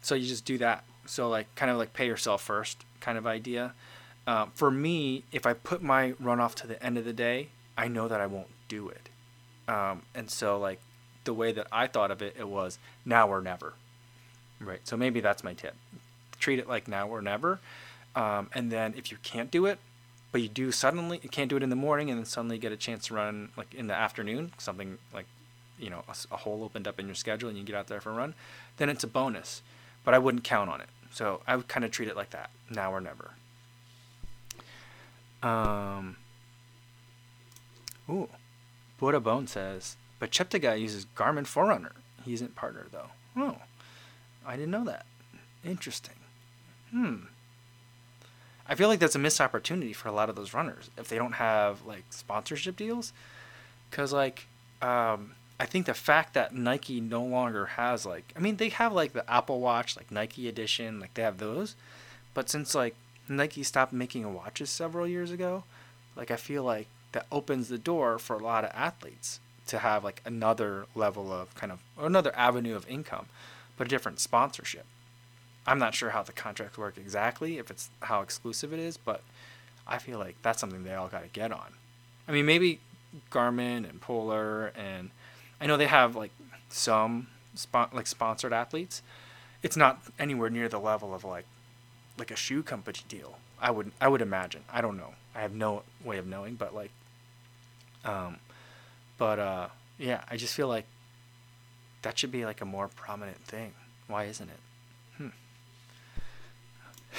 so 0.00 0.14
you 0.14 0.26
just 0.26 0.44
do 0.44 0.58
that. 0.58 0.84
So 1.06 1.28
like 1.28 1.52
kind 1.54 1.70
of 1.70 1.76
like 1.76 1.92
pay 1.92 2.06
yourself 2.06 2.42
first 2.42 2.84
kind 3.00 3.18
of 3.18 3.26
idea. 3.26 3.74
Uh, 4.26 4.46
for 4.54 4.70
me, 4.70 5.24
if 5.32 5.46
I 5.46 5.52
put 5.52 5.82
my 5.82 6.14
run 6.20 6.40
off 6.40 6.54
to 6.56 6.66
the 6.66 6.82
end 6.82 6.96
of 6.96 7.04
the 7.04 7.12
day, 7.12 7.48
I 7.76 7.88
know 7.88 8.08
that 8.08 8.20
I 8.20 8.26
won't 8.26 8.48
do 8.68 8.88
it. 8.88 9.08
Um, 9.68 10.02
and 10.14 10.30
so 10.30 10.58
like 10.58 10.80
the 11.24 11.34
way 11.34 11.52
that 11.52 11.66
I 11.72 11.86
thought 11.86 12.10
of 12.10 12.22
it, 12.22 12.36
it 12.38 12.48
was 12.48 12.78
now 13.04 13.28
or 13.28 13.40
never. 13.40 13.74
Right. 14.60 14.80
So 14.84 14.96
maybe 14.96 15.20
that's 15.20 15.42
my 15.42 15.54
tip. 15.54 15.74
Treat 16.38 16.58
it 16.58 16.68
like 16.68 16.88
now 16.88 17.08
or 17.08 17.20
never. 17.20 17.58
Um, 18.14 18.50
and 18.54 18.70
then 18.70 18.94
if 18.96 19.10
you 19.10 19.18
can't 19.22 19.50
do 19.50 19.66
it, 19.66 19.78
but 20.30 20.40
you 20.40 20.48
do 20.48 20.72
suddenly 20.72 21.20
you 21.22 21.28
can't 21.28 21.50
do 21.50 21.56
it 21.56 21.62
in 21.62 21.70
the 21.70 21.76
morning 21.76 22.10
and 22.10 22.18
then 22.18 22.24
suddenly 22.24 22.58
get 22.58 22.72
a 22.72 22.76
chance 22.76 23.06
to 23.06 23.14
run 23.14 23.50
like 23.56 23.74
in 23.74 23.86
the 23.86 23.94
afternoon, 23.94 24.52
something 24.58 24.98
like 25.12 25.26
you 25.78 25.90
know 25.90 26.04
a, 26.08 26.34
a 26.34 26.36
hole 26.38 26.64
opened 26.64 26.88
up 26.88 26.98
in 26.98 27.06
your 27.06 27.14
schedule 27.14 27.48
and 27.48 27.58
you 27.58 27.64
get 27.64 27.76
out 27.76 27.88
there 27.88 28.00
for 28.00 28.10
a 28.10 28.14
run, 28.14 28.34
then 28.78 28.88
it's 28.88 29.04
a 29.04 29.06
bonus. 29.06 29.62
But 30.04 30.14
I 30.14 30.18
wouldn't 30.18 30.44
count 30.44 30.70
on 30.70 30.80
it. 30.80 30.88
So 31.12 31.42
I 31.46 31.56
would 31.56 31.68
kind 31.68 31.84
of 31.84 31.90
treat 31.90 32.08
it 32.08 32.16
like 32.16 32.30
that, 32.30 32.50
now 32.70 32.92
or 32.92 33.00
never. 33.00 33.32
Um. 35.42 36.16
Ooh, 38.08 38.28
Buddha 38.98 39.20
Bone 39.20 39.46
says, 39.46 39.96
but 40.18 40.30
Cheptegei 40.30 40.80
uses 40.80 41.06
Garmin 41.16 41.46
Forerunner. 41.46 41.92
He 42.24 42.32
isn't 42.34 42.54
partner 42.54 42.86
though. 42.92 43.10
Oh, 43.36 43.56
I 44.46 44.56
didn't 44.56 44.70
know 44.70 44.84
that. 44.84 45.06
Interesting. 45.64 46.14
Hmm. 46.90 47.16
I 48.68 48.74
feel 48.74 48.88
like 48.88 49.00
that's 49.00 49.14
a 49.14 49.18
missed 49.18 49.40
opportunity 49.40 49.92
for 49.92 50.08
a 50.08 50.12
lot 50.12 50.28
of 50.28 50.36
those 50.36 50.54
runners 50.54 50.90
if 50.96 51.08
they 51.08 51.16
don't 51.16 51.32
have 51.32 51.84
like 51.84 52.04
sponsorship 52.10 52.76
deals. 52.76 53.12
Cause 53.90 54.12
like, 54.12 54.46
um, 54.80 55.32
I 55.58 55.66
think 55.66 55.86
the 55.86 55.94
fact 55.94 56.34
that 56.34 56.54
Nike 56.54 57.00
no 57.00 57.22
longer 57.22 57.66
has 57.66 58.06
like, 58.06 58.32
I 58.36 58.40
mean, 58.40 58.56
they 58.56 58.68
have 58.70 58.92
like 58.92 59.12
the 59.12 59.28
Apple 59.30 59.60
Watch, 59.60 59.96
like 59.96 60.10
Nike 60.10 60.48
Edition, 60.48 61.00
like 61.00 61.14
they 61.14 61.22
have 61.22 61.38
those, 61.38 61.74
but 62.34 62.48
since 62.48 62.74
like 62.74 62.94
Nike 63.28 63.62
stopped 63.62 63.92
making 63.92 64.32
watches 64.34 64.70
several 64.70 65.06
years 65.06 65.30
ago, 65.30 65.64
like 66.16 66.30
I 66.30 66.36
feel 66.36 66.62
like 66.64 66.88
that 67.12 67.26
opens 67.30 67.68
the 67.68 67.78
door 67.78 68.18
for 68.18 68.36
a 68.36 68.42
lot 68.42 68.64
of 68.64 68.70
athletes 68.74 69.40
to 69.66 69.78
have 69.78 70.02
like 70.02 70.20
another 70.24 70.86
level 70.94 71.32
of 71.32 71.54
kind 71.54 71.72
of 71.72 71.80
another 71.98 72.34
avenue 72.34 72.74
of 72.74 72.88
income, 72.88 73.26
but 73.76 73.86
a 73.86 73.90
different 73.90 74.20
sponsorship. 74.20 74.86
I'm 75.66 75.78
not 75.78 75.94
sure 75.94 76.10
how 76.10 76.22
the 76.22 76.32
contracts 76.32 76.76
work 76.76 76.98
exactly, 76.98 77.58
if 77.58 77.70
it's 77.70 77.90
how 78.00 78.20
exclusive 78.20 78.72
it 78.72 78.80
is, 78.80 78.96
but 78.96 79.22
I 79.86 79.98
feel 79.98 80.18
like 80.18 80.36
that's 80.42 80.60
something 80.60 80.82
they 80.82 80.94
all 80.94 81.08
got 81.08 81.22
to 81.22 81.28
get 81.28 81.52
on. 81.52 81.74
I 82.26 82.32
mean, 82.32 82.46
maybe 82.46 82.80
Garmin 83.30 83.88
and 83.88 84.00
Polar 84.00 84.72
and 84.76 85.10
I 85.60 85.66
know 85.66 85.76
they 85.76 85.86
have 85.86 86.16
like 86.16 86.32
some 86.68 87.28
spon- 87.54 87.90
like 87.92 88.06
sponsored 88.06 88.52
athletes. 88.52 89.02
It's 89.62 89.76
not 89.76 90.02
anywhere 90.18 90.50
near 90.50 90.68
the 90.68 90.80
level 90.80 91.14
of 91.14 91.24
like 91.24 91.46
like 92.18 92.30
a 92.30 92.36
shoe 92.36 92.62
company 92.62 93.00
deal. 93.08 93.38
I 93.60 93.70
would 93.70 93.92
I 94.00 94.08
would 94.08 94.22
imagine. 94.22 94.62
I 94.72 94.80
don't 94.80 94.96
know. 94.96 95.14
I 95.34 95.40
have 95.40 95.52
no 95.54 95.82
way 96.04 96.18
of 96.18 96.26
knowing, 96.26 96.54
but 96.54 96.74
like 96.74 96.90
um 98.04 98.36
but 99.18 99.38
uh 99.38 99.68
yeah, 99.98 100.22
I 100.30 100.36
just 100.36 100.54
feel 100.54 100.68
like 100.68 100.86
that 102.02 102.18
should 102.18 102.32
be 102.32 102.44
like 102.44 102.60
a 102.60 102.64
more 102.64 102.88
prominent 102.88 103.38
thing. 103.38 103.72
Why 104.08 104.24
isn't 104.24 104.48
it? 104.48 104.58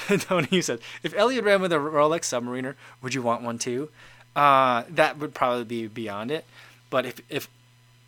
Tony 0.20 0.62
said, 0.62 0.80
if 1.02 1.14
Eliud 1.14 1.44
ran 1.44 1.62
with 1.62 1.72
a 1.72 1.78
Rolex 1.78 2.22
Submariner, 2.22 2.76
would 3.02 3.14
you 3.14 3.22
want 3.22 3.44
one 3.44 3.58
too? 3.58 3.90
Uh, 4.36 4.84
that 4.90 5.20
would 5.20 5.34
probably 5.34 5.64
be 5.64 5.88
beyond 5.88 6.32
it. 6.32 6.46
But 6.90 7.06
if 7.06 7.22
if 7.30 7.48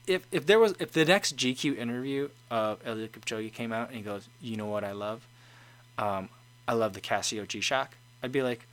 if 0.07 0.25
if 0.31 0.45
there 0.45 0.59
was 0.59 0.73
if 0.79 0.91
the 0.91 1.05
next 1.05 1.37
GQ 1.37 1.77
interview 1.77 2.29
of 2.49 2.83
Eliud 2.83 3.09
Kipchoge 3.09 3.53
came 3.53 3.71
out 3.71 3.89
and 3.89 3.97
he 3.97 4.03
goes, 4.03 4.27
you 4.41 4.57
know 4.57 4.65
what 4.65 4.83
I 4.83 4.91
love? 4.91 5.27
Um, 5.97 6.29
I 6.67 6.73
love 6.73 6.93
the 6.93 7.01
Casio 7.01 7.47
G-Shock. 7.47 7.95
I'd 8.23 8.31
be 8.31 8.41
like, 8.41 8.65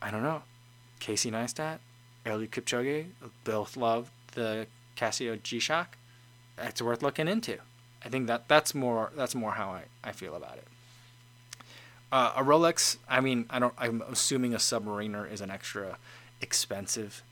I 0.00 0.10
don't 0.10 0.22
know, 0.22 0.42
Casey 1.00 1.30
Neistat, 1.30 1.78
Eliud 2.24 2.50
Kipchoge 2.50 3.06
both 3.44 3.76
love 3.76 4.10
the 4.34 4.66
Casio 4.96 5.42
G-Shock. 5.42 5.96
It's 6.58 6.82
worth 6.82 7.02
looking 7.02 7.28
into. 7.28 7.58
I 8.04 8.08
think 8.08 8.26
that 8.26 8.48
that's 8.48 8.74
more 8.74 9.10
that's 9.16 9.34
more 9.34 9.52
how 9.52 9.70
I, 9.70 9.84
I 10.04 10.12
feel 10.12 10.34
about 10.34 10.58
it. 10.58 10.66
Uh, 12.10 12.32
a 12.36 12.42
Rolex. 12.42 12.98
I 13.08 13.20
mean, 13.20 13.46
I 13.48 13.58
don't. 13.58 13.74
I'm 13.78 14.02
assuming 14.02 14.54
a 14.54 14.58
Submariner 14.58 15.30
is 15.30 15.40
an 15.40 15.50
extra 15.50 15.96
expensive 16.40 17.22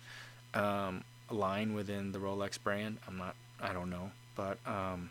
um, 0.54 1.04
line 1.30 1.74
within 1.74 2.12
the 2.12 2.18
Rolex 2.18 2.60
brand. 2.62 2.98
I'm 3.06 3.18
not. 3.18 3.34
I 3.60 3.72
don't 3.72 3.90
know, 3.90 4.10
but 4.34 4.58
um, 4.66 5.10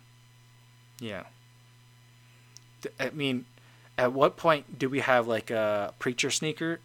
yeah. 0.99 1.23
I 2.99 3.09
mean, 3.11 3.45
at 3.99 4.13
what 4.13 4.37
point 4.37 4.79
do 4.79 4.89
we 4.89 5.01
have 5.01 5.27
like 5.27 5.51
a 5.51 5.93
preacher 5.99 6.31
sneaker? 6.31 6.79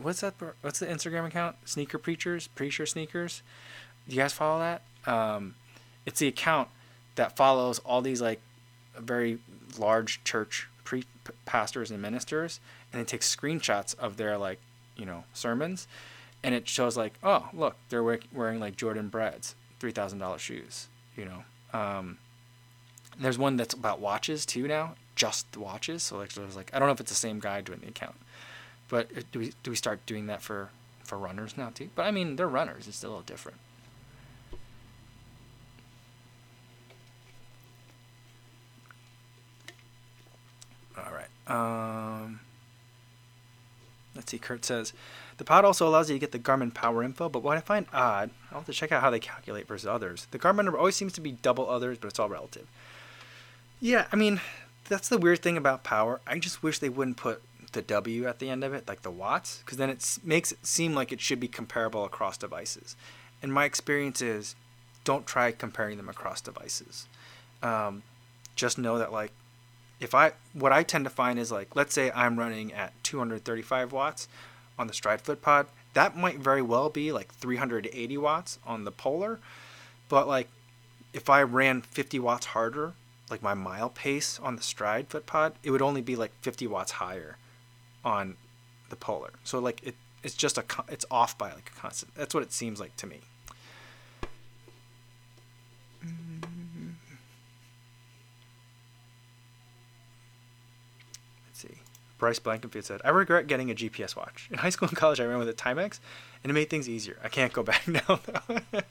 What's 0.00 0.22
that? 0.22 0.34
What's 0.62 0.78
the 0.78 0.86
Instagram 0.86 1.26
account? 1.26 1.56
Sneaker 1.66 1.98
preachers, 1.98 2.46
preacher 2.46 2.86
sneakers. 2.86 3.42
Do 4.08 4.16
you 4.16 4.22
guys 4.22 4.32
follow 4.32 4.58
that? 4.60 4.82
Um, 5.06 5.56
it's 6.06 6.20
the 6.20 6.28
account 6.28 6.68
that 7.16 7.36
follows 7.36 7.80
all 7.80 8.00
these 8.00 8.22
like 8.22 8.40
very 8.96 9.40
large 9.78 10.24
church 10.24 10.68
pre- 10.84 11.04
pastors 11.44 11.90
and 11.90 12.00
ministers, 12.00 12.60
and 12.94 13.02
it 13.02 13.08
takes 13.08 13.34
screenshots 13.34 13.94
of 13.98 14.16
their 14.16 14.38
like 14.38 14.58
you 14.96 15.04
know 15.04 15.24
sermons, 15.34 15.86
and 16.42 16.54
it 16.54 16.66
shows 16.66 16.96
like 16.96 17.12
oh 17.22 17.50
look 17.52 17.76
they're 17.90 18.02
wearing 18.32 18.58
like 18.58 18.74
Jordan 18.74 19.08
Breds 19.08 19.54
three 19.78 19.92
thousand 19.92 20.18
dollars 20.18 20.40
shoes 20.40 20.88
you 21.14 21.26
know. 21.26 21.78
Um, 21.78 22.16
there's 23.18 23.36
one 23.36 23.56
that's 23.56 23.74
about 23.74 24.00
watches 24.00 24.46
too 24.46 24.66
now, 24.66 24.94
just 25.18 25.50
the 25.52 25.60
watches. 25.60 26.04
So 26.04 26.16
like, 26.16 26.32
there's 26.32 26.56
like 26.56 26.70
I 26.72 26.78
don't 26.78 26.88
know 26.88 26.92
if 26.92 27.00
it's 27.00 27.10
the 27.10 27.16
same 27.16 27.40
guy 27.40 27.60
doing 27.60 27.80
the 27.80 27.88
account, 27.88 28.14
but 28.88 29.08
do 29.32 29.40
we 29.40 29.52
do 29.62 29.70
we 29.70 29.76
start 29.76 30.06
doing 30.06 30.26
that 30.26 30.40
for 30.40 30.70
for 31.02 31.18
runners 31.18 31.56
now 31.56 31.70
too? 31.74 31.90
But 31.94 32.06
I 32.06 32.10
mean, 32.12 32.36
they're 32.36 32.48
runners. 32.48 32.86
It's 32.88 33.02
a 33.02 33.08
little 33.08 33.22
different. 33.22 33.58
All 40.96 41.12
right. 41.12 41.28
Um, 41.48 42.40
let's 44.14 44.30
see. 44.30 44.38
Kurt 44.38 44.64
says 44.64 44.92
the 45.36 45.44
pod 45.44 45.64
also 45.64 45.88
allows 45.88 46.08
you 46.08 46.14
to 46.14 46.20
get 46.20 46.30
the 46.30 46.38
Garmin 46.38 46.72
power 46.72 47.02
info, 47.02 47.28
but 47.28 47.42
what 47.42 47.56
I 47.56 47.60
find 47.60 47.86
odd, 47.92 48.30
I'll 48.50 48.58
have 48.58 48.66
to 48.66 48.72
check 48.72 48.92
out 48.92 49.02
how 49.02 49.10
they 49.10 49.20
calculate 49.20 49.66
versus 49.66 49.86
others. 49.86 50.28
The 50.30 50.38
Garmin 50.38 50.64
number 50.64 50.78
always 50.78 50.96
seems 50.96 51.12
to 51.14 51.20
be 51.20 51.32
double 51.32 51.68
others, 51.68 51.98
but 51.98 52.08
it's 52.08 52.18
all 52.20 52.28
relative. 52.28 52.68
Yeah, 53.80 54.06
I 54.10 54.16
mean, 54.16 54.40
that's 54.88 55.08
the 55.08 55.18
weird 55.18 55.42
thing 55.42 55.56
about 55.56 55.84
power. 55.84 56.20
I 56.26 56.38
just 56.38 56.62
wish 56.62 56.78
they 56.78 56.88
wouldn't 56.88 57.16
put 57.16 57.42
the 57.72 57.82
W 57.82 58.26
at 58.26 58.38
the 58.38 58.48
end 58.48 58.64
of 58.64 58.72
it, 58.72 58.88
like 58.88 59.02
the 59.02 59.10
watts, 59.10 59.58
because 59.58 59.78
then 59.78 59.90
it 59.90 60.18
makes 60.24 60.52
it 60.52 60.66
seem 60.66 60.94
like 60.94 61.12
it 61.12 61.20
should 61.20 61.40
be 61.40 61.48
comparable 61.48 62.04
across 62.04 62.36
devices. 62.36 62.96
And 63.42 63.52
my 63.52 63.64
experience 63.64 64.20
is, 64.22 64.54
don't 65.04 65.26
try 65.26 65.52
comparing 65.52 65.96
them 65.96 66.08
across 66.08 66.40
devices. 66.40 67.06
Um, 67.62 68.02
just 68.56 68.78
know 68.78 68.98
that 68.98 69.12
like 69.12 69.32
if 70.00 70.14
I 70.14 70.32
what 70.52 70.72
I 70.72 70.82
tend 70.82 71.04
to 71.04 71.10
find 71.10 71.38
is 71.38 71.50
like 71.50 71.74
let's 71.74 71.94
say 71.94 72.10
I'm 72.14 72.38
running 72.38 72.72
at 72.72 72.92
235 73.04 73.92
watts 73.92 74.28
on 74.78 74.86
the 74.86 74.94
Stride 74.94 75.20
Foot 75.20 75.42
Pod, 75.42 75.66
that 75.94 76.16
might 76.16 76.38
very 76.38 76.62
well 76.62 76.88
be 76.88 77.12
like 77.12 77.32
380 77.34 78.18
watts 78.18 78.58
on 78.66 78.84
the 78.84 78.90
Polar, 78.90 79.38
but 80.08 80.28
like 80.28 80.48
if 81.12 81.30
I 81.30 81.42
ran 81.42 81.82
50 81.82 82.18
watts 82.18 82.46
harder, 82.46 82.92
like 83.30 83.42
my 83.42 83.54
mile 83.54 83.88
pace 83.88 84.38
on 84.42 84.56
the 84.56 84.62
Stride 84.62 85.08
FootPod, 85.08 85.52
it 85.62 85.70
would 85.70 85.82
only 85.82 86.00
be 86.00 86.16
like 86.16 86.32
50 86.42 86.66
watts 86.66 86.92
higher 86.92 87.36
on 88.04 88.36
the 88.90 88.96
Polar. 88.96 89.32
So 89.44 89.58
like 89.58 89.82
it 89.82 89.94
it's 90.22 90.34
just 90.34 90.58
a 90.58 90.64
it's 90.88 91.04
off 91.10 91.36
by 91.38 91.52
like 91.52 91.70
a 91.74 91.80
constant. 91.80 92.14
That's 92.14 92.34
what 92.34 92.42
it 92.42 92.52
seems 92.52 92.80
like 92.80 92.96
to 92.96 93.06
me. 93.06 93.20
Let's 101.46 101.60
see. 101.62 101.68
Bryce 102.18 102.40
Blankenfield 102.40 102.84
said, 102.84 103.00
I 103.04 103.10
regret 103.10 103.46
getting 103.46 103.70
a 103.70 103.74
GPS 103.74 104.16
watch. 104.16 104.48
In 104.50 104.58
high 104.58 104.70
school 104.70 104.88
and 104.88 104.96
college, 104.96 105.20
I 105.20 105.24
ran 105.24 105.38
with 105.38 105.48
a 105.48 105.52
Timex, 105.52 106.00
and 106.42 106.50
it 106.50 106.54
made 106.54 106.68
things 106.68 106.88
easier. 106.88 107.16
I 107.22 107.28
can't 107.28 107.52
go 107.52 107.62
back 107.62 107.86
now, 107.88 108.20
though. 108.26 108.82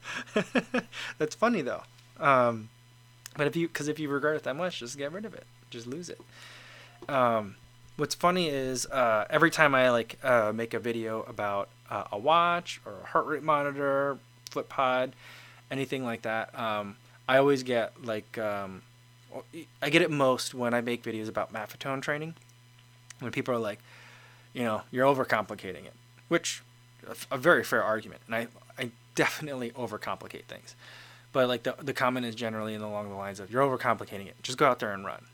That's 1.17 1.35
funny, 1.35 1.61
though. 1.61 1.83
Um, 2.19 2.69
but 3.37 3.47
if 3.47 3.55
you, 3.55 3.67
because 3.67 3.87
if 3.87 3.99
you 3.99 4.09
regret 4.09 4.35
it 4.35 4.43
that 4.43 4.55
much, 4.55 4.79
just 4.79 4.97
get 4.97 5.11
rid 5.11 5.23
of 5.23 5.33
it. 5.33 5.45
Just 5.69 5.87
lose 5.87 6.09
it. 6.09 6.19
Um, 7.07 7.55
what's 7.95 8.15
funny 8.15 8.49
is 8.49 8.85
uh, 8.87 9.25
every 9.29 9.51
time 9.51 9.75
I 9.75 9.91
like 9.91 10.17
uh, 10.23 10.51
make 10.53 10.73
a 10.73 10.79
video 10.79 11.21
about 11.23 11.69
uh, 11.89 12.05
a 12.11 12.17
watch 12.17 12.81
or 12.85 12.93
a 13.03 13.07
heart 13.07 13.27
rate 13.27 13.43
monitor, 13.43 14.17
flip 14.49 14.67
pod, 14.67 15.13
anything 15.69 16.03
like 16.03 16.23
that, 16.23 16.57
um, 16.57 16.95
I 17.29 17.37
always 17.37 17.63
get 17.63 18.03
like 18.03 18.37
um, 18.37 18.81
I 19.81 19.89
get 19.89 20.01
it 20.01 20.11
most 20.11 20.53
when 20.53 20.73
I 20.73 20.81
make 20.81 21.03
videos 21.03 21.27
about 21.27 21.53
Maffetone 21.53 22.01
training. 22.01 22.35
When 23.19 23.31
people 23.31 23.53
are 23.53 23.59
like, 23.59 23.79
you 24.53 24.63
know, 24.63 24.83
you're 24.91 25.05
overcomplicating 25.05 25.85
it, 25.85 25.93
which 26.27 26.61
a, 27.07 27.35
a 27.35 27.37
very 27.37 27.63
fair 27.63 27.83
argument, 27.83 28.21
and 28.27 28.35
I 28.35 28.47
I 28.77 28.91
definitely 29.15 29.71
overcomplicate 29.71 30.43
things. 30.43 30.75
But 31.37 31.49
like 31.49 31.61
the 31.61 31.75
the 31.77 31.93
comment 31.93 32.25
is 32.25 32.33
generally 32.33 32.73
along 32.73 33.09
the 33.09 33.15
lines 33.15 33.39
of 33.39 33.51
you're 33.51 33.61
overcomplicating 33.61 34.25
it. 34.25 34.41
Just 34.41 34.57
go 34.57 34.65
out 34.65 34.79
there 34.79 34.91
and 34.91 35.05
run. 35.05 35.25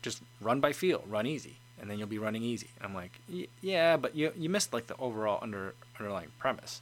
Just 0.00 0.22
run 0.40 0.58
by 0.58 0.72
feel, 0.72 1.04
run 1.06 1.26
easy, 1.26 1.56
and 1.78 1.90
then 1.90 1.98
you'll 1.98 2.08
be 2.08 2.16
running 2.16 2.42
easy. 2.42 2.68
I'm 2.80 2.94
like, 2.94 3.20
yeah, 3.60 3.98
but 3.98 4.16
you 4.16 4.32
you 4.38 4.48
missed 4.48 4.72
like 4.72 4.86
the 4.86 4.96
overall 4.96 5.38
under 5.42 5.74
underlying 6.00 6.30
premise. 6.38 6.80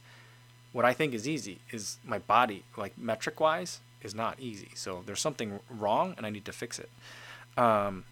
What 0.71 0.85
I 0.85 0.93
think 0.93 1.13
is 1.13 1.27
easy 1.27 1.57
is 1.71 1.97
my 2.05 2.19
body, 2.19 2.63
like 2.77 2.97
metric 2.97 3.41
wise, 3.41 3.81
is 4.01 4.15
not 4.15 4.39
easy. 4.39 4.69
So 4.75 5.03
there's 5.05 5.19
something 5.19 5.59
wrong, 5.69 6.13
and 6.15 6.25
I 6.25 6.29
need 6.29 6.45
to 6.45 6.53
fix 6.53 6.79
it. 6.79 6.89
Um, 7.57 8.05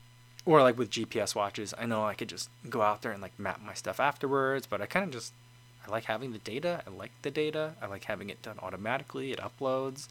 or 0.46 0.62
like 0.62 0.78
with 0.78 0.90
GPS 0.90 1.34
watches, 1.34 1.74
I 1.78 1.86
know 1.86 2.04
I 2.04 2.14
could 2.14 2.28
just 2.28 2.50
go 2.70 2.82
out 2.82 3.04
there 3.04 3.14
and 3.14 3.22
like 3.22 3.40
map 3.40 3.62
my 3.66 3.74
stuff 3.74 4.02
afterwards, 4.02 4.68
but 4.68 4.82
I 4.82 4.86
kind 4.86 5.06
of 5.06 5.12
just 5.12 5.32
I 5.88 5.92
like 5.92 6.04
having 6.04 6.34
the 6.34 6.40
data. 6.40 6.84
I 6.86 6.90
like 6.90 7.12
the 7.22 7.32
data. 7.32 7.76
I 7.82 7.86
like 7.86 8.04
having 8.04 8.30
it 8.30 8.42
done 8.42 8.60
automatically. 8.62 9.32
It 9.32 9.40
uploads. 9.40 10.10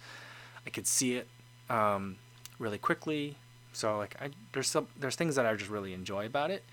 I 0.67 0.71
could 0.71 0.87
see 0.87 1.15
it 1.15 1.27
um, 1.69 2.17
really 2.59 2.79
quickly. 2.79 3.37
So 3.73 3.97
like 3.99 4.17
I 4.21 4.31
there's 4.53 4.69
some 4.69 4.89
there's 4.99 5.17
things 5.17 5.37
that 5.37 5.47
I 5.47 5.55
just 5.55 5.71
really 5.71 5.93
enjoy 5.93 6.27
about 6.27 6.51
it. 6.51 6.65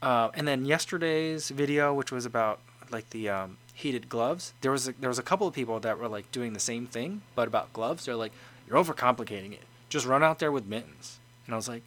Uh, 0.00 0.30
and 0.34 0.46
then 0.46 0.64
yesterday's 0.64 1.48
video, 1.48 1.92
which 1.92 2.12
was 2.12 2.24
about 2.24 2.60
like 2.90 3.10
the 3.10 3.28
um, 3.28 3.56
heated 3.74 4.08
gloves, 4.08 4.52
there 4.60 4.70
was 4.70 4.88
a, 4.88 4.92
there 4.92 5.10
was 5.10 5.18
a 5.18 5.22
couple 5.22 5.46
of 5.46 5.54
people 5.54 5.80
that 5.80 5.98
were 5.98 6.08
like 6.08 6.30
doing 6.32 6.52
the 6.52 6.60
same 6.60 6.86
thing, 6.86 7.22
but 7.34 7.48
about 7.48 7.72
gloves. 7.72 8.06
They're 8.06 8.16
like, 8.16 8.32
you're 8.66 8.82
overcomplicating 8.82 9.52
it. 9.52 9.62
Just 9.88 10.06
run 10.06 10.22
out 10.22 10.38
there 10.38 10.52
with 10.52 10.66
mittens. 10.66 11.18
And 11.46 11.54
I 11.54 11.56
was 11.56 11.68
like, 11.68 11.82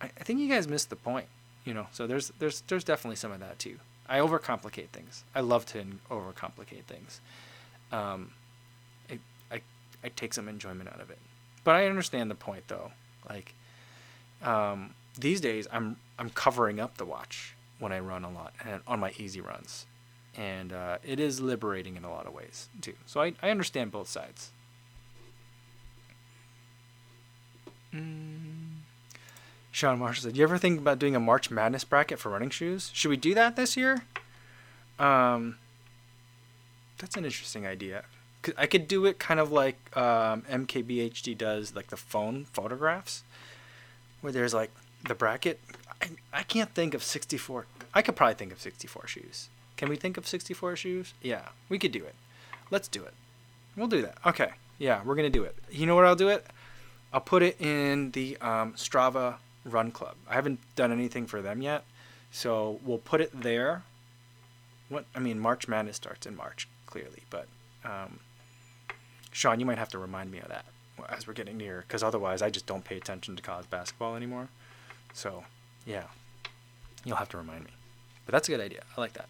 I, 0.00 0.06
I 0.06 0.24
think 0.24 0.40
you 0.40 0.48
guys 0.48 0.68
missed 0.68 0.90
the 0.90 0.96
point. 0.96 1.26
You 1.64 1.74
know, 1.74 1.86
so 1.92 2.06
there's 2.06 2.32
there's 2.38 2.62
there's 2.62 2.84
definitely 2.84 3.16
some 3.16 3.32
of 3.32 3.40
that 3.40 3.58
too. 3.58 3.78
I 4.08 4.18
overcomplicate 4.18 4.88
things. 4.88 5.24
I 5.34 5.40
love 5.40 5.66
to 5.66 5.84
overcomplicate 6.10 6.84
things. 6.84 7.20
Um, 7.92 8.30
I 10.02 10.08
take 10.08 10.34
some 10.34 10.48
enjoyment 10.48 10.88
out 10.88 11.00
of 11.00 11.10
it, 11.10 11.18
but 11.64 11.74
I 11.74 11.86
understand 11.86 12.30
the 12.30 12.34
point 12.34 12.68
though. 12.68 12.92
Like, 13.28 13.54
um, 14.42 14.94
these 15.18 15.40
days 15.40 15.66
I'm 15.72 15.96
I'm 16.18 16.30
covering 16.30 16.80
up 16.80 16.96
the 16.96 17.04
watch 17.04 17.54
when 17.78 17.92
I 17.92 17.98
run 17.98 18.24
a 18.24 18.30
lot 18.30 18.52
and 18.64 18.82
on 18.86 19.00
my 19.00 19.12
easy 19.18 19.40
runs, 19.40 19.86
and 20.36 20.72
uh, 20.72 20.98
it 21.04 21.20
is 21.20 21.40
liberating 21.40 21.96
in 21.96 22.04
a 22.04 22.10
lot 22.10 22.26
of 22.26 22.34
ways 22.34 22.68
too. 22.80 22.94
So 23.06 23.20
I 23.20 23.34
I 23.42 23.50
understand 23.50 23.92
both 23.92 24.08
sides. 24.08 24.50
Mm. 27.92 28.76
Sean 29.72 29.98
Marshall 29.98 30.24
said, 30.24 30.36
"You 30.36 30.42
ever 30.44 30.58
think 30.58 30.80
about 30.80 30.98
doing 30.98 31.14
a 31.14 31.20
March 31.20 31.50
Madness 31.50 31.84
bracket 31.84 32.18
for 32.18 32.30
running 32.30 32.50
shoes? 32.50 32.90
Should 32.92 33.08
we 33.08 33.16
do 33.16 33.34
that 33.34 33.56
this 33.56 33.76
year?" 33.76 34.04
Um, 34.98 35.58
that's 36.98 37.16
an 37.16 37.24
interesting 37.24 37.66
idea. 37.66 38.04
I 38.56 38.66
could 38.66 38.88
do 38.88 39.04
it 39.06 39.18
kind 39.18 39.40
of 39.40 39.52
like 39.52 39.76
um, 39.96 40.42
MKBHD 40.42 41.36
does, 41.36 41.74
like 41.74 41.88
the 41.88 41.96
phone 41.96 42.46
photographs, 42.46 43.22
where 44.20 44.32
there's 44.32 44.54
like 44.54 44.70
the 45.06 45.14
bracket. 45.14 45.60
I, 46.00 46.10
I 46.32 46.42
can't 46.42 46.74
think 46.74 46.94
of 46.94 47.02
64. 47.02 47.66
I 47.92 48.02
could 48.02 48.16
probably 48.16 48.34
think 48.34 48.52
of 48.52 48.60
64 48.60 49.06
shoes. 49.06 49.48
Can 49.76 49.88
we 49.88 49.96
think 49.96 50.16
of 50.16 50.26
64 50.26 50.76
shoes? 50.76 51.14
Yeah, 51.22 51.48
we 51.68 51.78
could 51.78 51.92
do 51.92 52.04
it. 52.04 52.14
Let's 52.70 52.88
do 52.88 53.02
it. 53.02 53.14
We'll 53.76 53.88
do 53.88 54.02
that. 54.02 54.18
Okay. 54.26 54.50
Yeah, 54.78 55.02
we're 55.04 55.14
gonna 55.14 55.30
do 55.30 55.44
it. 55.44 55.56
You 55.70 55.86
know 55.86 55.94
what 55.94 56.04
I'll 56.04 56.16
do 56.16 56.28
it? 56.28 56.46
I'll 57.12 57.20
put 57.20 57.42
it 57.42 57.60
in 57.60 58.12
the 58.12 58.36
um, 58.38 58.72
Strava 58.74 59.36
Run 59.64 59.90
Club. 59.90 60.14
I 60.28 60.34
haven't 60.34 60.60
done 60.76 60.92
anything 60.92 61.26
for 61.26 61.42
them 61.42 61.60
yet, 61.60 61.84
so 62.30 62.80
we'll 62.84 62.98
put 62.98 63.20
it 63.20 63.42
there. 63.42 63.82
What 64.88 65.04
I 65.14 65.18
mean, 65.18 65.38
March 65.38 65.68
Madness 65.68 65.96
starts 65.96 66.26
in 66.26 66.36
March, 66.36 66.66
clearly, 66.86 67.22
but 67.28 67.46
um, 67.84 68.20
Sean, 69.32 69.60
you 69.60 69.66
might 69.66 69.78
have 69.78 69.88
to 69.90 69.98
remind 69.98 70.30
me 70.30 70.38
of 70.38 70.48
that 70.48 70.64
as 71.08 71.26
we're 71.26 71.32
getting 71.32 71.56
near, 71.56 71.84
because 71.86 72.02
otherwise 72.02 72.42
I 72.42 72.50
just 72.50 72.66
don't 72.66 72.84
pay 72.84 72.96
attention 72.96 73.36
to 73.36 73.42
college 73.42 73.68
basketball 73.70 74.16
anymore. 74.16 74.48
So, 75.12 75.44
yeah, 75.86 76.04
you'll 77.04 77.16
have 77.16 77.28
to 77.30 77.38
remind 77.38 77.64
me. 77.64 77.70
But 78.26 78.32
that's 78.32 78.48
a 78.48 78.52
good 78.52 78.60
idea. 78.60 78.82
I 78.96 79.00
like 79.00 79.14
that. 79.14 79.28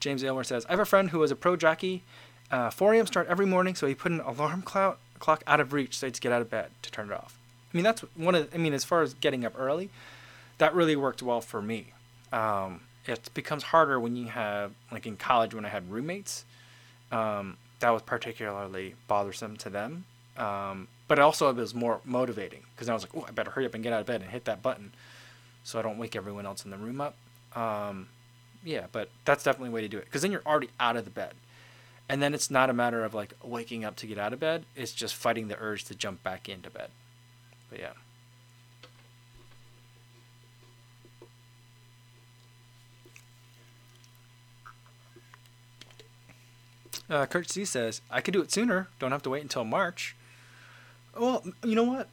James 0.00 0.22
Aylmer 0.22 0.44
says, 0.44 0.64
I 0.66 0.72
have 0.72 0.80
a 0.80 0.84
friend 0.84 1.10
who 1.10 1.18
was 1.18 1.30
a 1.30 1.36
pro 1.36 1.56
jockey. 1.56 2.02
Uh, 2.50 2.70
4 2.70 2.94
a.m. 2.94 3.06
start 3.06 3.26
every 3.28 3.46
morning, 3.46 3.74
so 3.74 3.86
he 3.86 3.94
put 3.94 4.12
an 4.12 4.20
alarm 4.20 4.62
clock, 4.62 5.00
clock 5.18 5.42
out 5.46 5.58
of 5.58 5.72
reach 5.72 5.98
so 5.98 6.06
he 6.06 6.08
had 6.08 6.14
to 6.14 6.20
get 6.20 6.32
out 6.32 6.42
of 6.42 6.48
bed 6.48 6.70
to 6.82 6.92
turn 6.92 7.10
it 7.10 7.12
off. 7.12 7.36
I 7.72 7.76
mean, 7.76 7.82
that's 7.82 8.02
one 8.14 8.36
of, 8.36 8.48
I 8.54 8.58
mean, 8.58 8.72
as 8.72 8.84
far 8.84 9.02
as 9.02 9.14
getting 9.14 9.44
up 9.44 9.54
early, 9.58 9.90
that 10.58 10.74
really 10.74 10.94
worked 10.94 11.22
well 11.22 11.40
for 11.40 11.60
me. 11.60 11.88
Um, 12.32 12.82
it 13.08 13.30
becomes 13.34 13.62
harder 13.64 13.98
when 14.00 14.16
you 14.16 14.26
have, 14.26 14.72
like 14.90 15.06
in 15.06 15.16
college 15.16 15.54
when 15.54 15.64
I 15.64 15.68
had 15.68 15.90
roommates, 15.90 16.44
um, 17.12 17.56
that 17.80 17.90
was 17.90 18.02
particularly 18.02 18.94
bothersome 19.08 19.56
to 19.58 19.70
them. 19.70 20.04
Um, 20.36 20.88
but 21.08 21.18
also 21.18 21.48
it 21.50 21.56
was 21.56 21.74
more 21.74 22.00
motivating 22.04 22.62
because 22.74 22.88
I 22.88 22.94
was 22.94 23.02
like, 23.02 23.16
oh, 23.16 23.24
I 23.26 23.30
better 23.30 23.50
hurry 23.50 23.66
up 23.66 23.74
and 23.74 23.82
get 23.82 23.92
out 23.92 24.00
of 24.00 24.06
bed 24.06 24.20
and 24.20 24.30
hit 24.30 24.44
that 24.44 24.62
button 24.62 24.92
so 25.64 25.78
I 25.78 25.82
don't 25.82 25.98
wake 25.98 26.14
everyone 26.14 26.46
else 26.46 26.64
in 26.64 26.70
the 26.70 26.76
room 26.76 27.00
up. 27.00 27.16
Um, 27.54 28.08
yeah, 28.62 28.86
but 28.92 29.08
that's 29.24 29.44
definitely 29.44 29.70
a 29.70 29.72
way 29.72 29.80
to 29.80 29.88
do 29.88 29.98
it 29.98 30.04
because 30.04 30.22
then 30.22 30.30
you're 30.32 30.42
already 30.46 30.68
out 30.78 30.96
of 30.96 31.04
the 31.04 31.10
bed 31.10 31.34
and 32.08 32.22
then 32.22 32.34
it's 32.34 32.50
not 32.50 32.70
a 32.70 32.72
matter 32.72 33.04
of 33.04 33.14
like 33.14 33.34
waking 33.42 33.84
up 33.84 33.96
to 33.96 34.06
get 34.06 34.18
out 34.18 34.32
of 34.32 34.40
bed 34.40 34.64
it's 34.74 34.92
just 34.92 35.14
fighting 35.14 35.48
the 35.48 35.58
urge 35.60 35.84
to 35.84 35.94
jump 35.94 36.22
back 36.22 36.48
into 36.48 36.70
bed 36.70 36.90
but 37.70 37.78
yeah 37.78 37.92
Uh, 47.08 47.26
Kurt 47.26 47.48
C 47.48 47.64
says, 47.64 48.00
I 48.10 48.20
could 48.20 48.32
do 48.32 48.42
it 48.42 48.50
sooner. 48.50 48.88
Don't 48.98 49.12
have 49.12 49.22
to 49.22 49.30
wait 49.30 49.42
until 49.42 49.64
March. 49.64 50.16
Well, 51.16 51.44
you 51.64 51.74
know 51.74 51.84
what? 51.84 52.08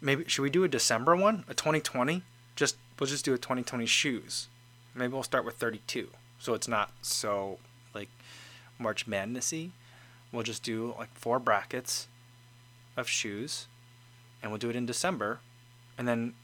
Maybe 0.00 0.24
should 0.26 0.42
we 0.42 0.50
do 0.50 0.64
a 0.64 0.68
December 0.68 1.14
one, 1.14 1.44
a 1.48 1.54
2020? 1.54 2.22
Just 2.56 2.76
we'll 2.98 3.06
just 3.06 3.24
do 3.24 3.34
a 3.34 3.38
2020 3.38 3.86
shoes. 3.86 4.48
Maybe 4.94 5.12
we'll 5.12 5.22
start 5.22 5.44
with 5.44 5.56
32, 5.56 6.08
so 6.38 6.54
it's 6.54 6.68
not 6.68 6.90
so 7.02 7.58
like 7.94 8.08
March 8.78 9.06
Madnessy. 9.06 9.70
We'll 10.32 10.42
just 10.42 10.62
do 10.62 10.94
like 10.98 11.14
four 11.14 11.38
brackets 11.38 12.08
of 12.96 13.08
shoes, 13.08 13.66
and 14.42 14.50
we'll 14.50 14.58
do 14.58 14.70
it 14.70 14.76
in 14.76 14.86
December, 14.86 15.40
and 15.96 16.08
then 16.08 16.34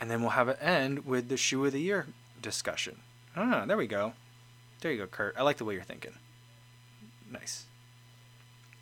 and 0.00 0.10
then 0.10 0.20
we'll 0.20 0.30
have 0.30 0.48
it 0.48 0.58
end 0.60 1.04
with 1.06 1.28
the 1.28 1.36
shoe 1.36 1.64
of 1.64 1.72
the 1.72 1.80
year 1.80 2.06
discussion. 2.40 2.98
Ah, 3.36 3.64
there 3.66 3.76
we 3.76 3.86
go. 3.86 4.14
There 4.80 4.92
you 4.92 4.98
go, 4.98 5.06
Kurt. 5.06 5.36
I 5.36 5.42
like 5.42 5.56
the 5.56 5.64
way 5.64 5.74
you're 5.74 5.82
thinking. 5.82 6.14
Nice. 7.30 7.66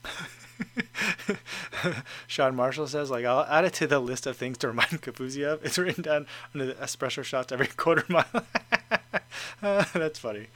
Sean 2.26 2.54
Marshall 2.54 2.86
says, 2.86 3.10
like, 3.10 3.24
I'll 3.24 3.44
add 3.44 3.64
it 3.64 3.72
to 3.74 3.86
the 3.86 3.98
list 3.98 4.26
of 4.26 4.36
things 4.36 4.58
to 4.58 4.68
remind 4.68 5.02
Kofuzi 5.02 5.44
of. 5.44 5.64
It's 5.64 5.78
written 5.78 6.02
down 6.02 6.26
under 6.52 6.66
the 6.66 6.74
espresso 6.74 7.24
shots 7.24 7.52
every 7.52 7.66
quarter 7.68 8.04
mile. 8.08 8.24
uh, 9.62 9.84
that's 9.92 10.18
funny. 10.18 10.48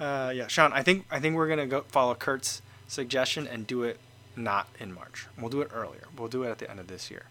Uh, 0.00 0.32
yeah, 0.34 0.46
Sean, 0.48 0.72
I 0.72 0.82
think 0.82 1.06
I 1.10 1.20
think 1.20 1.36
we're 1.36 1.48
gonna 1.48 1.66
go 1.66 1.82
follow 1.82 2.14
Kurt's 2.14 2.62
suggestion 2.88 3.46
and 3.46 3.66
do 3.66 3.84
it 3.84 3.98
not 4.36 4.66
in 4.80 4.92
March. 4.92 5.26
We'll 5.38 5.50
do 5.50 5.60
it 5.60 5.70
earlier. 5.72 6.04
We'll 6.18 6.28
do 6.28 6.42
it 6.42 6.50
at 6.50 6.58
the 6.58 6.68
end 6.68 6.80
of 6.80 6.88
this 6.88 7.10
year. 7.10 7.26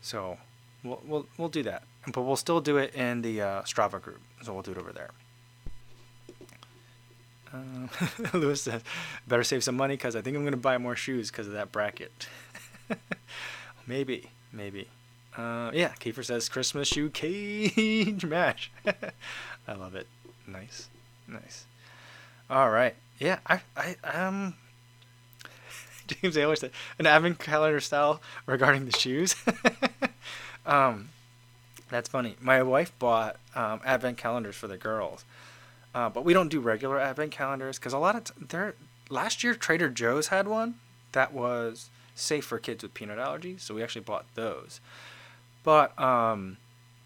So 0.00 0.38
we'll 0.82 1.02
we'll, 1.06 1.26
we'll 1.36 1.50
do 1.50 1.62
that, 1.64 1.82
but 2.10 2.22
we'll 2.22 2.36
still 2.36 2.62
do 2.62 2.78
it 2.78 2.94
in 2.94 3.20
the 3.20 3.42
uh, 3.42 3.62
Strava 3.62 4.00
group. 4.00 4.20
So 4.42 4.54
we'll 4.54 4.62
do 4.62 4.72
it 4.72 4.78
over 4.78 4.92
there. 4.92 5.10
Uh, 7.52 7.88
Lewis 8.34 8.62
says, 8.62 8.82
"Better 9.26 9.44
save 9.44 9.64
some 9.64 9.76
money 9.76 9.94
because 9.94 10.16
I 10.16 10.22
think 10.22 10.36
I'm 10.36 10.44
gonna 10.44 10.56
buy 10.56 10.78
more 10.78 10.96
shoes 10.96 11.30
because 11.30 11.46
of 11.46 11.52
that 11.52 11.72
bracket." 11.72 12.28
maybe, 13.86 14.30
maybe. 14.52 14.88
Uh, 15.36 15.70
yeah, 15.72 15.92
Kiefer 16.00 16.24
says 16.24 16.48
Christmas 16.48 16.88
shoe 16.88 17.08
cage 17.10 18.24
match. 18.24 18.70
I 18.86 19.72
love 19.72 19.94
it. 19.94 20.06
Nice, 20.46 20.88
nice. 21.26 21.64
All 22.50 22.70
right. 22.70 22.94
Yeah, 23.18 23.38
I, 23.46 23.60
I, 23.76 23.96
um, 24.04 24.54
James 26.06 26.34
Taylor 26.34 26.56
said 26.56 26.72
an 26.98 27.06
advent 27.06 27.38
calendar 27.38 27.80
style 27.80 28.20
regarding 28.46 28.84
the 28.84 28.98
shoes. 28.98 29.34
um, 30.66 31.08
that's 31.88 32.08
funny. 32.08 32.36
My 32.40 32.62
wife 32.62 32.92
bought 32.98 33.36
um, 33.54 33.80
advent 33.84 34.18
calendars 34.18 34.56
for 34.56 34.66
the 34.66 34.76
girls, 34.76 35.24
uh, 35.94 36.08
but 36.08 36.24
we 36.24 36.32
don't 36.32 36.48
do 36.48 36.60
regular 36.60 36.98
advent 36.98 37.32
calendars 37.32 37.78
because 37.78 37.92
a 37.92 37.98
lot 37.98 38.16
of 38.16 38.24
t- 38.24 38.32
there. 38.48 38.74
Last 39.10 39.44
year, 39.44 39.54
Trader 39.54 39.90
Joe's 39.90 40.28
had 40.28 40.48
one 40.48 40.76
that 41.12 41.32
was 41.32 41.90
safe 42.14 42.44
for 42.44 42.58
kids 42.58 42.82
with 42.82 42.94
peanut 42.94 43.18
allergies, 43.18 43.60
so 43.60 43.74
we 43.74 43.82
actually 43.82 44.02
bought 44.02 44.24
those. 44.34 44.80
But 45.62 45.98
um, 46.00 46.56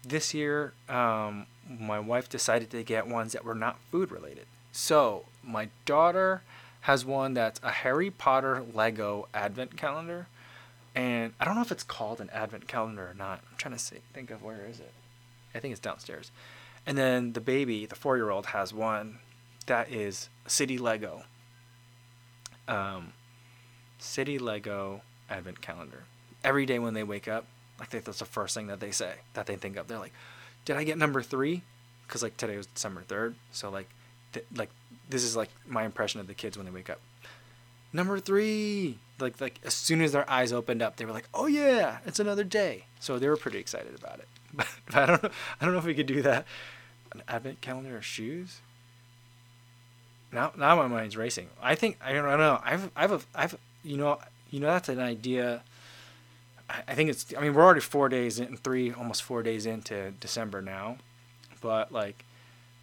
this 0.03 0.33
year, 0.33 0.73
um, 0.87 1.47
my 1.67 1.99
wife 1.99 2.29
decided 2.29 2.69
to 2.71 2.83
get 2.83 3.07
ones 3.07 3.33
that 3.33 3.43
were 3.43 3.55
not 3.55 3.77
food 3.91 4.11
related. 4.11 4.45
So 4.71 5.25
my 5.43 5.69
daughter 5.85 6.43
has 6.81 7.03
one 7.03 7.33
that's 7.33 7.59
a 7.61 7.71
Harry 7.71 8.09
Potter 8.09 8.63
Lego 8.73 9.27
advent 9.33 9.75
calendar 9.75 10.27
and 10.97 11.33
I 11.39 11.45
don't 11.45 11.53
know 11.53 11.61
if 11.61 11.71
it's 11.71 11.83
called 11.83 12.19
an 12.19 12.31
advent 12.33 12.67
calendar 12.67 13.03
or 13.03 13.13
not. 13.13 13.41
I'm 13.51 13.57
trying 13.57 13.75
to 13.75 13.79
see, 13.79 13.97
think 14.13 14.31
of 14.31 14.41
where 14.41 14.65
is 14.67 14.79
it. 14.79 14.91
I 15.53 15.59
think 15.59 15.71
it's 15.71 15.79
downstairs. 15.79 16.31
And 16.87 16.97
then 16.97 17.33
the 17.33 17.41
baby, 17.41 17.85
the 17.85 17.95
four-year-old, 17.95 18.47
has 18.47 18.73
one 18.73 19.19
that 19.67 19.91
is 19.91 20.29
City 20.47 20.79
Lego. 20.79 21.23
Um, 22.67 23.13
City 23.99 24.39
Lego 24.39 25.01
advent 25.29 25.61
calendar. 25.61 26.05
Every 26.43 26.65
day 26.65 26.79
when 26.79 26.93
they 26.93 27.03
wake 27.03 27.27
up, 27.27 27.45
think 27.85 28.05
that's 28.05 28.19
the 28.19 28.25
first 28.25 28.55
thing 28.55 28.67
that 28.67 28.79
they 28.79 28.91
say 28.91 29.13
that 29.33 29.45
they 29.45 29.55
think 29.55 29.77
of. 29.77 29.87
They're 29.87 29.99
like, 29.99 30.13
"Did 30.65 30.77
I 30.77 30.83
get 30.83 30.97
number 30.97 31.21
three? 31.21 31.61
Because 32.07 32.23
like 32.23 32.37
today 32.37 32.57
was 32.57 32.67
December 32.67 33.03
third, 33.07 33.35
so 33.51 33.69
like, 33.69 33.89
th- 34.33 34.45
like 34.55 34.69
this 35.09 35.23
is 35.23 35.35
like 35.35 35.49
my 35.67 35.83
impression 35.83 36.19
of 36.19 36.27
the 36.27 36.33
kids 36.33 36.57
when 36.57 36.65
they 36.65 36.71
wake 36.71 36.89
up 36.89 36.99
number 37.93 38.19
three. 38.19 38.97
Like 39.19 39.41
like 39.41 39.59
as 39.63 39.73
soon 39.73 40.01
as 40.01 40.11
their 40.11 40.29
eyes 40.29 40.53
opened 40.53 40.81
up, 40.81 40.97
they 40.97 41.05
were 41.05 41.11
like, 41.11 41.27
"Oh 41.33 41.47
yeah, 41.47 41.97
it's 42.05 42.19
another 42.19 42.43
day." 42.43 42.85
So 42.99 43.19
they 43.19 43.27
were 43.27 43.37
pretty 43.37 43.59
excited 43.59 43.95
about 43.95 44.19
it. 44.19 44.27
But, 44.85 44.95
I 44.95 45.05
don't 45.05 45.23
know. 45.23 45.29
I 45.59 45.65
don't 45.65 45.73
know 45.73 45.79
if 45.79 45.85
we 45.85 45.93
could 45.93 46.07
do 46.07 46.21
that. 46.21 46.45
An 47.11 47.23
advent 47.27 47.61
calendar 47.61 47.97
of 47.97 48.05
shoes. 48.05 48.61
Now 50.31 50.51
now 50.57 50.75
my 50.75 50.87
mind's 50.87 51.15
racing. 51.15 51.49
I 51.61 51.75
think 51.75 51.97
I 52.03 52.13
don't, 52.13 52.25
I 52.25 52.31
don't 52.31 52.39
know. 52.39 52.61
I've 52.63 52.91
I've 52.95 53.11
a, 53.11 53.21
I've 53.33 53.57
you 53.83 53.97
know 53.97 54.19
you 54.49 54.59
know 54.59 54.67
that's 54.67 54.89
an 54.89 54.99
idea. 54.99 55.63
I, 56.69 56.83
I 56.89 56.95
think 56.95 57.09
it's. 57.09 57.33
I 57.37 57.41
mean, 57.41 57.53
we're 57.53 57.63
already 57.63 57.81
four 57.81 58.09
days 58.09 58.39
in, 58.39 58.57
three 58.57 58.91
almost 58.91 59.23
four 59.23 59.41
days 59.43 59.65
into 59.65 60.11
December 60.19 60.61
now, 60.61 60.97
but 61.61 61.91
like 61.91 62.25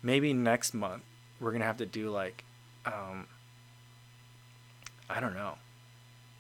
maybe 0.03 0.33
next 0.33 0.75
month 0.75 1.03
we're 1.41 1.53
gonna 1.53 1.64
have 1.64 1.79
to 1.79 1.87
do 1.87 2.11
like 2.11 2.45
um, 2.87 3.27
I 5.09 5.20
don't 5.20 5.35
know. 5.35 5.55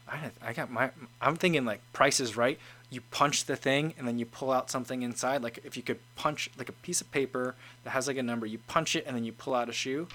I 0.08 0.30
I 0.42 0.52
got 0.52 0.70
my 0.70 0.90
I'm 1.20 1.36
thinking 1.36 1.64
like 1.64 1.80
Price 1.92 2.20
is 2.20 2.36
Right. 2.36 2.58
You 2.90 3.00
punch 3.10 3.44
the 3.44 3.56
thing 3.56 3.94
and 3.98 4.06
then 4.06 4.18
you 4.18 4.26
pull 4.26 4.50
out 4.50 4.70
something 4.70 5.02
inside. 5.02 5.42
Like 5.42 5.58
if 5.64 5.76
you 5.76 5.82
could 5.82 5.98
punch 6.16 6.50
like 6.56 6.68
a 6.68 6.72
piece 6.72 7.00
of 7.00 7.10
paper 7.10 7.54
that 7.82 7.90
has 7.90 8.06
like 8.06 8.16
a 8.16 8.22
number, 8.22 8.46
you 8.46 8.58
punch 8.58 8.94
it 8.94 9.04
and 9.06 9.16
then 9.16 9.24
you 9.24 9.32
pull 9.32 9.54
out 9.54 9.68
a 9.68 9.72
shoe. 9.72 10.08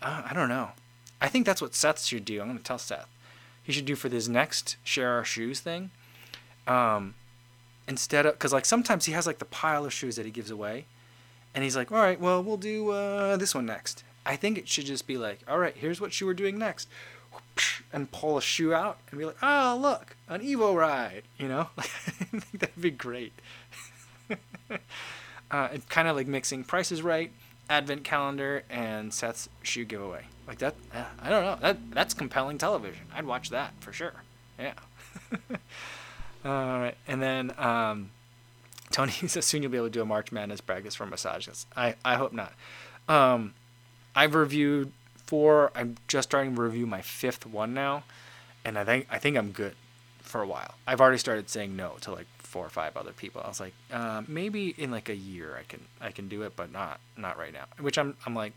Uh, 0.00 0.22
I 0.28 0.34
don't 0.34 0.48
know. 0.48 0.70
I 1.20 1.28
think 1.28 1.46
that's 1.46 1.60
what 1.60 1.74
Seth 1.74 2.04
should 2.04 2.24
do. 2.24 2.40
I'm 2.40 2.46
gonna 2.46 2.60
tell 2.60 2.78
Seth. 2.78 3.08
He 3.62 3.72
should 3.72 3.84
do 3.84 3.96
for 3.96 4.08
this 4.08 4.28
next 4.28 4.76
share 4.84 5.10
our 5.12 5.24
shoes 5.24 5.60
thing. 5.60 5.90
Um, 6.66 7.14
instead 7.88 8.26
of 8.26 8.34
because 8.34 8.52
like 8.52 8.64
sometimes 8.64 9.06
he 9.06 9.12
has 9.12 9.26
like 9.26 9.38
the 9.38 9.44
pile 9.44 9.84
of 9.84 9.92
shoes 9.92 10.16
that 10.16 10.26
he 10.26 10.30
gives 10.30 10.50
away, 10.50 10.84
and 11.54 11.64
he's 11.64 11.76
like, 11.76 11.90
all 11.90 11.98
right, 11.98 12.20
well 12.20 12.42
we'll 12.42 12.56
do 12.56 12.90
uh, 12.90 13.36
this 13.36 13.54
one 13.54 13.66
next. 13.66 14.04
I 14.24 14.36
think 14.36 14.58
it 14.58 14.68
should 14.68 14.84
just 14.84 15.06
be 15.06 15.16
like, 15.16 15.40
all 15.48 15.58
right, 15.58 15.74
here's 15.76 16.00
what 16.00 16.12
shoe 16.12 16.26
we're 16.26 16.34
doing 16.34 16.58
next 16.58 16.88
and 17.92 18.10
pull 18.10 18.36
a 18.36 18.42
shoe 18.42 18.72
out 18.72 18.98
and 19.10 19.18
be 19.18 19.24
like, 19.24 19.36
oh, 19.42 19.78
look, 19.80 20.16
an 20.28 20.40
Evo 20.40 20.74
ride, 20.74 21.22
you 21.38 21.48
know? 21.48 21.68
I 21.78 21.82
think 21.82 22.60
that'd 22.60 22.80
be 22.80 22.90
great. 22.90 23.32
uh, 25.50 25.68
it's 25.72 25.86
kind 25.86 26.08
of 26.08 26.16
like 26.16 26.26
mixing 26.26 26.64
Prices 26.64 27.02
Right, 27.02 27.32
Advent 27.70 28.04
Calendar, 28.04 28.64
and 28.70 29.12
Seth's 29.12 29.48
shoe 29.62 29.84
giveaway. 29.84 30.24
Like 30.46 30.58
that, 30.58 30.74
uh, 30.94 31.04
I 31.20 31.28
don't 31.30 31.44
know. 31.44 31.58
That 31.60 31.90
That's 31.90 32.14
compelling 32.14 32.58
television. 32.58 33.06
I'd 33.14 33.26
watch 33.26 33.50
that 33.50 33.72
for 33.80 33.92
sure. 33.92 34.14
Yeah. 34.58 34.74
All 36.44 36.80
right. 36.80 36.96
And 37.06 37.20
then 37.20 37.52
um, 37.58 38.10
Tony 38.90 39.12
says 39.12 39.44
soon 39.44 39.62
you'll 39.62 39.72
be 39.72 39.76
able 39.76 39.88
to 39.88 39.92
do 39.92 40.02
a 40.02 40.06
March 40.06 40.32
Madness 40.32 40.60
brackets 40.60 40.94
for 40.94 41.06
massages. 41.06 41.66
I, 41.76 41.96
I 42.04 42.16
hope 42.16 42.32
not. 42.32 42.52
Um, 43.08 43.54
I've 44.14 44.34
reviewed 44.34 44.92
four. 45.28 45.70
I'm 45.74 45.96
just 46.08 46.30
starting 46.30 46.56
to 46.56 46.60
review 46.62 46.86
my 46.86 47.02
fifth 47.02 47.46
one 47.46 47.74
now, 47.74 48.04
and 48.64 48.78
I 48.78 48.84
think 48.84 49.06
I 49.10 49.18
think 49.18 49.36
I'm 49.36 49.52
good 49.52 49.74
for 50.22 50.42
a 50.42 50.46
while. 50.46 50.74
I've 50.86 51.02
already 51.02 51.18
started 51.18 51.50
saying 51.50 51.76
no 51.76 51.96
to 52.00 52.12
like 52.12 52.26
four 52.38 52.64
or 52.64 52.70
five 52.70 52.96
other 52.96 53.12
people. 53.12 53.42
I 53.44 53.48
was 53.48 53.60
like, 53.60 53.74
uh, 53.92 54.22
maybe 54.26 54.74
in 54.78 54.90
like 54.90 55.10
a 55.10 55.14
year 55.14 55.56
I 55.60 55.64
can 55.64 55.80
I 56.00 56.12
can 56.12 56.28
do 56.28 56.42
it, 56.42 56.56
but 56.56 56.72
not 56.72 56.98
not 57.16 57.38
right 57.38 57.52
now. 57.52 57.66
Which 57.78 57.98
I'm 57.98 58.16
I'm 58.24 58.34
like, 58.34 58.54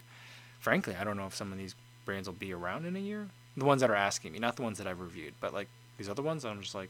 frankly, 0.61 0.95
I 0.95 1.03
don't 1.03 1.17
know 1.17 1.27
if 1.27 1.35
some 1.35 1.51
of 1.51 1.57
these 1.57 1.75
brands 2.05 2.29
will 2.29 2.35
be 2.35 2.53
around 2.53 2.85
in 2.85 2.95
a 2.95 2.99
year. 2.99 3.27
The 3.57 3.65
ones 3.65 3.81
that 3.81 3.89
are 3.89 3.95
asking 3.95 4.31
me, 4.31 4.39
not 4.39 4.55
the 4.55 4.61
ones 4.61 4.77
that 4.77 4.87
I've 4.87 5.01
reviewed, 5.01 5.33
but 5.41 5.53
like 5.53 5.67
these 5.97 6.07
other 6.07 6.23
ones, 6.23 6.45
I'm 6.45 6.61
just 6.61 6.73
like, 6.73 6.89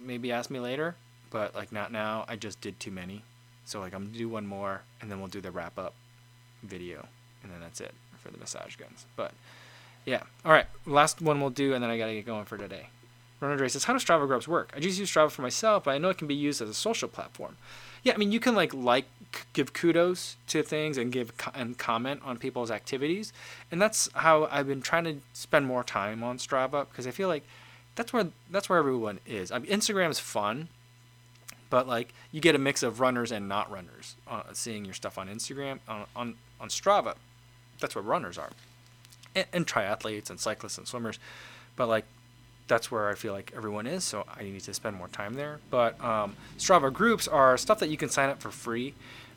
maybe 0.00 0.30
ask 0.30 0.50
me 0.50 0.60
later, 0.60 0.94
but 1.30 1.52
like 1.56 1.72
not 1.72 1.90
now. 1.90 2.24
I 2.28 2.36
just 2.36 2.60
did 2.60 2.78
too 2.78 2.92
many, 2.92 3.24
so 3.64 3.80
like 3.80 3.92
I'm 3.92 4.04
gonna 4.06 4.18
do 4.18 4.28
one 4.28 4.46
more, 4.46 4.82
and 5.00 5.10
then 5.10 5.18
we'll 5.18 5.26
do 5.26 5.40
the 5.40 5.50
wrap 5.50 5.80
up 5.80 5.94
video, 6.62 7.08
and 7.42 7.50
then 7.50 7.58
that's 7.60 7.80
it 7.80 7.92
for 8.22 8.30
the 8.30 8.38
massage 8.38 8.76
guns. 8.76 9.06
But 9.16 9.32
yeah, 10.04 10.22
all 10.44 10.52
right, 10.52 10.66
last 10.86 11.20
one 11.20 11.40
we'll 11.40 11.50
do, 11.50 11.74
and 11.74 11.82
then 11.82 11.90
I 11.90 11.98
gotta 11.98 12.14
get 12.14 12.26
going 12.26 12.44
for 12.44 12.58
today. 12.58 12.88
Ron 13.40 13.52
Andre 13.52 13.68
says, 13.68 13.84
"How 13.84 13.92
do 13.92 13.98
Strava 13.98 14.26
groups 14.26 14.46
work? 14.46 14.72
I 14.74 14.80
just 14.80 14.98
use 14.98 15.10
Strava 15.10 15.30
for 15.30 15.42
myself, 15.42 15.84
but 15.84 15.92
I 15.92 15.98
know 15.98 16.10
it 16.10 16.18
can 16.18 16.28
be 16.28 16.34
used 16.34 16.62
as 16.62 16.68
a 16.68 16.74
social 16.74 17.08
platform. 17.08 17.56
Yeah, 18.02 18.14
I 18.14 18.16
mean, 18.16 18.32
you 18.32 18.40
can 18.40 18.54
like 18.54 18.72
like 18.72 19.06
give 19.52 19.72
kudos 19.72 20.36
to 20.48 20.62
things 20.62 20.98
and 20.98 21.12
give 21.12 21.36
co- 21.36 21.52
and 21.54 21.76
comment 21.78 22.20
on 22.24 22.36
people's 22.36 22.70
activities, 22.70 23.32
and 23.70 23.80
that's 23.80 24.08
how 24.14 24.48
I've 24.50 24.66
been 24.66 24.82
trying 24.82 25.04
to 25.04 25.16
spend 25.32 25.66
more 25.66 25.84
time 25.84 26.22
on 26.22 26.38
Strava 26.38 26.88
because 26.88 27.06
I 27.06 27.10
feel 27.10 27.28
like 27.28 27.44
that's 27.94 28.12
where 28.12 28.28
that's 28.50 28.68
where 28.68 28.78
everyone 28.78 29.20
is. 29.26 29.52
I 29.52 29.58
mean, 29.58 29.70
Instagram 29.70 30.10
is 30.10 30.18
fun, 30.18 30.68
but 31.70 31.86
like 31.86 32.12
you 32.32 32.40
get 32.40 32.54
a 32.54 32.58
mix 32.58 32.82
of 32.82 33.00
runners 33.00 33.30
and 33.30 33.48
not 33.48 33.70
runners 33.70 34.16
uh, 34.28 34.42
seeing 34.52 34.84
your 34.84 34.94
stuff 34.94 35.18
on 35.18 35.28
Instagram 35.28 35.78
on 35.88 36.06
on, 36.16 36.34
on 36.60 36.68
Strava 36.68 37.14
that's 37.82 37.94
what 37.94 38.06
runners 38.06 38.38
are, 38.38 38.50
and, 39.34 39.46
and 39.52 39.66
triathletes 39.66 40.30
and 40.30 40.40
cyclists 40.40 40.78
and 40.78 40.86
swimmers. 40.86 41.18
But 41.76 41.88
like 41.88 42.06
that's 42.68 42.90
where 42.90 43.10
I 43.10 43.14
feel 43.14 43.32
like 43.32 43.52
everyone 43.54 43.86
is, 43.86 44.04
so 44.04 44.24
I 44.34 44.44
need 44.44 44.60
to 44.60 44.74
spend 44.74 44.96
more 44.96 45.08
time 45.08 45.34
there. 45.34 45.60
But 45.70 46.02
um, 46.02 46.36
Strava 46.58 46.92
groups 46.92 47.28
are 47.28 47.56
stuff 47.56 47.78
that 47.80 47.90
you 47.90 47.96
can 47.96 48.08
sign 48.08 48.30
up 48.30 48.40
for 48.40 48.50
free, 48.50 48.94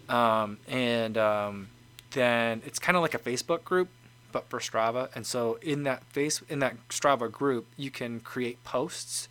um, 0.08 0.58
and 0.68 1.18
um, 1.18 1.68
then 2.12 2.62
it's 2.66 2.80
kind 2.80 2.96
of 2.96 3.02
like 3.02 3.14
a 3.14 3.20
Facebook 3.20 3.64
group, 3.64 3.90
but 4.32 4.50
for 4.50 4.60
Strava. 4.60 5.10
And 5.16 5.26
so 5.26 5.60
in 5.62 5.84
that 5.84 6.04
face 6.06 6.42
in 6.48 6.60
that 6.60 6.76
Strava 6.90 7.32
group, 7.32 7.66
you 7.78 7.92
can 7.92 8.20
create 8.20 8.64
posts 8.64 9.28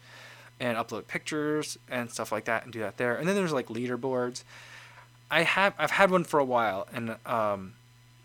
and 0.61 0.77
upload 0.77 1.07
pictures 1.07 1.79
and 1.91 2.11
stuff 2.11 2.31
like 2.31 2.45
that, 2.45 2.65
and 2.65 2.73
do 2.73 2.81
that 2.81 2.97
there. 2.97 3.17
And 3.17 3.27
then 3.29 3.35
there's 3.35 3.53
like 3.53 3.69
leaderboards. 3.69 4.45
I 5.31 5.43
have 5.43 5.75
I've 5.79 5.93
had 5.93 6.11
one 6.11 6.25
for 6.25 6.39
a 6.39 6.45
while, 6.45 6.87
and 6.93 7.17
um, 7.27 7.75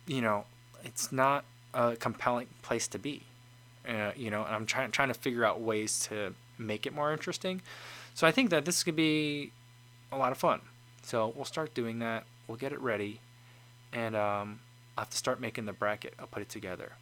you 0.07 0.21
know 0.21 0.45
it's 0.83 1.11
not 1.11 1.45
a 1.73 1.95
compelling 1.95 2.47
place 2.61 2.87
to 2.89 2.99
be. 2.99 3.23
Uh, 3.87 4.11
you 4.15 4.29
know, 4.29 4.43
and 4.43 4.53
I'm 4.55 4.65
trying 4.65 4.91
trying 4.91 5.07
to 5.07 5.13
figure 5.13 5.45
out 5.45 5.61
ways 5.61 5.99
to 6.09 6.33
make 6.57 6.85
it 6.85 6.93
more 6.93 7.11
interesting. 7.11 7.61
So 8.13 8.27
I 8.27 8.31
think 8.31 8.49
that 8.49 8.65
this 8.65 8.83
could 8.83 8.95
be 8.95 9.51
a 10.11 10.17
lot 10.17 10.31
of 10.31 10.37
fun. 10.37 10.61
So 11.03 11.33
we'll 11.35 11.45
start 11.45 11.73
doing 11.73 11.99
that. 11.99 12.25
We'll 12.47 12.57
get 12.57 12.71
it 12.71 12.79
ready, 12.81 13.19
and 13.93 14.15
um, 14.15 14.59
I'll 14.97 15.05
have 15.05 15.09
to 15.11 15.17
start 15.17 15.39
making 15.39 15.65
the 15.65 15.73
bracket. 15.73 16.13
I'll 16.19 16.27
put 16.27 16.41
it 16.41 16.49
together. 16.49 16.93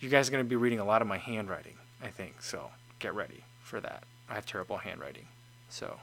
You 0.00 0.08
guys 0.08 0.28
are 0.28 0.32
going 0.32 0.44
to 0.44 0.48
be 0.48 0.56
reading 0.56 0.80
a 0.80 0.84
lot 0.84 1.02
of 1.02 1.08
my 1.08 1.18
handwriting, 1.18 1.76
I 2.02 2.08
think. 2.08 2.42
So 2.42 2.70
get 2.98 3.14
ready 3.14 3.44
for 3.62 3.80
that. 3.80 4.02
I 4.28 4.34
have 4.34 4.46
terrible 4.46 4.78
handwriting, 4.78 5.26
so 5.68 5.98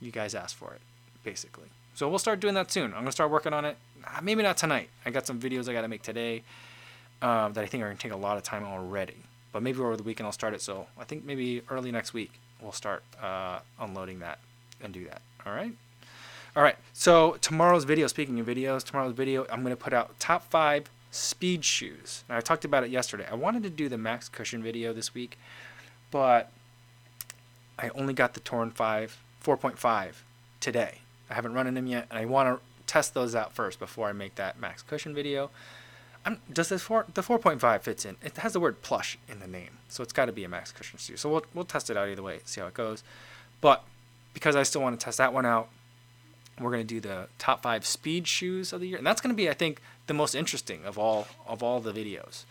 you 0.00 0.10
guys 0.10 0.34
asked 0.34 0.56
for 0.56 0.72
it, 0.72 0.80
basically. 1.22 1.68
So 1.94 2.08
we'll 2.08 2.18
start 2.18 2.40
doing 2.40 2.54
that 2.54 2.70
soon. 2.72 2.86
I'm 2.86 3.00
gonna 3.00 3.12
start 3.12 3.30
working 3.30 3.52
on 3.52 3.64
it. 3.64 3.76
Uh, 4.04 4.20
maybe 4.20 4.42
not 4.42 4.56
tonight. 4.56 4.88
I 5.06 5.10
got 5.10 5.26
some 5.26 5.40
videos 5.40 5.68
I 5.68 5.72
got 5.72 5.82
to 5.82 5.88
make 5.88 6.02
today 6.02 6.42
um, 7.22 7.52
that 7.52 7.62
I 7.62 7.66
think 7.66 7.82
are 7.82 7.86
gonna 7.86 7.98
take 7.98 8.12
a 8.12 8.16
lot 8.16 8.36
of 8.36 8.42
time 8.42 8.64
already. 8.64 9.16
But 9.52 9.62
maybe 9.62 9.78
over 9.78 9.96
the 9.96 10.02
weekend 10.02 10.26
I'll 10.26 10.32
start 10.32 10.54
it. 10.54 10.60
So 10.60 10.86
I 10.98 11.04
think 11.04 11.24
maybe 11.24 11.62
early 11.70 11.92
next 11.92 12.12
week 12.12 12.32
we'll 12.60 12.72
start 12.72 13.04
uh, 13.22 13.60
unloading 13.78 14.18
that 14.20 14.38
and 14.82 14.92
do 14.92 15.04
that. 15.04 15.22
All 15.46 15.52
right. 15.52 15.72
All 16.56 16.62
right. 16.62 16.76
So 16.92 17.36
tomorrow's 17.40 17.84
video. 17.84 18.08
Speaking 18.08 18.40
of 18.40 18.46
videos, 18.46 18.82
tomorrow's 18.82 19.14
video 19.14 19.46
I'm 19.50 19.62
gonna 19.62 19.76
put 19.76 19.92
out 19.92 20.18
top 20.18 20.50
five 20.50 20.90
speed 21.12 21.64
shoes. 21.64 22.24
Now 22.28 22.38
I 22.38 22.40
talked 22.40 22.64
about 22.64 22.82
it 22.82 22.90
yesterday. 22.90 23.26
I 23.30 23.34
wanted 23.34 23.62
to 23.62 23.70
do 23.70 23.88
the 23.88 23.98
max 23.98 24.28
cushion 24.28 24.64
video 24.64 24.92
this 24.92 25.14
week, 25.14 25.38
but 26.10 26.50
I 27.78 27.90
only 27.90 28.14
got 28.14 28.34
the 28.34 28.40
Torin 28.40 28.72
5 28.72 29.18
4.5 29.44 30.14
today. 30.58 30.98
I 31.30 31.34
haven't 31.34 31.54
run 31.54 31.66
in 31.66 31.74
them 31.74 31.86
yet, 31.86 32.06
and 32.10 32.18
I 32.18 32.24
want 32.26 32.58
to 32.58 32.64
test 32.86 33.14
those 33.14 33.34
out 33.34 33.52
first 33.52 33.78
before 33.78 34.08
I 34.08 34.12
make 34.12 34.34
that 34.36 34.60
max 34.60 34.82
cushion 34.82 35.14
video. 35.14 35.50
I'm, 36.26 36.40
does 36.50 36.70
this 36.70 36.82
four, 36.82 37.04
the 37.12 37.22
4.5 37.22 37.82
fits 37.82 38.04
in? 38.04 38.16
It 38.22 38.36
has 38.38 38.54
the 38.54 38.60
word 38.60 38.82
plush 38.82 39.18
in 39.28 39.40
the 39.40 39.46
name, 39.46 39.78
so 39.88 40.02
it's 40.02 40.12
got 40.12 40.26
to 40.26 40.32
be 40.32 40.44
a 40.44 40.48
max 40.48 40.72
cushion 40.72 40.98
shoe. 40.98 41.16
So 41.16 41.28
we'll 41.28 41.44
we'll 41.52 41.64
test 41.64 41.90
it 41.90 41.96
out 41.96 42.08
either 42.08 42.22
way, 42.22 42.40
see 42.44 42.60
how 42.60 42.66
it 42.66 42.74
goes. 42.74 43.02
But 43.60 43.84
because 44.32 44.56
I 44.56 44.62
still 44.62 44.80
want 44.80 44.98
to 44.98 45.04
test 45.04 45.18
that 45.18 45.34
one 45.34 45.44
out, 45.44 45.68
we're 46.58 46.70
going 46.70 46.86
to 46.86 46.94
do 46.94 47.00
the 47.00 47.28
top 47.38 47.62
five 47.62 47.84
speed 47.84 48.26
shoes 48.26 48.72
of 48.72 48.80
the 48.80 48.88
year, 48.88 48.98
and 48.98 49.06
that's 49.06 49.20
going 49.20 49.34
to 49.34 49.36
be, 49.36 49.50
I 49.50 49.54
think, 49.54 49.80
the 50.06 50.14
most 50.14 50.34
interesting 50.34 50.84
of 50.84 50.98
all 50.98 51.26
of 51.46 51.62
all 51.62 51.80
the 51.80 51.92
videos. 51.92 52.44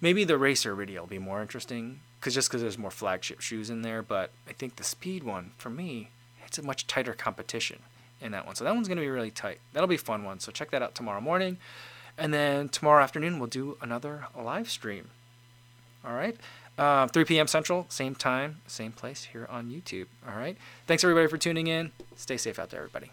Maybe 0.00 0.24
the 0.24 0.38
racer 0.38 0.74
video 0.74 1.02
will 1.02 1.08
be 1.08 1.18
more 1.18 1.42
interesting, 1.42 2.00
because 2.20 2.34
just 2.34 2.48
because 2.48 2.62
there's 2.62 2.78
more 2.78 2.90
flagship 2.90 3.40
shoes 3.40 3.70
in 3.70 3.82
there. 3.82 4.02
But 4.02 4.30
I 4.48 4.52
think 4.52 4.76
the 4.76 4.84
speed 4.84 5.24
one, 5.24 5.52
for 5.58 5.70
me, 5.70 6.08
it's 6.46 6.58
a 6.58 6.62
much 6.62 6.86
tighter 6.86 7.12
competition 7.12 7.80
in 8.24 8.32
that 8.32 8.46
one. 8.46 8.56
So 8.56 8.64
that 8.64 8.74
one's 8.74 8.88
going 8.88 8.96
to 8.96 9.02
be 9.02 9.08
really 9.08 9.30
tight. 9.30 9.60
That'll 9.72 9.86
be 9.86 9.96
fun 9.96 10.24
one. 10.24 10.40
So 10.40 10.50
check 10.50 10.70
that 10.72 10.82
out 10.82 10.94
tomorrow 10.94 11.20
morning, 11.20 11.58
and 12.18 12.34
then 12.34 12.68
tomorrow 12.68 13.02
afternoon 13.02 13.38
we'll 13.38 13.48
do 13.48 13.76
another 13.80 14.26
live 14.36 14.68
stream. 14.68 15.10
All 16.04 16.14
right. 16.14 16.36
Uh, 16.76 17.06
3 17.06 17.24
p.m. 17.24 17.46
Central, 17.46 17.86
same 17.88 18.16
time, 18.16 18.60
same 18.66 18.90
place 18.90 19.24
here 19.32 19.46
on 19.48 19.70
YouTube. 19.70 20.06
All 20.28 20.36
right. 20.36 20.56
Thanks 20.88 21.04
everybody 21.04 21.28
for 21.28 21.38
tuning 21.38 21.68
in. 21.68 21.92
Stay 22.16 22.36
safe 22.36 22.58
out 22.58 22.70
there, 22.70 22.80
everybody. 22.80 23.10